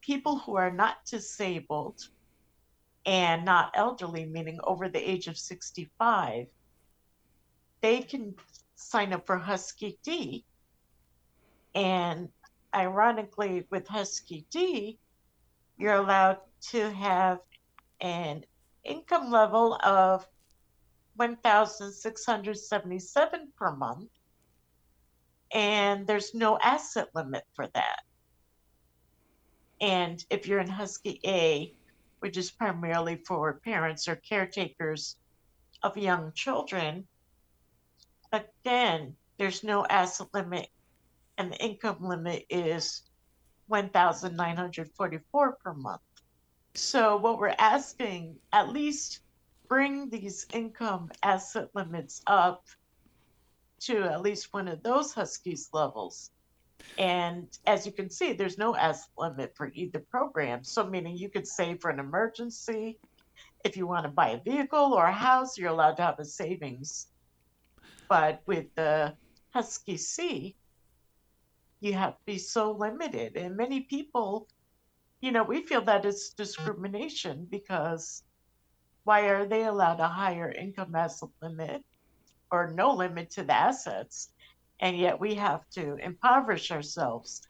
people 0.00 0.38
who 0.38 0.56
are 0.56 0.70
not 0.70 1.04
disabled 1.04 2.00
and 3.06 3.44
not 3.44 3.72
elderly, 3.74 4.26
meaning 4.26 4.58
over 4.64 4.88
the 4.88 5.10
age 5.10 5.26
of 5.26 5.38
65, 5.38 6.46
they 7.80 8.00
can 8.00 8.34
sign 8.80 9.12
up 9.12 9.26
for 9.26 9.38
Husky 9.38 9.98
D. 10.02 10.44
And 11.74 12.30
ironically, 12.74 13.66
with 13.70 13.86
Husky 13.86 14.46
D, 14.50 14.98
you're 15.76 15.94
allowed 15.94 16.38
to 16.70 16.90
have 16.90 17.38
an 18.00 18.44
income 18.84 19.30
level 19.30 19.78
of 19.84 20.26
1,677 21.16 23.52
per 23.56 23.76
month, 23.76 24.08
and 25.52 26.06
there's 26.06 26.34
no 26.34 26.58
asset 26.62 27.08
limit 27.14 27.44
for 27.54 27.66
that. 27.74 28.00
And 29.80 30.24
if 30.30 30.46
you're 30.46 30.60
in 30.60 30.68
Husky 30.68 31.20
A, 31.26 31.74
which 32.20 32.36
is 32.36 32.50
primarily 32.50 33.16
for 33.26 33.60
parents 33.64 34.06
or 34.08 34.16
caretakers 34.16 35.16
of 35.82 35.96
young 35.96 36.32
children, 36.34 37.06
again, 38.32 39.14
there's 39.38 39.64
no 39.64 39.86
asset 39.86 40.28
limit, 40.34 40.68
and 41.38 41.52
the 41.52 41.56
income 41.56 41.98
limit 42.00 42.44
is 42.50 43.02
1,944 43.68 45.52
per 45.52 45.74
month. 45.74 46.00
So, 46.74 47.16
what 47.16 47.38
we're 47.38 47.54
asking, 47.58 48.36
at 48.52 48.68
least 48.68 49.20
bring 49.68 50.10
these 50.10 50.46
income 50.52 51.10
asset 51.22 51.68
limits 51.74 52.22
up 52.26 52.66
to 53.80 54.02
at 54.02 54.22
least 54.22 54.52
one 54.52 54.68
of 54.68 54.82
those 54.82 55.14
Huskies 55.14 55.70
levels. 55.72 56.30
And 56.98 57.46
as 57.66 57.86
you 57.86 57.92
can 57.92 58.10
see, 58.10 58.32
there's 58.32 58.58
no 58.58 58.74
asset 58.76 59.10
limit 59.16 59.54
for 59.56 59.70
either 59.74 60.00
program. 60.10 60.64
So, 60.64 60.84
meaning 60.84 61.16
you 61.16 61.28
could 61.28 61.46
save 61.46 61.80
for 61.80 61.90
an 61.90 61.98
emergency. 61.98 62.98
If 63.64 63.76
you 63.76 63.86
want 63.86 64.04
to 64.04 64.10
buy 64.10 64.30
a 64.30 64.40
vehicle 64.42 64.94
or 64.94 65.06
a 65.06 65.12
house, 65.12 65.58
you're 65.58 65.70
allowed 65.70 65.96
to 65.96 66.02
have 66.02 66.18
a 66.18 66.24
savings 66.24 67.09
but 68.10 68.42
with 68.44 68.66
the 68.74 69.14
Husky 69.50 69.96
C, 69.96 70.56
you 71.80 71.92
have 71.94 72.18
to 72.18 72.24
be 72.26 72.38
so 72.38 72.72
limited. 72.72 73.36
And 73.36 73.56
many 73.56 73.82
people, 73.82 74.48
you 75.20 75.30
know, 75.30 75.44
we 75.44 75.62
feel 75.62 75.80
that 75.82 76.04
it's 76.04 76.30
discrimination 76.30 77.46
because 77.48 78.24
why 79.04 79.28
are 79.28 79.46
they 79.46 79.64
allowed 79.64 80.00
a 80.00 80.08
higher 80.08 80.50
income 80.50 80.94
asset 80.94 81.30
limit 81.40 81.84
or 82.50 82.72
no 82.72 82.92
limit 82.92 83.30
to 83.30 83.44
the 83.44 83.54
assets? 83.54 84.30
And 84.80 84.98
yet 84.98 85.18
we 85.18 85.34
have 85.36 85.70
to 85.70 85.94
impoverish 85.96 86.72
ourselves 86.72 87.42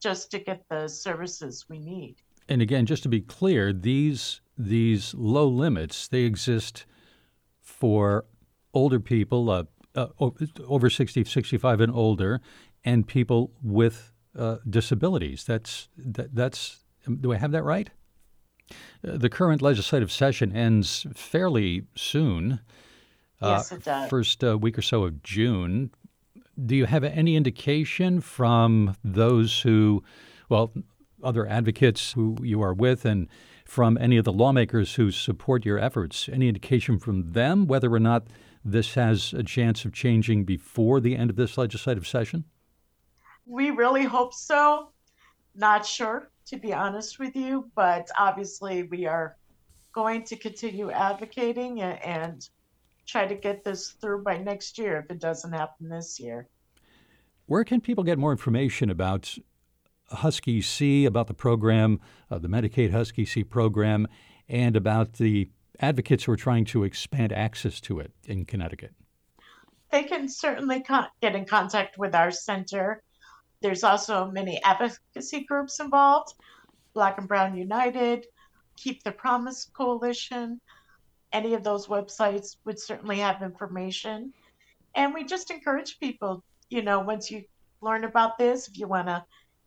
just 0.00 0.32
to 0.32 0.40
get 0.40 0.64
the 0.68 0.88
services 0.88 1.66
we 1.68 1.78
need. 1.78 2.16
And 2.48 2.60
again, 2.60 2.86
just 2.86 3.04
to 3.04 3.08
be 3.08 3.20
clear, 3.20 3.72
these 3.72 4.40
these 4.56 5.14
low 5.14 5.46
limits 5.46 6.08
they 6.08 6.22
exist 6.22 6.86
for 7.60 8.24
older 8.74 8.98
people, 8.98 9.50
uh, 9.50 9.64
uh, 9.98 10.30
over 10.66 10.90
60, 10.90 11.24
65 11.24 11.80
and 11.80 11.92
older, 11.92 12.40
and 12.84 13.06
people 13.06 13.52
with 13.62 14.12
uh, 14.38 14.56
disabilities. 14.68 15.44
That's 15.44 15.88
that, 15.96 16.34
that's. 16.34 16.84
Do 17.20 17.32
I 17.32 17.36
have 17.36 17.52
that 17.52 17.64
right? 17.64 17.90
Uh, 18.70 19.16
the 19.16 19.28
current 19.28 19.62
legislative 19.62 20.12
session 20.12 20.54
ends 20.54 21.06
fairly 21.14 21.84
soon. 21.94 22.60
Uh, 23.40 23.48
yes, 23.48 23.72
it 23.72 23.84
does. 23.84 24.10
First 24.10 24.44
uh, 24.44 24.58
week 24.58 24.78
or 24.78 24.82
so 24.82 25.04
of 25.04 25.22
June. 25.22 25.90
Do 26.64 26.74
you 26.74 26.86
have 26.86 27.04
any 27.04 27.36
indication 27.36 28.20
from 28.20 28.96
those 29.04 29.60
who, 29.60 30.02
well, 30.48 30.72
other 31.22 31.46
advocates 31.46 32.12
who 32.12 32.36
you 32.42 32.60
are 32.62 32.74
with, 32.74 33.04
and 33.04 33.28
from 33.64 33.96
any 33.98 34.16
of 34.16 34.24
the 34.24 34.32
lawmakers 34.32 34.94
who 34.94 35.10
support 35.10 35.64
your 35.64 35.78
efforts, 35.78 36.28
any 36.32 36.48
indication 36.48 36.98
from 36.98 37.32
them 37.32 37.66
whether 37.66 37.92
or 37.92 38.00
not 38.00 38.26
this 38.64 38.94
has 38.94 39.32
a 39.32 39.42
chance 39.42 39.84
of 39.84 39.92
changing 39.92 40.44
before 40.44 41.00
the 41.00 41.16
end 41.16 41.30
of 41.30 41.36
this 41.36 41.56
legislative 41.58 42.06
session? 42.06 42.44
We 43.46 43.70
really 43.70 44.04
hope 44.04 44.34
so. 44.34 44.90
Not 45.54 45.84
sure, 45.86 46.30
to 46.46 46.56
be 46.56 46.72
honest 46.72 47.18
with 47.18 47.34
you, 47.34 47.70
but 47.74 48.08
obviously 48.18 48.84
we 48.84 49.06
are 49.06 49.36
going 49.92 50.22
to 50.24 50.36
continue 50.36 50.90
advocating 50.90 51.82
and 51.82 52.48
try 53.06 53.26
to 53.26 53.34
get 53.34 53.64
this 53.64 53.90
through 53.90 54.22
by 54.22 54.36
next 54.38 54.78
year 54.78 54.98
if 54.98 55.10
it 55.10 55.18
doesn't 55.18 55.52
happen 55.52 55.88
this 55.88 56.20
year. 56.20 56.46
Where 57.46 57.64
can 57.64 57.80
people 57.80 58.04
get 58.04 58.18
more 58.18 58.30
information 58.30 58.90
about 58.90 59.36
Husky 60.10 60.60
C, 60.60 61.06
about 61.06 61.26
the 61.26 61.34
program, 61.34 62.00
uh, 62.30 62.38
the 62.38 62.48
Medicaid 62.48 62.92
Husky 62.92 63.24
C 63.24 63.42
program, 63.42 64.06
and 64.48 64.76
about 64.76 65.14
the 65.14 65.48
advocates 65.80 66.24
who 66.24 66.32
are 66.32 66.36
trying 66.36 66.64
to 66.66 66.84
expand 66.84 67.32
access 67.32 67.80
to 67.80 68.00
it 68.00 68.12
in 68.24 68.44
Connecticut? 68.44 68.92
They 69.90 70.04
can 70.04 70.28
certainly 70.28 70.84
get 71.22 71.34
in 71.34 71.44
contact 71.44 71.98
with 71.98 72.14
our 72.14 72.30
center. 72.30 73.02
There's 73.62 73.84
also 73.84 74.30
many 74.30 74.62
advocacy 74.62 75.44
groups 75.44 75.80
involved 75.80 76.34
Black 76.94 77.18
and 77.18 77.28
Brown 77.28 77.56
United, 77.56 78.26
Keep 78.76 79.02
the 79.04 79.12
Promise 79.12 79.70
Coalition. 79.72 80.60
Any 81.32 81.54
of 81.54 81.62
those 81.62 81.86
websites 81.86 82.56
would 82.64 82.78
certainly 82.78 83.18
have 83.18 83.42
information. 83.42 84.32
And 84.94 85.14
we 85.14 85.24
just 85.24 85.50
encourage 85.50 85.98
people, 86.00 86.42
you 86.70 86.82
know, 86.82 87.00
once 87.00 87.30
you 87.30 87.44
learn 87.80 88.04
about 88.04 88.38
this, 88.38 88.68
if 88.68 88.78
you 88.78 88.88
want 88.88 89.06
to 89.08 89.24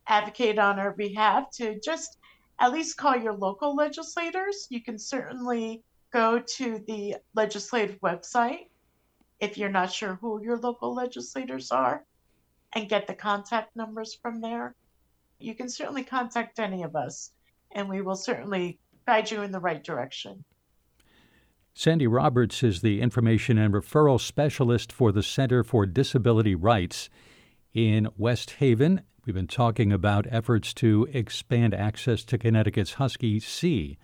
advocate 0.07 0.59
on 0.59 0.79
our 0.79 0.91
behalf, 0.91 1.49
to 1.51 1.79
just 1.79 2.17
at 2.59 2.71
least 2.71 2.97
call 2.97 3.15
your 3.15 3.33
local 3.33 3.75
legislators. 3.75 4.67
You 4.69 4.83
can 4.83 4.99
certainly 4.99 5.83
go 6.11 6.39
to 6.39 6.83
the 6.87 7.15
legislative 7.35 7.99
website 8.01 8.67
if 9.39 9.57
you're 9.57 9.69
not 9.69 9.91
sure 9.91 10.17
who 10.21 10.43
your 10.43 10.57
local 10.57 10.93
legislators 10.93 11.71
are 11.71 12.05
and 12.73 12.89
get 12.89 13.07
the 13.07 13.13
contact 13.13 13.75
numbers 13.75 14.17
from 14.21 14.39
there. 14.41 14.75
You 15.39 15.55
can 15.55 15.69
certainly 15.69 16.03
contact 16.03 16.59
any 16.59 16.83
of 16.83 16.95
us 16.95 17.31
and 17.71 17.89
we 17.89 18.01
will 18.01 18.15
certainly 18.15 18.79
guide 19.07 19.31
you 19.31 19.41
in 19.41 19.51
the 19.51 19.59
right 19.59 19.83
direction. 19.83 20.43
Sandy 21.73 22.05
Roberts 22.05 22.63
is 22.63 22.81
the 22.81 23.01
information 23.01 23.57
and 23.57 23.73
referral 23.73 24.19
specialist 24.19 24.91
for 24.91 25.11
the 25.11 25.23
Center 25.23 25.63
for 25.63 25.85
Disability 25.85 26.53
Rights 26.53 27.09
in 27.73 28.09
West 28.17 28.51
Haven. 28.59 29.01
We've 29.25 29.35
been 29.35 29.47
talking 29.47 29.93
about 29.93 30.27
efforts 30.29 30.73
to 30.75 31.07
expand 31.13 31.73
access 31.73 32.25
to 32.25 32.37
Connecticut's 32.37 32.93
Husky 32.95 33.39
C 33.39 33.97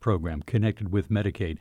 program 0.00 0.42
connected 0.42 0.92
with 0.92 1.10
Medicaid. 1.10 1.58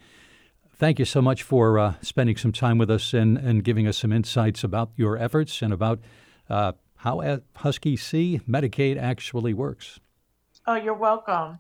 Thank 0.75 0.99
you 0.99 1.05
so 1.05 1.21
much 1.21 1.41
for 1.41 1.79
uh, 1.79 1.95
spending 2.01 2.38
some 2.38 2.51
time 2.51 2.77
with 2.77 2.91
us 2.91 3.13
and, 3.13 3.38
and 3.38 3.63
giving 3.63 3.88
us 3.88 3.97
some 3.97 4.13
insights 4.13 4.63
about 4.63 4.91
your 4.95 5.17
efforts 5.17 5.61
and 5.61 5.73
about 5.73 5.99
uh, 6.49 6.73
how 6.97 7.39
Husky 7.55 7.97
C 7.97 8.41
Medicaid 8.47 8.97
actually 8.97 9.53
works. 9.53 9.99
Oh, 10.67 10.75
you're 10.75 10.93
welcome. 10.93 11.59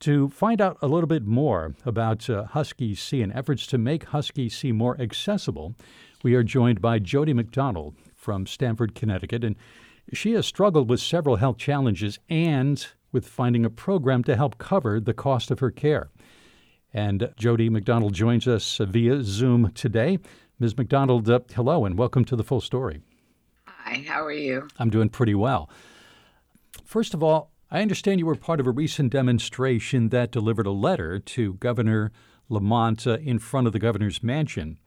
To 0.00 0.30
find 0.30 0.60
out 0.60 0.78
a 0.80 0.88
little 0.88 1.06
bit 1.06 1.26
more 1.26 1.74
about 1.84 2.28
uh, 2.30 2.44
Husky 2.44 2.94
C 2.94 3.20
and 3.20 3.32
efforts 3.34 3.66
to 3.66 3.78
make 3.78 4.04
Husky 4.04 4.48
C 4.48 4.72
more 4.72 4.98
accessible, 5.00 5.74
we 6.22 6.34
are 6.34 6.42
joined 6.42 6.80
by 6.80 6.98
Jody 6.98 7.34
McDonald 7.34 7.94
from 8.16 8.46
Stamford, 8.46 8.94
Connecticut, 8.94 9.44
and 9.44 9.56
she 10.12 10.32
has 10.32 10.46
struggled 10.46 10.88
with 10.88 11.00
several 11.00 11.36
health 11.36 11.58
challenges 11.58 12.18
and 12.28 12.86
with 13.12 13.26
finding 13.26 13.64
a 13.64 13.70
program 13.70 14.22
to 14.24 14.36
help 14.36 14.58
cover 14.58 15.00
the 15.00 15.14
cost 15.14 15.50
of 15.50 15.58
her 15.60 15.70
care. 15.70 16.10
And 16.92 17.32
Jody 17.36 17.68
McDonald 17.68 18.14
joins 18.14 18.48
us 18.48 18.78
via 18.82 19.22
Zoom 19.22 19.72
today. 19.72 20.18
Ms. 20.58 20.76
McDonald, 20.76 21.28
uh, 21.30 21.40
hello 21.54 21.84
and 21.84 21.96
welcome 21.96 22.24
to 22.26 22.36
the 22.36 22.44
full 22.44 22.60
story. 22.60 23.00
Hi, 23.66 24.04
how 24.06 24.24
are 24.24 24.32
you? 24.32 24.68
I'm 24.78 24.90
doing 24.90 25.08
pretty 25.08 25.34
well. 25.34 25.70
First 26.84 27.14
of 27.14 27.22
all, 27.22 27.50
I 27.70 27.82
understand 27.82 28.18
you 28.18 28.26
were 28.26 28.34
part 28.34 28.60
of 28.60 28.66
a 28.66 28.72
recent 28.72 29.12
demonstration 29.12 30.08
that 30.08 30.32
delivered 30.32 30.66
a 30.66 30.72
letter 30.72 31.20
to 31.20 31.54
Governor 31.54 32.10
Lamont 32.48 33.06
uh, 33.06 33.18
in 33.18 33.38
front 33.38 33.68
of 33.68 33.72
the 33.72 33.78
governor's 33.78 34.22
mansion. 34.22 34.78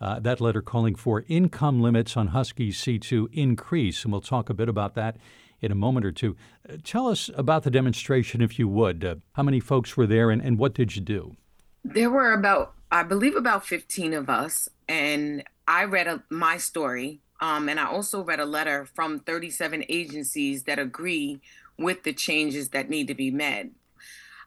Uh, 0.00 0.18
that 0.20 0.40
letter 0.40 0.62
calling 0.62 0.94
for 0.94 1.24
income 1.28 1.80
limits 1.80 2.16
on 2.16 2.28
Husky 2.28 2.72
C 2.72 2.98
to 2.98 3.28
increase, 3.32 4.04
and 4.04 4.12
we'll 4.12 4.20
talk 4.20 4.50
a 4.50 4.54
bit 4.54 4.68
about 4.68 4.94
that 4.94 5.16
in 5.60 5.72
a 5.72 5.74
moment 5.74 6.06
or 6.06 6.12
two. 6.12 6.36
Uh, 6.68 6.76
tell 6.82 7.08
us 7.08 7.30
about 7.34 7.62
the 7.62 7.70
demonstration, 7.70 8.40
if 8.40 8.58
you 8.58 8.68
would. 8.68 9.04
Uh, 9.04 9.14
how 9.32 9.42
many 9.42 9.60
folks 9.60 9.96
were 9.96 10.06
there, 10.06 10.30
and, 10.30 10.42
and 10.42 10.58
what 10.58 10.74
did 10.74 10.96
you 10.96 11.02
do? 11.02 11.36
There 11.84 12.10
were 12.10 12.32
about, 12.32 12.74
I 12.90 13.02
believe, 13.02 13.36
about 13.36 13.66
15 13.66 14.14
of 14.14 14.30
us, 14.30 14.68
and 14.88 15.44
I 15.66 15.84
read 15.84 16.06
a, 16.06 16.22
my 16.30 16.56
story. 16.56 17.20
Um, 17.40 17.68
and 17.68 17.80
I 17.80 17.86
also 17.86 18.22
read 18.22 18.40
a 18.40 18.46
letter 18.46 18.86
from 18.94 19.18
37 19.18 19.84
agencies 19.88 20.62
that 20.62 20.78
agree 20.78 21.40
with 21.76 22.04
the 22.04 22.12
changes 22.12 22.70
that 22.70 22.88
need 22.88 23.08
to 23.08 23.14
be 23.14 23.30
made. 23.30 23.72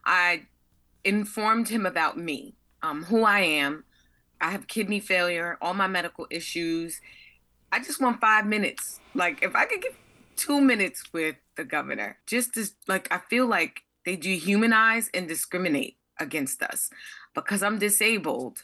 I 0.05 0.43
informed 1.03 1.69
him 1.69 1.85
about 1.85 2.17
me, 2.17 2.55
um, 2.81 3.03
who 3.03 3.23
I 3.23 3.41
am. 3.41 3.83
I 4.39 4.51
have 4.51 4.67
kidney 4.67 4.99
failure, 4.99 5.57
all 5.61 5.73
my 5.73 5.87
medical 5.87 6.27
issues. 6.29 7.01
I 7.71 7.79
just 7.79 8.01
want 8.01 8.21
five 8.21 8.45
minutes. 8.45 8.99
Like, 9.13 9.43
if 9.43 9.55
I 9.55 9.65
could 9.65 9.81
get 9.81 9.95
two 10.38 10.61
minutes 10.61 11.03
with 11.11 11.35
the 11.55 11.65
governor. 11.65 12.17
Just 12.25 12.55
as 12.57 12.75
like 12.88 13.07
I 13.11 13.19
feel 13.29 13.47
like 13.47 13.83
they 14.05 14.15
dehumanize 14.15 15.09
and 15.13 15.27
discriminate 15.27 15.97
against 16.19 16.63
us 16.63 16.89
because 17.35 17.61
I'm 17.61 17.79
disabled. 17.79 18.63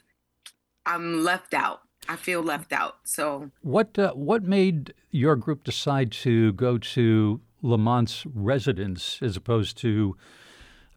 I'm 0.85 1.23
left 1.23 1.53
out. 1.53 1.81
I 2.07 2.15
feel 2.15 2.41
left 2.41 2.73
out. 2.73 2.97
So 3.03 3.51
what 3.61 3.97
uh, 3.97 4.11
what 4.13 4.43
made 4.43 4.93
your 5.11 5.35
group 5.35 5.63
decide 5.63 6.11
to 6.23 6.53
go 6.53 6.77
to 6.77 7.41
Lamont's 7.63 8.25
residence 8.33 9.19
as 9.21 9.37
opposed 9.37 9.77
to 9.77 10.17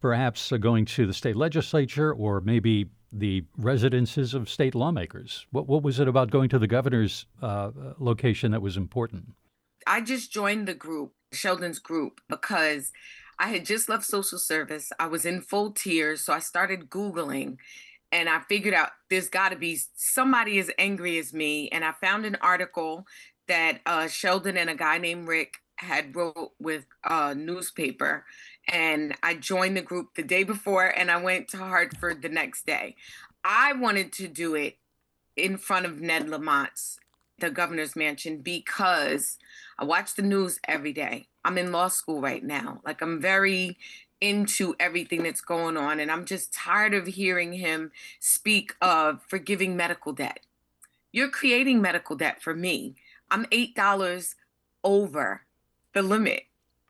perhaps 0.01 0.51
uh, 0.51 0.57
going 0.57 0.85
to 0.85 1.05
the 1.05 1.13
state 1.13 1.35
legislature 1.35 2.13
or 2.13 2.41
maybe 2.41 2.89
the 3.11 3.45
residences 3.57 4.33
of 4.33 4.49
state 4.49 4.75
lawmakers? 4.75 5.45
What 5.51 5.67
what 5.67 5.83
was 5.83 5.99
it 5.99 6.07
about 6.07 6.29
going 6.29 6.49
to 6.49 6.59
the 6.59 6.67
governor's 6.67 7.25
uh, 7.41 7.71
location 7.99 8.51
that 8.51 8.61
was 8.61 8.75
important? 8.75 9.33
I 9.87 10.01
just 10.01 10.31
joined 10.31 10.67
the 10.67 10.73
group, 10.73 11.13
Sheldon's 11.31 11.79
group, 11.79 12.21
because 12.29 12.91
I 13.39 13.49
had 13.49 13.65
just 13.65 13.89
left 13.89 14.05
social 14.05 14.39
service. 14.39 14.91
I 14.99 15.07
was 15.07 15.25
in 15.25 15.41
full 15.41 15.71
tears. 15.71 16.21
So 16.21 16.33
I 16.33 16.39
started 16.39 16.89
Googling 16.89 17.57
and 18.11 18.29
I 18.29 18.39
figured 18.49 18.73
out 18.73 18.89
there's 19.09 19.29
got 19.29 19.49
to 19.49 19.55
be 19.55 19.79
somebody 19.95 20.59
as 20.59 20.71
angry 20.77 21.17
as 21.17 21.33
me. 21.33 21.69
And 21.69 21.85
I 21.85 21.93
found 22.01 22.25
an 22.25 22.37
article 22.41 23.05
that 23.47 23.79
uh, 23.85 24.07
Sheldon 24.07 24.57
and 24.57 24.69
a 24.69 24.75
guy 24.75 24.97
named 24.97 25.27
Rick 25.27 25.55
had 25.77 26.15
wrote 26.15 26.53
with 26.59 26.85
a 27.03 27.35
newspaper. 27.35 28.25
And 28.67 29.15
I 29.23 29.35
joined 29.35 29.77
the 29.77 29.81
group 29.81 30.15
the 30.15 30.23
day 30.23 30.43
before 30.43 30.87
and 30.87 31.11
I 31.11 31.21
went 31.21 31.47
to 31.49 31.57
Hartford 31.57 32.21
the 32.21 32.29
next 32.29 32.65
day. 32.65 32.95
I 33.43 33.73
wanted 33.73 34.11
to 34.13 34.27
do 34.27 34.55
it 34.55 34.77
in 35.35 35.57
front 35.57 35.85
of 35.85 36.01
Ned 36.01 36.27
Lamont's, 36.27 36.99
the 37.39 37.49
governor's 37.49 37.95
mansion, 37.95 38.37
because 38.39 39.37
I 39.77 39.85
watch 39.85 40.15
the 40.15 40.21
news 40.21 40.59
every 40.67 40.93
day. 40.93 41.27
I'm 41.45 41.57
in 41.57 41.71
law 41.71 41.87
school 41.87 42.19
right 42.21 42.43
now. 42.43 42.81
Like 42.85 43.01
I'm 43.01 43.21
very 43.21 43.77
into 44.19 44.75
everything 44.79 45.23
that's 45.23 45.41
going 45.41 45.77
on 45.77 45.99
and 45.99 46.11
I'm 46.11 46.25
just 46.25 46.51
tired 46.53 46.93
of 46.93 47.05
hearing 47.05 47.53
him 47.53 47.91
speak 48.19 48.73
of 48.81 49.21
forgiving 49.27 49.77
medical 49.77 50.11
debt. 50.11 50.39
You're 51.11 51.29
creating 51.29 51.81
medical 51.81 52.15
debt 52.15 52.41
for 52.41 52.55
me. 52.55 52.95
I'm 53.29 53.45
$8 53.45 54.35
over 54.83 55.43
the 55.93 56.01
limit. 56.01 56.43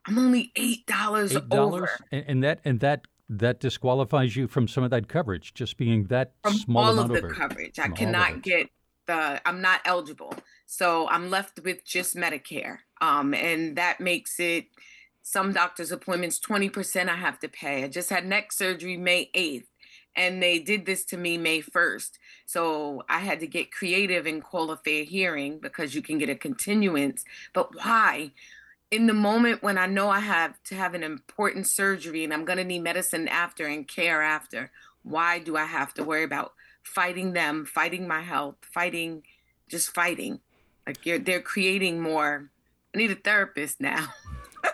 I'm 0.06 0.18
only 0.18 0.52
$8, 0.56 0.86
$8 0.86 1.52
over. 1.52 1.90
And 2.12 2.44
that 2.44 2.62
and 2.64 2.80
that 2.80 3.02
that 3.30 3.60
disqualifies 3.60 4.38
you 4.38 4.48
from 4.48 4.68
some 4.68 4.86
of 4.86 4.90
that 4.92 5.10
coverage 5.10 5.54
just 5.54 5.76
being 5.76 6.06
that 6.06 6.32
from 6.44 6.54
small 6.54 6.86
all 6.86 6.94
amount 6.94 7.12
of 7.12 7.22
the 7.22 7.26
over. 7.26 7.34
coverage. 7.34 7.78
I 7.78 7.90
cannot 7.90 8.42
get 8.42 8.70
the 9.08 9.42
I'm 9.48 9.62
not 9.62 9.82
eligible. 9.86 10.34
So 10.66 11.08
I'm 11.10 11.30
left 11.30 11.60
with 11.64 11.86
just 11.86 12.16
Medicare. 12.16 12.80
Um, 13.02 13.34
and 13.34 13.78
that 13.78 14.00
makes 14.00 14.40
it 14.40 14.66
some 15.24 15.52
doctor's 15.52 15.92
appointments 15.92 16.40
20% 16.40 17.10
I 17.10 17.16
have 17.16 17.40
to 17.40 17.50
pay. 17.50 17.84
I 17.84 17.88
just 17.88 18.10
had 18.10 18.26
neck 18.26 18.52
surgery 18.52 18.98
May 18.98 19.30
8th 19.36 19.66
and 20.18 20.42
they 20.42 20.60
did 20.60 20.86
this 20.86 21.06
to 21.06 21.18
me 21.18 21.38
May 21.38 21.62
1st. 21.62 22.12
So 22.46 23.04
I 23.08 23.20
had 23.20 23.40
to 23.42 23.48
get 23.48 23.72
creative 23.72 24.26
and 24.26 24.44
call 24.44 24.72
a 24.72 24.78
fair 24.78 25.04
hearing 25.04 25.60
because 25.60 25.94
you 25.94 26.02
can 26.02 26.18
get 26.18 26.30
a 26.30 26.36
continuance. 26.36 27.24
But 27.54 27.76
why? 27.76 28.32
In 28.90 29.06
the 29.06 29.14
moment 29.14 29.62
when 29.62 29.78
I 29.78 29.86
know 29.86 30.10
I 30.10 30.22
have 30.22 30.62
to 30.66 30.76
have 30.76 30.96
an 30.96 31.04
important 31.04 31.68
surgery 31.68 32.24
and 32.24 32.34
I'm 32.34 32.46
going 32.46 32.58
to 32.58 32.64
need 32.64 32.84
medicine 32.84 33.28
after 33.28 33.68
and 33.68 33.88
care 33.88 34.22
after, 34.22 34.72
why 35.04 35.40
do 35.40 35.56
I 35.56 35.66
have 35.66 35.94
to 35.96 36.04
worry 36.04 36.24
about 36.24 36.54
fighting 36.88 37.34
them, 37.34 37.66
fighting 37.66 38.08
my 38.08 38.22
health, 38.22 38.56
fighting, 38.62 39.24
just 39.70 39.94
fighting. 39.94 40.40
Like 40.86 41.06
you're, 41.06 41.20
they're 41.20 41.42
creating 41.42 42.02
more. 42.02 42.50
I 42.96 42.98
need 42.98 43.12
a 43.12 43.16
therapist 43.16 43.82
now. 43.82 44.08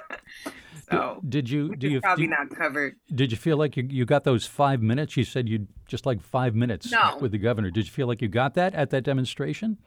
so 0.90 1.22
did 1.28 1.50
you? 1.50 1.76
Do 1.76 1.90
you 1.90 2.02
probably 2.02 2.26
do, 2.26 2.32
not 2.32 2.56
covered? 2.56 2.96
Did 3.14 3.32
you 3.32 3.38
feel 3.38 3.58
like 3.58 3.76
you, 3.76 3.88
you 3.90 4.06
got 4.06 4.24
those 4.24 4.46
five 4.46 4.82
minutes? 4.82 5.18
You 5.18 5.24
said 5.24 5.50
you 5.50 5.68
just 5.88 6.06
like 6.06 6.22
five 6.22 6.56
minutes 6.56 6.92
no. 6.92 7.18
with 7.20 7.32
the 7.32 7.38
governor. 7.38 7.72
Did 7.72 7.86
you 7.86 7.92
feel 7.92 8.08
like 8.08 8.22
you 8.22 8.28
got 8.28 8.54
that 8.54 8.76
at 8.76 8.92
that 8.92 9.04
demonstration? 9.04 9.78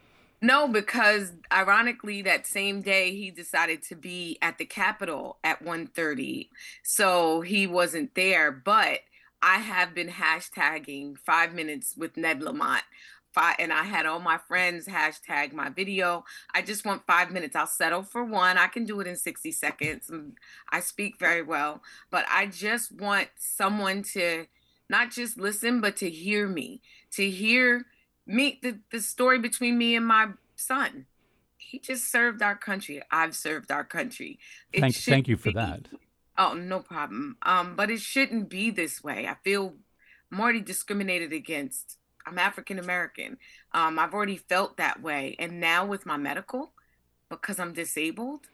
No, 0.42 0.68
because 0.68 1.32
ironically, 1.50 2.22
that 2.22 2.46
same 2.46 2.82
day 2.82 3.12
he 3.12 3.30
decided 3.30 3.82
to 3.84 3.94
be 3.94 4.36
at 4.42 4.58
the 4.58 4.66
Capitol 4.66 5.38
at 5.42 5.64
1.30. 5.64 6.48
so 6.82 7.40
he 7.40 7.66
wasn't 7.66 8.14
there. 8.14 8.52
But 8.52 9.00
I 9.46 9.58
have 9.58 9.94
been 9.94 10.08
hashtagging 10.08 11.18
five 11.18 11.54
minutes 11.54 11.94
with 11.96 12.16
Ned 12.16 12.42
Lamont. 12.42 12.82
Five, 13.32 13.56
and 13.60 13.72
I 13.72 13.84
had 13.84 14.04
all 14.04 14.18
my 14.18 14.38
friends 14.38 14.88
hashtag 14.88 15.52
my 15.52 15.68
video. 15.68 16.24
I 16.52 16.62
just 16.62 16.84
want 16.84 17.06
five 17.06 17.30
minutes. 17.30 17.54
I'll 17.54 17.68
settle 17.68 18.02
for 18.02 18.24
one. 18.24 18.58
I 18.58 18.66
can 18.66 18.84
do 18.84 18.98
it 18.98 19.06
in 19.06 19.14
60 19.14 19.52
seconds. 19.52 20.08
Mm, 20.10 20.32
I 20.72 20.80
speak 20.80 21.20
very 21.20 21.42
well, 21.42 21.80
but 22.10 22.24
I 22.28 22.46
just 22.46 22.90
want 22.90 23.28
someone 23.36 24.02
to 24.14 24.46
not 24.88 25.12
just 25.12 25.38
listen, 25.38 25.80
but 25.80 25.96
to 25.98 26.10
hear 26.10 26.48
me, 26.48 26.80
to 27.12 27.30
hear 27.30 27.86
me, 28.26 28.58
the, 28.62 28.80
the 28.90 29.00
story 29.00 29.38
between 29.38 29.78
me 29.78 29.94
and 29.94 30.06
my 30.06 30.30
son. 30.56 31.06
He 31.56 31.78
just 31.78 32.10
served 32.10 32.42
our 32.42 32.56
country. 32.56 33.00
I've 33.12 33.36
served 33.36 33.70
our 33.70 33.84
country. 33.84 34.40
thank, 34.76 34.96
thank 34.96 35.28
you 35.28 35.36
for 35.36 35.50
be, 35.50 35.54
that. 35.54 35.88
Oh, 36.38 36.54
no 36.54 36.80
problem. 36.80 37.36
Um, 37.42 37.76
but 37.76 37.90
it 37.90 38.00
shouldn't 38.00 38.48
be 38.48 38.70
this 38.70 39.02
way. 39.02 39.26
I 39.26 39.36
feel 39.42 39.74
I'm 40.32 40.40
already 40.40 40.60
discriminated 40.60 41.32
against. 41.32 41.98
I'm 42.26 42.38
African 42.38 42.78
American. 42.78 43.38
Um, 43.72 43.98
I've 43.98 44.12
already 44.12 44.36
felt 44.36 44.76
that 44.76 45.00
way. 45.00 45.36
And 45.38 45.60
now 45.60 45.86
with 45.86 46.04
my 46.04 46.16
medical, 46.16 46.72
because 47.30 47.58
I'm 47.58 47.72
disabled, 47.72 48.48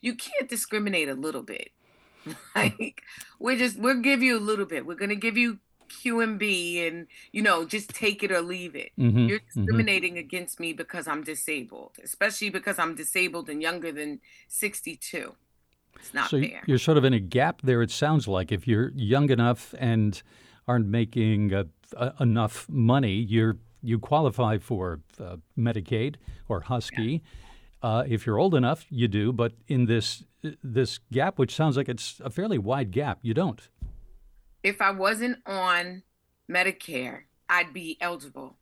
you 0.00 0.14
can't 0.14 0.48
discriminate 0.48 1.08
a 1.08 1.14
little 1.14 1.42
bit. 1.42 1.70
like 2.54 3.02
we're 3.38 3.56
just 3.56 3.78
we'll 3.78 4.00
give 4.00 4.22
you 4.22 4.36
a 4.36 4.40
little 4.40 4.66
bit. 4.66 4.86
We're 4.86 4.94
gonna 4.94 5.14
give 5.14 5.36
you 5.36 5.58
QMB 5.88 6.86
and 6.86 7.06
you 7.32 7.42
know 7.42 7.64
just 7.64 7.90
take 7.90 8.22
it 8.22 8.30
or 8.30 8.40
leave 8.40 8.76
it. 8.76 8.92
Mm-hmm, 8.98 9.26
You're 9.26 9.38
mm-hmm. 9.40 9.60
discriminating 9.64 10.12
mm-hmm. 10.14 10.20
against 10.26 10.60
me 10.60 10.72
because 10.72 11.08
I'm 11.08 11.24
disabled, 11.24 11.92
especially 12.02 12.50
because 12.50 12.78
I'm 12.78 12.94
disabled 12.94 13.48
and 13.48 13.62
younger 13.62 13.92
than 13.92 14.20
62. 14.48 15.34
It's 15.98 16.14
not 16.14 16.30
so 16.30 16.40
fair. 16.40 16.62
You're 16.66 16.78
sort 16.78 16.98
of 16.98 17.04
in 17.04 17.12
a 17.12 17.20
gap 17.20 17.62
there. 17.62 17.82
It 17.82 17.90
sounds 17.90 18.28
like 18.28 18.52
if 18.52 18.66
you're 18.66 18.92
young 18.94 19.30
enough 19.30 19.74
and 19.78 20.20
aren't 20.66 20.86
making 20.86 21.54
uh, 21.54 21.64
uh, 21.96 22.10
enough 22.20 22.68
money, 22.68 23.14
you're 23.14 23.56
you 23.82 23.98
qualify 23.98 24.58
for 24.58 25.00
uh, 25.20 25.36
Medicaid 25.56 26.16
or 26.48 26.60
Husky. 26.62 27.22
Yeah. 27.82 27.88
Uh, 27.90 28.04
if 28.08 28.26
you're 28.26 28.38
old 28.38 28.54
enough, 28.54 28.86
you 28.90 29.06
do. 29.06 29.32
But 29.32 29.52
in 29.68 29.86
this 29.86 30.24
this 30.62 30.98
gap, 31.12 31.38
which 31.38 31.54
sounds 31.54 31.76
like 31.76 31.88
it's 31.88 32.20
a 32.24 32.30
fairly 32.30 32.58
wide 32.58 32.90
gap, 32.90 33.18
you 33.22 33.34
don't. 33.34 33.68
If 34.62 34.80
I 34.80 34.90
wasn't 34.90 35.38
on 35.46 36.02
Medicare, 36.50 37.22
I'd 37.48 37.72
be 37.72 37.96
eligible 38.00 38.56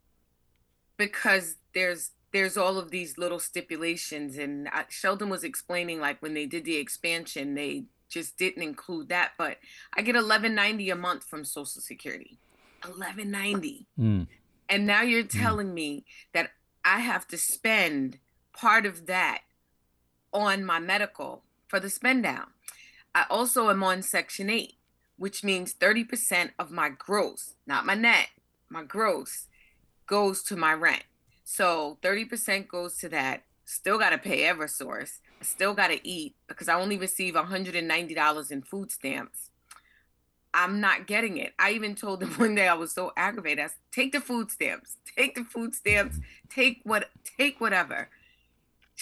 because 0.97 1.57
there's 1.75 2.11
there's 2.37 2.59
all 2.59 2.77
of 2.79 2.91
these 2.91 3.17
little 3.17 3.39
stipulations 3.39 4.37
and 4.37 4.69
uh, 4.69 4.83
sheldon 4.91 5.31
was 5.31 5.43
explaining 5.43 5.99
like 5.99 6.21
when 6.21 6.35
they 6.35 6.45
did 6.45 6.67
the 6.67 6.77
expansion 6.77 7.55
they 7.55 7.85
just 8.11 8.37
didn't 8.37 8.63
include 8.63 9.09
that 9.09 9.33
but 9.39 9.57
i 9.95 10.03
get 10.03 10.15
1190 10.15 10.91
a 10.91 10.95
month 10.95 11.25
from 11.25 11.45
social 11.45 11.81
security 11.81 12.39
1190 12.85 13.87
mm. 13.99 14.27
and 14.69 14.87
now 14.87 15.01
you're 15.01 15.23
hmm. 15.23 15.41
telling 15.41 15.69
mm. 15.69 15.75
me 15.75 16.05
that 16.35 16.51
i 16.85 17.01
have 17.01 17.27
to 17.27 17.39
spend 17.39 18.19
part 18.53 18.85
of 18.85 19.07
that 19.07 19.41
on 20.33 20.63
my 20.63 20.79
medical 20.79 21.43
for 21.67 21.81
the 21.81 21.89
spend 21.89 22.23
down 22.23 22.49
i 23.15 23.25
also 23.31 23.71
am 23.71 23.83
on 23.83 24.03
section 24.03 24.51
8 24.51 24.75
which 25.19 25.43
means 25.43 25.73
30% 25.73 26.51
of 26.59 26.71
my 26.71 26.91
gross 26.91 27.55
not 27.67 27.87
my 27.87 27.95
net 27.95 28.29
my 28.69 28.85
gross 28.85 29.47
goes 30.07 30.43
to 30.43 30.55
my 30.55 30.75
rent 30.75 31.05
so 31.49 31.97
30% 32.03 32.67
goes 32.67 32.97
to 32.99 33.09
that. 33.11 33.45
Still 33.65 33.99
got 33.99 34.11
to 34.11 34.19
pay 34.19 34.43
Eversource. 34.53 35.21
I 35.41 35.45
still 35.45 35.75
got 35.75 35.89
to 35.89 36.07
eat 36.07 36.35
because 36.49 36.69
I 36.69 36.75
only 36.75 36.99
receive 36.99 37.35
$190 37.35 38.51
in 38.51 38.63
food 38.63 38.91
stamps. 38.91 39.51
I'm 40.53 40.81
not 40.81 41.07
getting 41.07 41.37
it. 41.37 41.53
I 41.57 41.71
even 41.71 41.95
told 41.95 42.19
them 42.19 42.31
one 42.37 42.57
day 42.57 42.67
I 42.67 42.75
was 42.75 42.93
so 42.93 43.13
aggravated. 43.17 43.65
I 43.65 43.69
said, 43.69 43.77
take 43.93 44.11
the 44.11 44.21
food 44.21 44.51
stamps. 44.51 44.97
Take 45.17 45.37
the 45.37 45.45
food 45.45 45.77
stamps. 45.77 46.19
Take 46.51 46.81
what 46.83 47.11
take 47.39 47.61
whatever. 47.61 48.09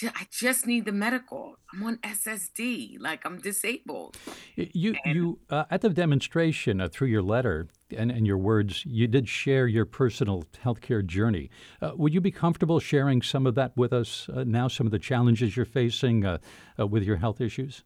I 0.03 0.27
just 0.29 0.67
need 0.67 0.85
the 0.85 0.91
medical. 0.91 1.55
I'm 1.73 1.83
on 1.83 1.97
SSD, 1.97 2.99
like 2.99 3.25
I'm 3.25 3.39
disabled. 3.39 4.17
You, 4.55 4.95
and, 5.05 5.15
you 5.15 5.39
uh, 5.49 5.65
at 5.71 5.81
the 5.81 5.89
demonstration 5.89 6.81
uh, 6.81 6.89
through 6.89 7.07
your 7.07 7.21
letter 7.21 7.69
and, 7.95 8.11
and 8.11 8.27
your 8.27 8.37
words, 8.37 8.85
you 8.85 9.07
did 9.07 9.29
share 9.29 9.67
your 9.67 9.85
personal 9.85 10.43
healthcare 10.63 11.05
journey. 11.05 11.49
Uh, 11.81 11.91
would 11.95 12.13
you 12.13 12.19
be 12.19 12.31
comfortable 12.31 12.79
sharing 12.79 13.21
some 13.21 13.47
of 13.47 13.55
that 13.55 13.75
with 13.77 13.93
us 13.93 14.27
uh, 14.33 14.43
now? 14.45 14.67
Some 14.67 14.85
of 14.85 14.91
the 14.91 14.99
challenges 14.99 15.55
you're 15.55 15.65
facing 15.65 16.25
uh, 16.25 16.39
uh, 16.77 16.85
with 16.85 17.03
your 17.03 17.17
health 17.17 17.39
issues. 17.39 17.83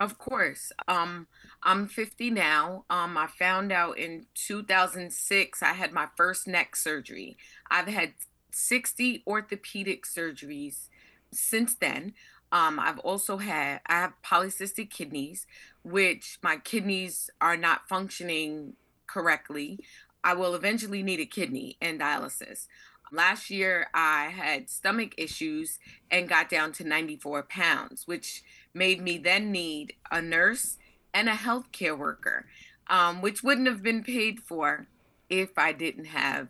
Of 0.00 0.18
course. 0.18 0.70
Um, 0.86 1.26
I'm 1.64 1.88
50 1.88 2.30
now. 2.30 2.84
Um, 2.88 3.16
I 3.16 3.26
found 3.26 3.72
out 3.72 3.98
in 3.98 4.26
2006 4.34 5.62
I 5.62 5.72
had 5.72 5.92
my 5.92 6.06
first 6.16 6.46
neck 6.46 6.76
surgery. 6.76 7.36
I've 7.68 7.88
had 7.88 8.14
60 8.52 9.24
orthopedic 9.26 10.04
surgeries 10.04 10.88
since 11.32 11.74
then, 11.74 12.14
um, 12.50 12.78
I've 12.80 12.98
also 13.00 13.36
had 13.36 13.80
I 13.86 14.00
have 14.00 14.14
polycystic 14.24 14.90
kidneys, 14.90 15.46
which 15.82 16.38
my 16.42 16.56
kidneys 16.56 17.30
are 17.40 17.56
not 17.56 17.88
functioning 17.88 18.74
correctly. 19.06 19.80
I 20.24 20.34
will 20.34 20.54
eventually 20.54 21.02
need 21.02 21.20
a 21.20 21.26
kidney 21.26 21.76
and 21.80 22.00
dialysis. 22.00 22.66
Last 23.10 23.48
year, 23.48 23.88
I 23.94 24.24
had 24.26 24.68
stomach 24.68 25.14
issues 25.16 25.78
and 26.10 26.28
got 26.28 26.50
down 26.50 26.72
to 26.72 26.84
94 26.84 27.44
pounds, 27.44 28.06
which 28.06 28.42
made 28.74 29.00
me 29.00 29.16
then 29.18 29.50
need 29.50 29.94
a 30.10 30.20
nurse 30.20 30.76
and 31.14 31.28
a 31.28 31.32
healthcare 31.32 31.96
worker, 31.96 32.46
um, 32.88 33.22
which 33.22 33.42
wouldn't 33.42 33.66
have 33.66 33.82
been 33.82 34.02
paid 34.02 34.40
for 34.40 34.86
if 35.30 35.56
I 35.56 35.72
didn't 35.72 36.06
have 36.06 36.48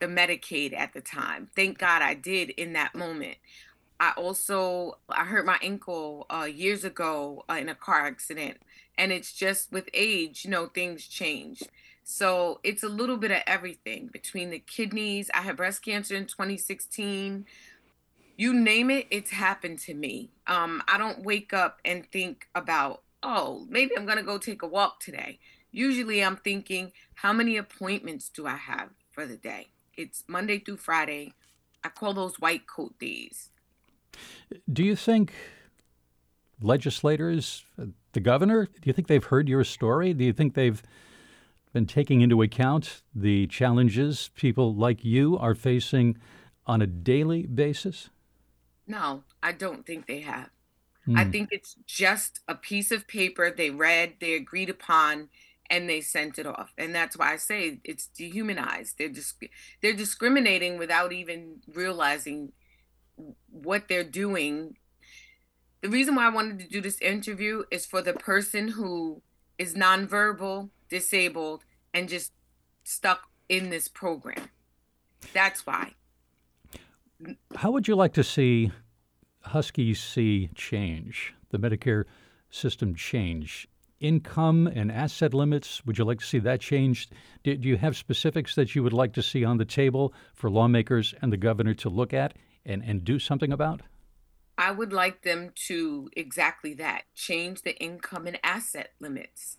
the 0.00 0.06
Medicaid 0.06 0.74
at 0.76 0.92
the 0.92 1.00
time. 1.00 1.48
Thank 1.54 1.78
God 1.78 2.02
I 2.02 2.14
did 2.14 2.50
in 2.50 2.72
that 2.74 2.94
moment. 2.94 3.36
I 4.00 4.12
also 4.16 4.98
I 5.10 5.26
hurt 5.26 5.44
my 5.44 5.58
ankle 5.62 6.26
uh, 6.30 6.44
years 6.44 6.84
ago 6.84 7.44
uh, 7.50 7.54
in 7.54 7.68
a 7.68 7.74
car 7.74 8.06
accident, 8.06 8.56
and 8.96 9.12
it's 9.12 9.32
just 9.32 9.70
with 9.70 9.90
age, 9.92 10.44
you 10.44 10.50
know, 10.50 10.66
things 10.66 11.06
change. 11.06 11.62
So 12.02 12.60
it's 12.64 12.82
a 12.82 12.88
little 12.88 13.18
bit 13.18 13.30
of 13.30 13.42
everything 13.46 14.08
between 14.10 14.48
the 14.48 14.58
kidneys. 14.58 15.30
I 15.34 15.42
had 15.42 15.58
breast 15.58 15.84
cancer 15.84 16.16
in 16.16 16.24
2016. 16.24 17.44
You 18.38 18.54
name 18.54 18.90
it, 18.90 19.06
it's 19.10 19.30
happened 19.30 19.80
to 19.80 19.92
me. 19.92 20.30
Um, 20.46 20.82
I 20.88 20.96
don't 20.96 21.22
wake 21.22 21.52
up 21.52 21.78
and 21.84 22.10
think 22.10 22.48
about, 22.54 23.02
oh, 23.22 23.66
maybe 23.68 23.96
I'm 23.98 24.06
gonna 24.06 24.22
go 24.22 24.38
take 24.38 24.62
a 24.62 24.66
walk 24.66 25.00
today. 25.00 25.38
Usually, 25.72 26.24
I'm 26.24 26.38
thinking, 26.38 26.92
how 27.16 27.34
many 27.34 27.58
appointments 27.58 28.30
do 28.30 28.46
I 28.46 28.56
have 28.56 28.88
for 29.12 29.26
the 29.26 29.36
day? 29.36 29.68
It's 29.94 30.24
Monday 30.26 30.58
through 30.58 30.78
Friday. 30.78 31.34
I 31.84 31.90
call 31.90 32.14
those 32.14 32.40
white 32.40 32.66
coat 32.66 32.98
days 32.98 33.50
do 34.70 34.84
you 34.84 34.96
think 34.96 35.32
legislators, 36.62 37.64
the 38.12 38.20
governor, 38.20 38.66
do 38.66 38.82
you 38.84 38.92
think 38.92 39.08
they've 39.08 39.24
heard 39.24 39.48
your 39.48 39.64
story? 39.64 40.12
Do 40.12 40.24
you 40.24 40.32
think 40.32 40.54
they've 40.54 40.82
been 41.72 41.86
taking 41.86 42.20
into 42.20 42.42
account 42.42 43.02
the 43.14 43.46
challenges 43.46 44.30
people 44.34 44.74
like 44.74 45.04
you 45.04 45.38
are 45.38 45.54
facing 45.54 46.18
on 46.66 46.82
a 46.82 46.86
daily 46.86 47.46
basis? 47.46 48.10
No, 48.86 49.22
I 49.42 49.52
don't 49.52 49.86
think 49.86 50.06
they 50.06 50.20
have. 50.20 50.50
Mm. 51.06 51.18
I 51.18 51.24
think 51.24 51.48
it's 51.52 51.76
just 51.86 52.40
a 52.48 52.54
piece 52.54 52.90
of 52.90 53.06
paper 53.06 53.50
they 53.50 53.70
read, 53.70 54.14
they 54.20 54.34
agreed 54.34 54.68
upon, 54.68 55.28
and 55.70 55.88
they 55.88 56.00
sent 56.00 56.38
it 56.38 56.46
off. 56.46 56.72
And 56.76 56.94
that's 56.94 57.16
why 57.16 57.32
I 57.32 57.36
say 57.36 57.78
it's 57.84 58.08
dehumanized. 58.08 58.98
They're 58.98 59.08
just 59.08 59.42
they're 59.80 59.94
discriminating 59.94 60.76
without 60.78 61.12
even 61.12 61.60
realizing 61.72 62.52
what 63.50 63.88
they're 63.88 64.04
doing. 64.04 64.76
The 65.80 65.88
reason 65.88 66.14
why 66.14 66.26
I 66.26 66.30
wanted 66.30 66.58
to 66.60 66.68
do 66.68 66.80
this 66.80 67.00
interview 67.00 67.64
is 67.70 67.86
for 67.86 68.02
the 68.02 68.12
person 68.12 68.68
who 68.68 69.22
is 69.58 69.74
nonverbal, 69.74 70.70
disabled, 70.88 71.64
and 71.92 72.08
just 72.08 72.32
stuck 72.84 73.28
in 73.48 73.70
this 73.70 73.88
program. 73.88 74.50
That's 75.32 75.66
why. 75.66 75.94
How 77.56 77.70
would 77.70 77.86
you 77.86 77.94
like 77.94 78.14
to 78.14 78.24
see 78.24 78.72
Husky 79.42 79.94
C 79.94 80.50
change, 80.54 81.34
the 81.50 81.58
Medicare 81.58 82.04
system 82.50 82.94
change? 82.94 83.68
Income 84.00 84.66
and 84.68 84.90
asset 84.90 85.34
limits, 85.34 85.84
would 85.84 85.98
you 85.98 86.04
like 86.04 86.20
to 86.20 86.24
see 86.24 86.38
that 86.38 86.60
changed? 86.60 87.12
Do, 87.44 87.54
do 87.54 87.68
you 87.68 87.76
have 87.76 87.98
specifics 87.98 88.54
that 88.54 88.74
you 88.74 88.82
would 88.82 88.94
like 88.94 89.12
to 89.12 89.22
see 89.22 89.44
on 89.44 89.58
the 89.58 89.66
table 89.66 90.14
for 90.34 90.48
lawmakers 90.48 91.14
and 91.20 91.30
the 91.30 91.36
governor 91.36 91.74
to 91.74 91.90
look 91.90 92.14
at 92.14 92.34
and, 92.70 92.82
and 92.84 93.04
do 93.04 93.18
something 93.18 93.52
about? 93.52 93.82
I 94.56 94.70
would 94.70 94.92
like 94.92 95.22
them 95.22 95.52
to 95.66 96.10
exactly 96.14 96.74
that 96.74 97.04
change 97.14 97.62
the 97.62 97.76
income 97.78 98.26
and 98.26 98.38
asset 98.44 98.92
limits. 99.00 99.56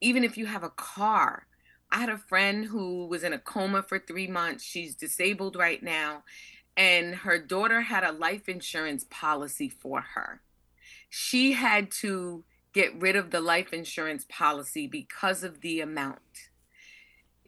Even 0.00 0.24
if 0.24 0.36
you 0.38 0.46
have 0.46 0.62
a 0.62 0.70
car, 0.70 1.46
I 1.90 1.98
had 1.98 2.08
a 2.08 2.18
friend 2.18 2.64
who 2.64 3.06
was 3.06 3.24
in 3.24 3.32
a 3.32 3.38
coma 3.38 3.82
for 3.82 3.98
three 3.98 4.26
months. 4.26 4.64
She's 4.64 4.94
disabled 4.94 5.56
right 5.56 5.82
now, 5.82 6.24
and 6.76 7.14
her 7.14 7.38
daughter 7.38 7.82
had 7.82 8.04
a 8.04 8.12
life 8.12 8.48
insurance 8.48 9.04
policy 9.10 9.68
for 9.68 10.00
her. 10.00 10.40
She 11.08 11.52
had 11.52 11.90
to 12.02 12.44
get 12.72 13.00
rid 13.00 13.14
of 13.14 13.30
the 13.30 13.40
life 13.40 13.72
insurance 13.72 14.26
policy 14.28 14.86
because 14.86 15.44
of 15.44 15.60
the 15.60 15.80
amount. 15.80 16.50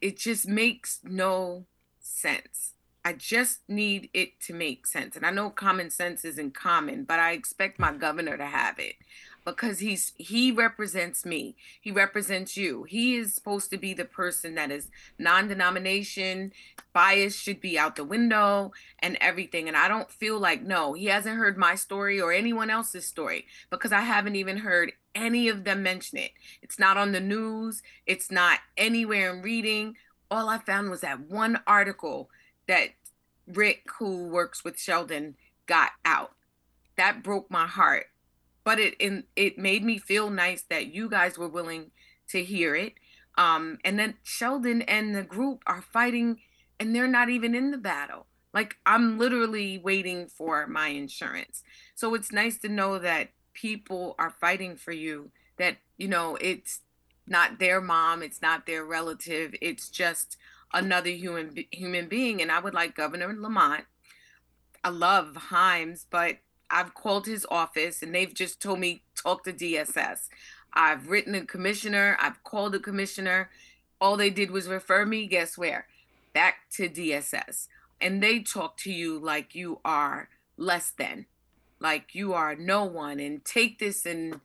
It 0.00 0.18
just 0.18 0.46
makes 0.46 1.00
no 1.02 1.66
sense. 1.98 2.75
I 3.06 3.12
just 3.12 3.60
need 3.68 4.10
it 4.12 4.40
to 4.40 4.52
make 4.52 4.84
sense. 4.84 5.14
And 5.14 5.24
I 5.24 5.30
know 5.30 5.48
common 5.48 5.90
sense 5.90 6.24
isn't 6.24 6.54
common, 6.54 7.04
but 7.04 7.20
I 7.20 7.34
expect 7.34 7.78
my 7.78 7.92
governor 7.92 8.36
to 8.36 8.46
have 8.46 8.80
it 8.80 8.96
because 9.44 9.78
he's 9.78 10.12
he 10.16 10.50
represents 10.50 11.24
me. 11.24 11.54
He 11.80 11.92
represents 11.92 12.56
you. 12.56 12.82
He 12.82 13.14
is 13.14 13.32
supposed 13.32 13.70
to 13.70 13.78
be 13.78 13.94
the 13.94 14.06
person 14.06 14.56
that 14.56 14.72
is 14.72 14.90
non-denomination 15.20 16.50
bias 16.92 17.36
should 17.36 17.60
be 17.60 17.78
out 17.78 17.94
the 17.94 18.02
window 18.02 18.72
and 18.98 19.16
everything. 19.20 19.68
And 19.68 19.76
i 19.76 19.86
don't 19.86 20.10
feel 20.10 20.40
like 20.40 20.62
no 20.62 20.94
he 20.94 21.04
hasn't 21.04 21.36
heard 21.38 21.56
my 21.56 21.76
story 21.76 22.20
or 22.20 22.32
anyone 22.32 22.70
else's 22.70 23.06
story 23.06 23.46
because 23.70 23.92
i 23.92 24.00
haven't 24.00 24.34
even 24.34 24.56
heard 24.56 24.90
any 25.14 25.46
of 25.46 25.62
them 25.62 25.84
mention 25.84 26.18
it. 26.18 26.32
It's 26.60 26.80
not 26.80 26.96
on 26.96 27.12
the 27.12 27.20
news. 27.20 27.82
It's 28.04 28.32
not 28.32 28.58
anywhere 28.76 29.32
in 29.32 29.42
reading. 29.42 29.94
All 30.28 30.48
i 30.48 30.58
found 30.58 30.90
was 30.90 31.02
that 31.02 31.20
one 31.20 31.60
article 31.68 32.30
that 32.68 32.90
rick 33.46 33.84
who 33.98 34.26
works 34.28 34.64
with 34.64 34.78
sheldon 34.78 35.36
got 35.66 35.90
out 36.04 36.32
that 36.96 37.22
broke 37.22 37.50
my 37.50 37.66
heart 37.66 38.06
but 38.66 38.80
it 38.80 38.94
in 38.98 39.22
it 39.36 39.56
made 39.56 39.84
me 39.84 39.96
feel 39.96 40.28
nice 40.28 40.64
that 40.68 40.92
you 40.92 41.08
guys 41.08 41.38
were 41.38 41.48
willing 41.48 41.92
to 42.28 42.42
hear 42.42 42.74
it. 42.74 42.94
Um, 43.38 43.78
and 43.84 43.96
then 43.96 44.14
Sheldon 44.24 44.82
and 44.82 45.14
the 45.14 45.22
group 45.22 45.62
are 45.68 45.82
fighting, 45.82 46.40
and 46.80 46.92
they're 46.92 47.06
not 47.06 47.28
even 47.28 47.54
in 47.54 47.70
the 47.70 47.78
battle. 47.78 48.26
Like 48.52 48.76
I'm 48.84 49.18
literally 49.18 49.78
waiting 49.78 50.26
for 50.26 50.66
my 50.66 50.88
insurance. 50.88 51.62
So 51.94 52.14
it's 52.14 52.32
nice 52.32 52.58
to 52.58 52.68
know 52.68 52.98
that 52.98 53.28
people 53.54 54.16
are 54.18 54.34
fighting 54.40 54.74
for 54.74 54.90
you. 54.90 55.30
That 55.58 55.76
you 55.96 56.08
know 56.08 56.36
it's 56.40 56.80
not 57.24 57.60
their 57.60 57.80
mom, 57.80 58.20
it's 58.20 58.42
not 58.42 58.66
their 58.66 58.84
relative, 58.84 59.54
it's 59.60 59.88
just 59.88 60.36
another 60.72 61.10
human 61.10 61.64
human 61.70 62.08
being. 62.08 62.42
And 62.42 62.50
I 62.50 62.60
would 62.60 62.74
like 62.74 62.94
Governor 62.94 63.34
Lamont. 63.36 63.84
I 64.84 64.90
love 64.90 65.48
Himes, 65.50 66.04
but 66.10 66.38
I've 66.70 66.94
called 66.94 67.26
his 67.26 67.46
office 67.50 68.02
and 68.02 68.14
they've 68.14 68.32
just 68.32 68.60
told 68.60 68.80
me 68.80 69.02
talk 69.14 69.44
to 69.44 69.52
DSS. 69.52 70.28
I've 70.72 71.08
written 71.08 71.34
a 71.34 71.44
commissioner, 71.44 72.16
I've 72.20 72.42
called 72.44 72.74
a 72.74 72.78
commissioner. 72.78 73.50
All 74.00 74.16
they 74.16 74.30
did 74.30 74.50
was 74.50 74.68
refer 74.68 75.06
me, 75.06 75.26
guess 75.26 75.56
where? 75.56 75.86
Back 76.34 76.68
to 76.72 76.88
DSS. 76.88 77.68
And 78.00 78.22
they 78.22 78.40
talk 78.40 78.76
to 78.78 78.92
you 78.92 79.18
like 79.18 79.54
you 79.54 79.80
are 79.84 80.28
less 80.58 80.90
than, 80.90 81.26
like 81.80 82.14
you 82.14 82.34
are 82.34 82.54
no 82.54 82.84
one, 82.84 83.18
and 83.20 83.42
take 83.42 83.78
this 83.78 84.04
and 84.04 84.40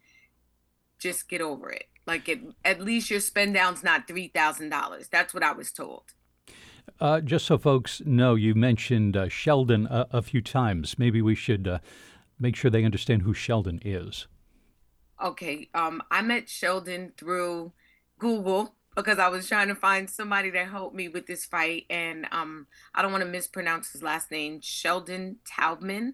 just 0.99 1.27
get 1.27 1.41
over 1.41 1.69
it. 1.69 1.87
Like 2.05 2.27
it, 2.27 2.41
at 2.65 2.81
least 2.81 3.09
your 3.09 3.19
spend 3.19 3.53
down's 3.53 3.83
not 3.83 4.07
$3,000. 4.07 5.09
That's 5.09 5.33
what 5.33 5.43
I 5.43 5.51
was 5.51 5.71
told. 5.71 6.03
Uh, 6.99 7.21
just 7.21 7.45
so 7.45 7.57
folks 7.57 8.01
know, 8.05 8.35
you 8.35 8.55
mentioned 8.55 9.15
uh, 9.15 9.29
Sheldon 9.29 9.87
a, 9.87 10.07
a, 10.11 10.21
few 10.21 10.41
times. 10.41 10.97
Maybe 10.97 11.21
we 11.21 11.35
should 11.35 11.67
uh, 11.67 11.79
make 12.39 12.55
sure 12.55 12.69
they 12.71 12.83
understand 12.83 13.21
who 13.21 13.33
Sheldon 13.33 13.79
is. 13.83 14.27
Okay. 15.23 15.69
Um, 15.73 16.01
I 16.09 16.21
met 16.21 16.49
Sheldon 16.49 17.13
through 17.17 17.71
Google 18.17 18.75
because 18.95 19.19
I 19.19 19.29
was 19.29 19.47
trying 19.47 19.69
to 19.69 19.75
find 19.75 20.09
somebody 20.09 20.51
to 20.51 20.65
help 20.65 20.93
me 20.93 21.07
with 21.07 21.27
this 21.27 21.45
fight. 21.45 21.85
And 21.89 22.27
um, 22.31 22.67
I 22.93 23.01
don't 23.01 23.11
want 23.11 23.23
to 23.23 23.29
mispronounce 23.29 23.91
his 23.91 24.03
last 24.03 24.31
name, 24.31 24.59
Sheldon 24.61 25.37
Toubman. 25.45 26.13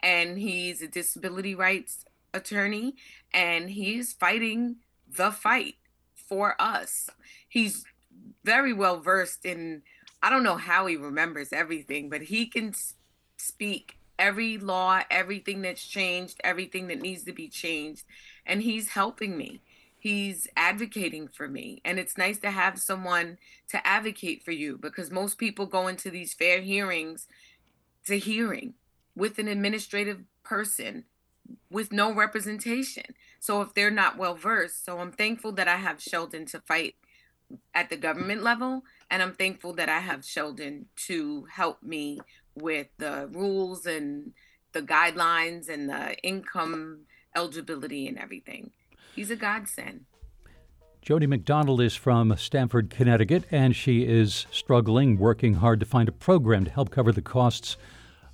And 0.00 0.38
he's 0.38 0.82
a 0.82 0.88
disability 0.88 1.54
rights 1.54 2.04
attorney 2.34 2.94
and 3.32 3.70
he's 3.70 4.12
fighting 4.12 4.76
the 5.16 5.30
fight 5.30 5.76
for 6.14 6.60
us. 6.60 7.08
He's 7.48 7.84
very 8.44 8.72
well 8.72 9.00
versed 9.00 9.44
in, 9.44 9.82
I 10.22 10.30
don't 10.30 10.42
know 10.42 10.56
how 10.56 10.86
he 10.86 10.96
remembers 10.96 11.52
everything, 11.52 12.08
but 12.08 12.22
he 12.22 12.46
can 12.46 12.74
speak 13.36 13.98
every 14.18 14.58
law, 14.58 15.00
everything 15.10 15.62
that's 15.62 15.86
changed, 15.86 16.40
everything 16.42 16.88
that 16.88 17.00
needs 17.00 17.24
to 17.24 17.32
be 17.32 17.48
changed. 17.48 18.04
And 18.44 18.62
he's 18.62 18.90
helping 18.90 19.36
me. 19.36 19.62
He's 20.00 20.46
advocating 20.56 21.28
for 21.28 21.48
me. 21.48 21.80
And 21.84 21.98
it's 21.98 22.18
nice 22.18 22.38
to 22.40 22.50
have 22.50 22.78
someone 22.78 23.38
to 23.68 23.84
advocate 23.86 24.44
for 24.44 24.52
you 24.52 24.78
because 24.78 25.10
most 25.10 25.38
people 25.38 25.66
go 25.66 25.88
into 25.88 26.10
these 26.10 26.34
fair 26.34 26.60
hearings 26.60 27.26
to 28.06 28.18
hearing 28.18 28.74
with 29.16 29.38
an 29.38 29.48
administrative 29.48 30.20
person 30.44 31.04
with 31.70 31.92
no 31.92 32.12
representation. 32.12 33.14
So 33.40 33.62
if 33.62 33.74
they're 33.74 33.90
not 33.90 34.18
well 34.18 34.34
versed, 34.34 34.84
so 34.84 34.98
I'm 34.98 35.12
thankful 35.12 35.52
that 35.52 35.68
I 35.68 35.76
have 35.76 36.02
Sheldon 36.02 36.46
to 36.46 36.60
fight 36.60 36.96
at 37.74 37.88
the 37.88 37.96
government 37.96 38.42
level 38.42 38.82
and 39.10 39.22
I'm 39.22 39.32
thankful 39.32 39.72
that 39.74 39.88
I 39.88 40.00
have 40.00 40.24
Sheldon 40.24 40.86
to 41.06 41.46
help 41.50 41.82
me 41.82 42.20
with 42.54 42.88
the 42.98 43.28
rules 43.32 43.86
and 43.86 44.32
the 44.72 44.82
guidelines 44.82 45.68
and 45.68 45.88
the 45.88 46.16
income 46.22 47.00
eligibility 47.34 48.06
and 48.06 48.18
everything. 48.18 48.70
He's 49.14 49.30
a 49.30 49.36
godsend. 49.36 50.04
Jody 51.00 51.26
McDonald 51.26 51.80
is 51.80 51.96
from 51.96 52.36
Stamford, 52.36 52.90
Connecticut, 52.90 53.44
and 53.50 53.74
she 53.74 54.04
is 54.04 54.46
struggling, 54.50 55.16
working 55.16 55.54
hard 55.54 55.80
to 55.80 55.86
find 55.86 56.08
a 56.08 56.12
program 56.12 56.64
to 56.64 56.70
help 56.70 56.90
cover 56.90 57.12
the 57.12 57.22
costs 57.22 57.76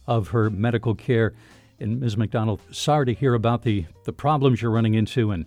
of 0.07 0.29
her 0.29 0.51
medical 0.51 0.95
care. 0.95 1.35
And 1.81 2.01
Ms. 2.01 2.17
McDonald, 2.17 2.61
sorry 2.71 3.07
to 3.07 3.15
hear 3.15 3.35
about 3.35 3.63
the, 3.63 3.87
the 4.05 4.13
problems 4.13 4.63
you're 4.63 4.71
running 4.71 4.95
into, 4.95 5.31
and, 5.33 5.45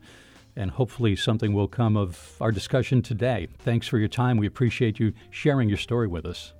and 0.55 0.71
hopefully 0.71 1.15
something 1.15 1.53
will 1.53 1.67
come 1.67 1.95
of 1.95 2.35
our 2.41 2.51
discussion 2.51 3.01
today. 3.01 3.47
Thanks 3.59 3.87
for 3.87 3.97
your 3.97 4.09
time. 4.09 4.37
We 4.37 4.47
appreciate 4.47 4.99
you 4.99 5.13
sharing 5.29 5.69
your 5.69 5.77
story 5.77 6.07
with 6.07 6.25
us. 6.25 6.53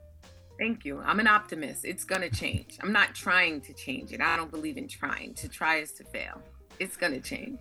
Thank 0.57 0.85
you. 0.85 0.99
I'm 1.05 1.19
an 1.19 1.27
optimist. 1.27 1.85
It's 1.85 2.03
going 2.03 2.21
to 2.21 2.29
change. 2.29 2.77
I'm 2.81 2.91
not 2.91 3.13
trying 3.13 3.61
to 3.61 3.73
change 3.73 4.11
it. 4.11 4.21
I 4.21 4.35
don't 4.35 4.49
believe 4.49 4.77
in 4.77 4.87
trying. 4.87 5.35
To 5.35 5.47
try 5.47 5.77
is 5.77 5.91
to 5.93 6.03
fail. 6.05 6.41
It's 6.79 6.97
going 6.97 7.13
to 7.13 7.21
change. 7.21 7.59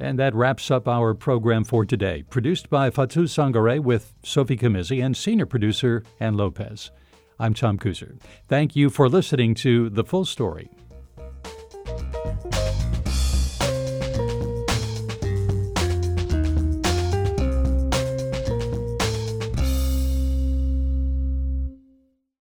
And 0.00 0.18
that 0.18 0.34
wraps 0.34 0.70
up 0.70 0.86
our 0.86 1.12
program 1.12 1.64
for 1.64 1.84
today. 1.84 2.22
Produced 2.22 2.70
by 2.70 2.88
Fatou 2.88 3.24
Sangare 3.24 3.80
with 3.80 4.14
Sophie 4.22 4.56
Kamizi 4.56 5.04
and 5.04 5.16
senior 5.16 5.44
producer 5.44 6.04
Ann 6.20 6.36
Lopez. 6.36 6.92
I'm 7.40 7.54
Tom 7.54 7.78
Kuser. 7.78 8.20
Thank 8.48 8.74
you 8.74 8.90
for 8.90 9.08
listening 9.08 9.54
to 9.56 9.90
The 9.90 10.02
Full 10.02 10.24
Story. 10.24 10.70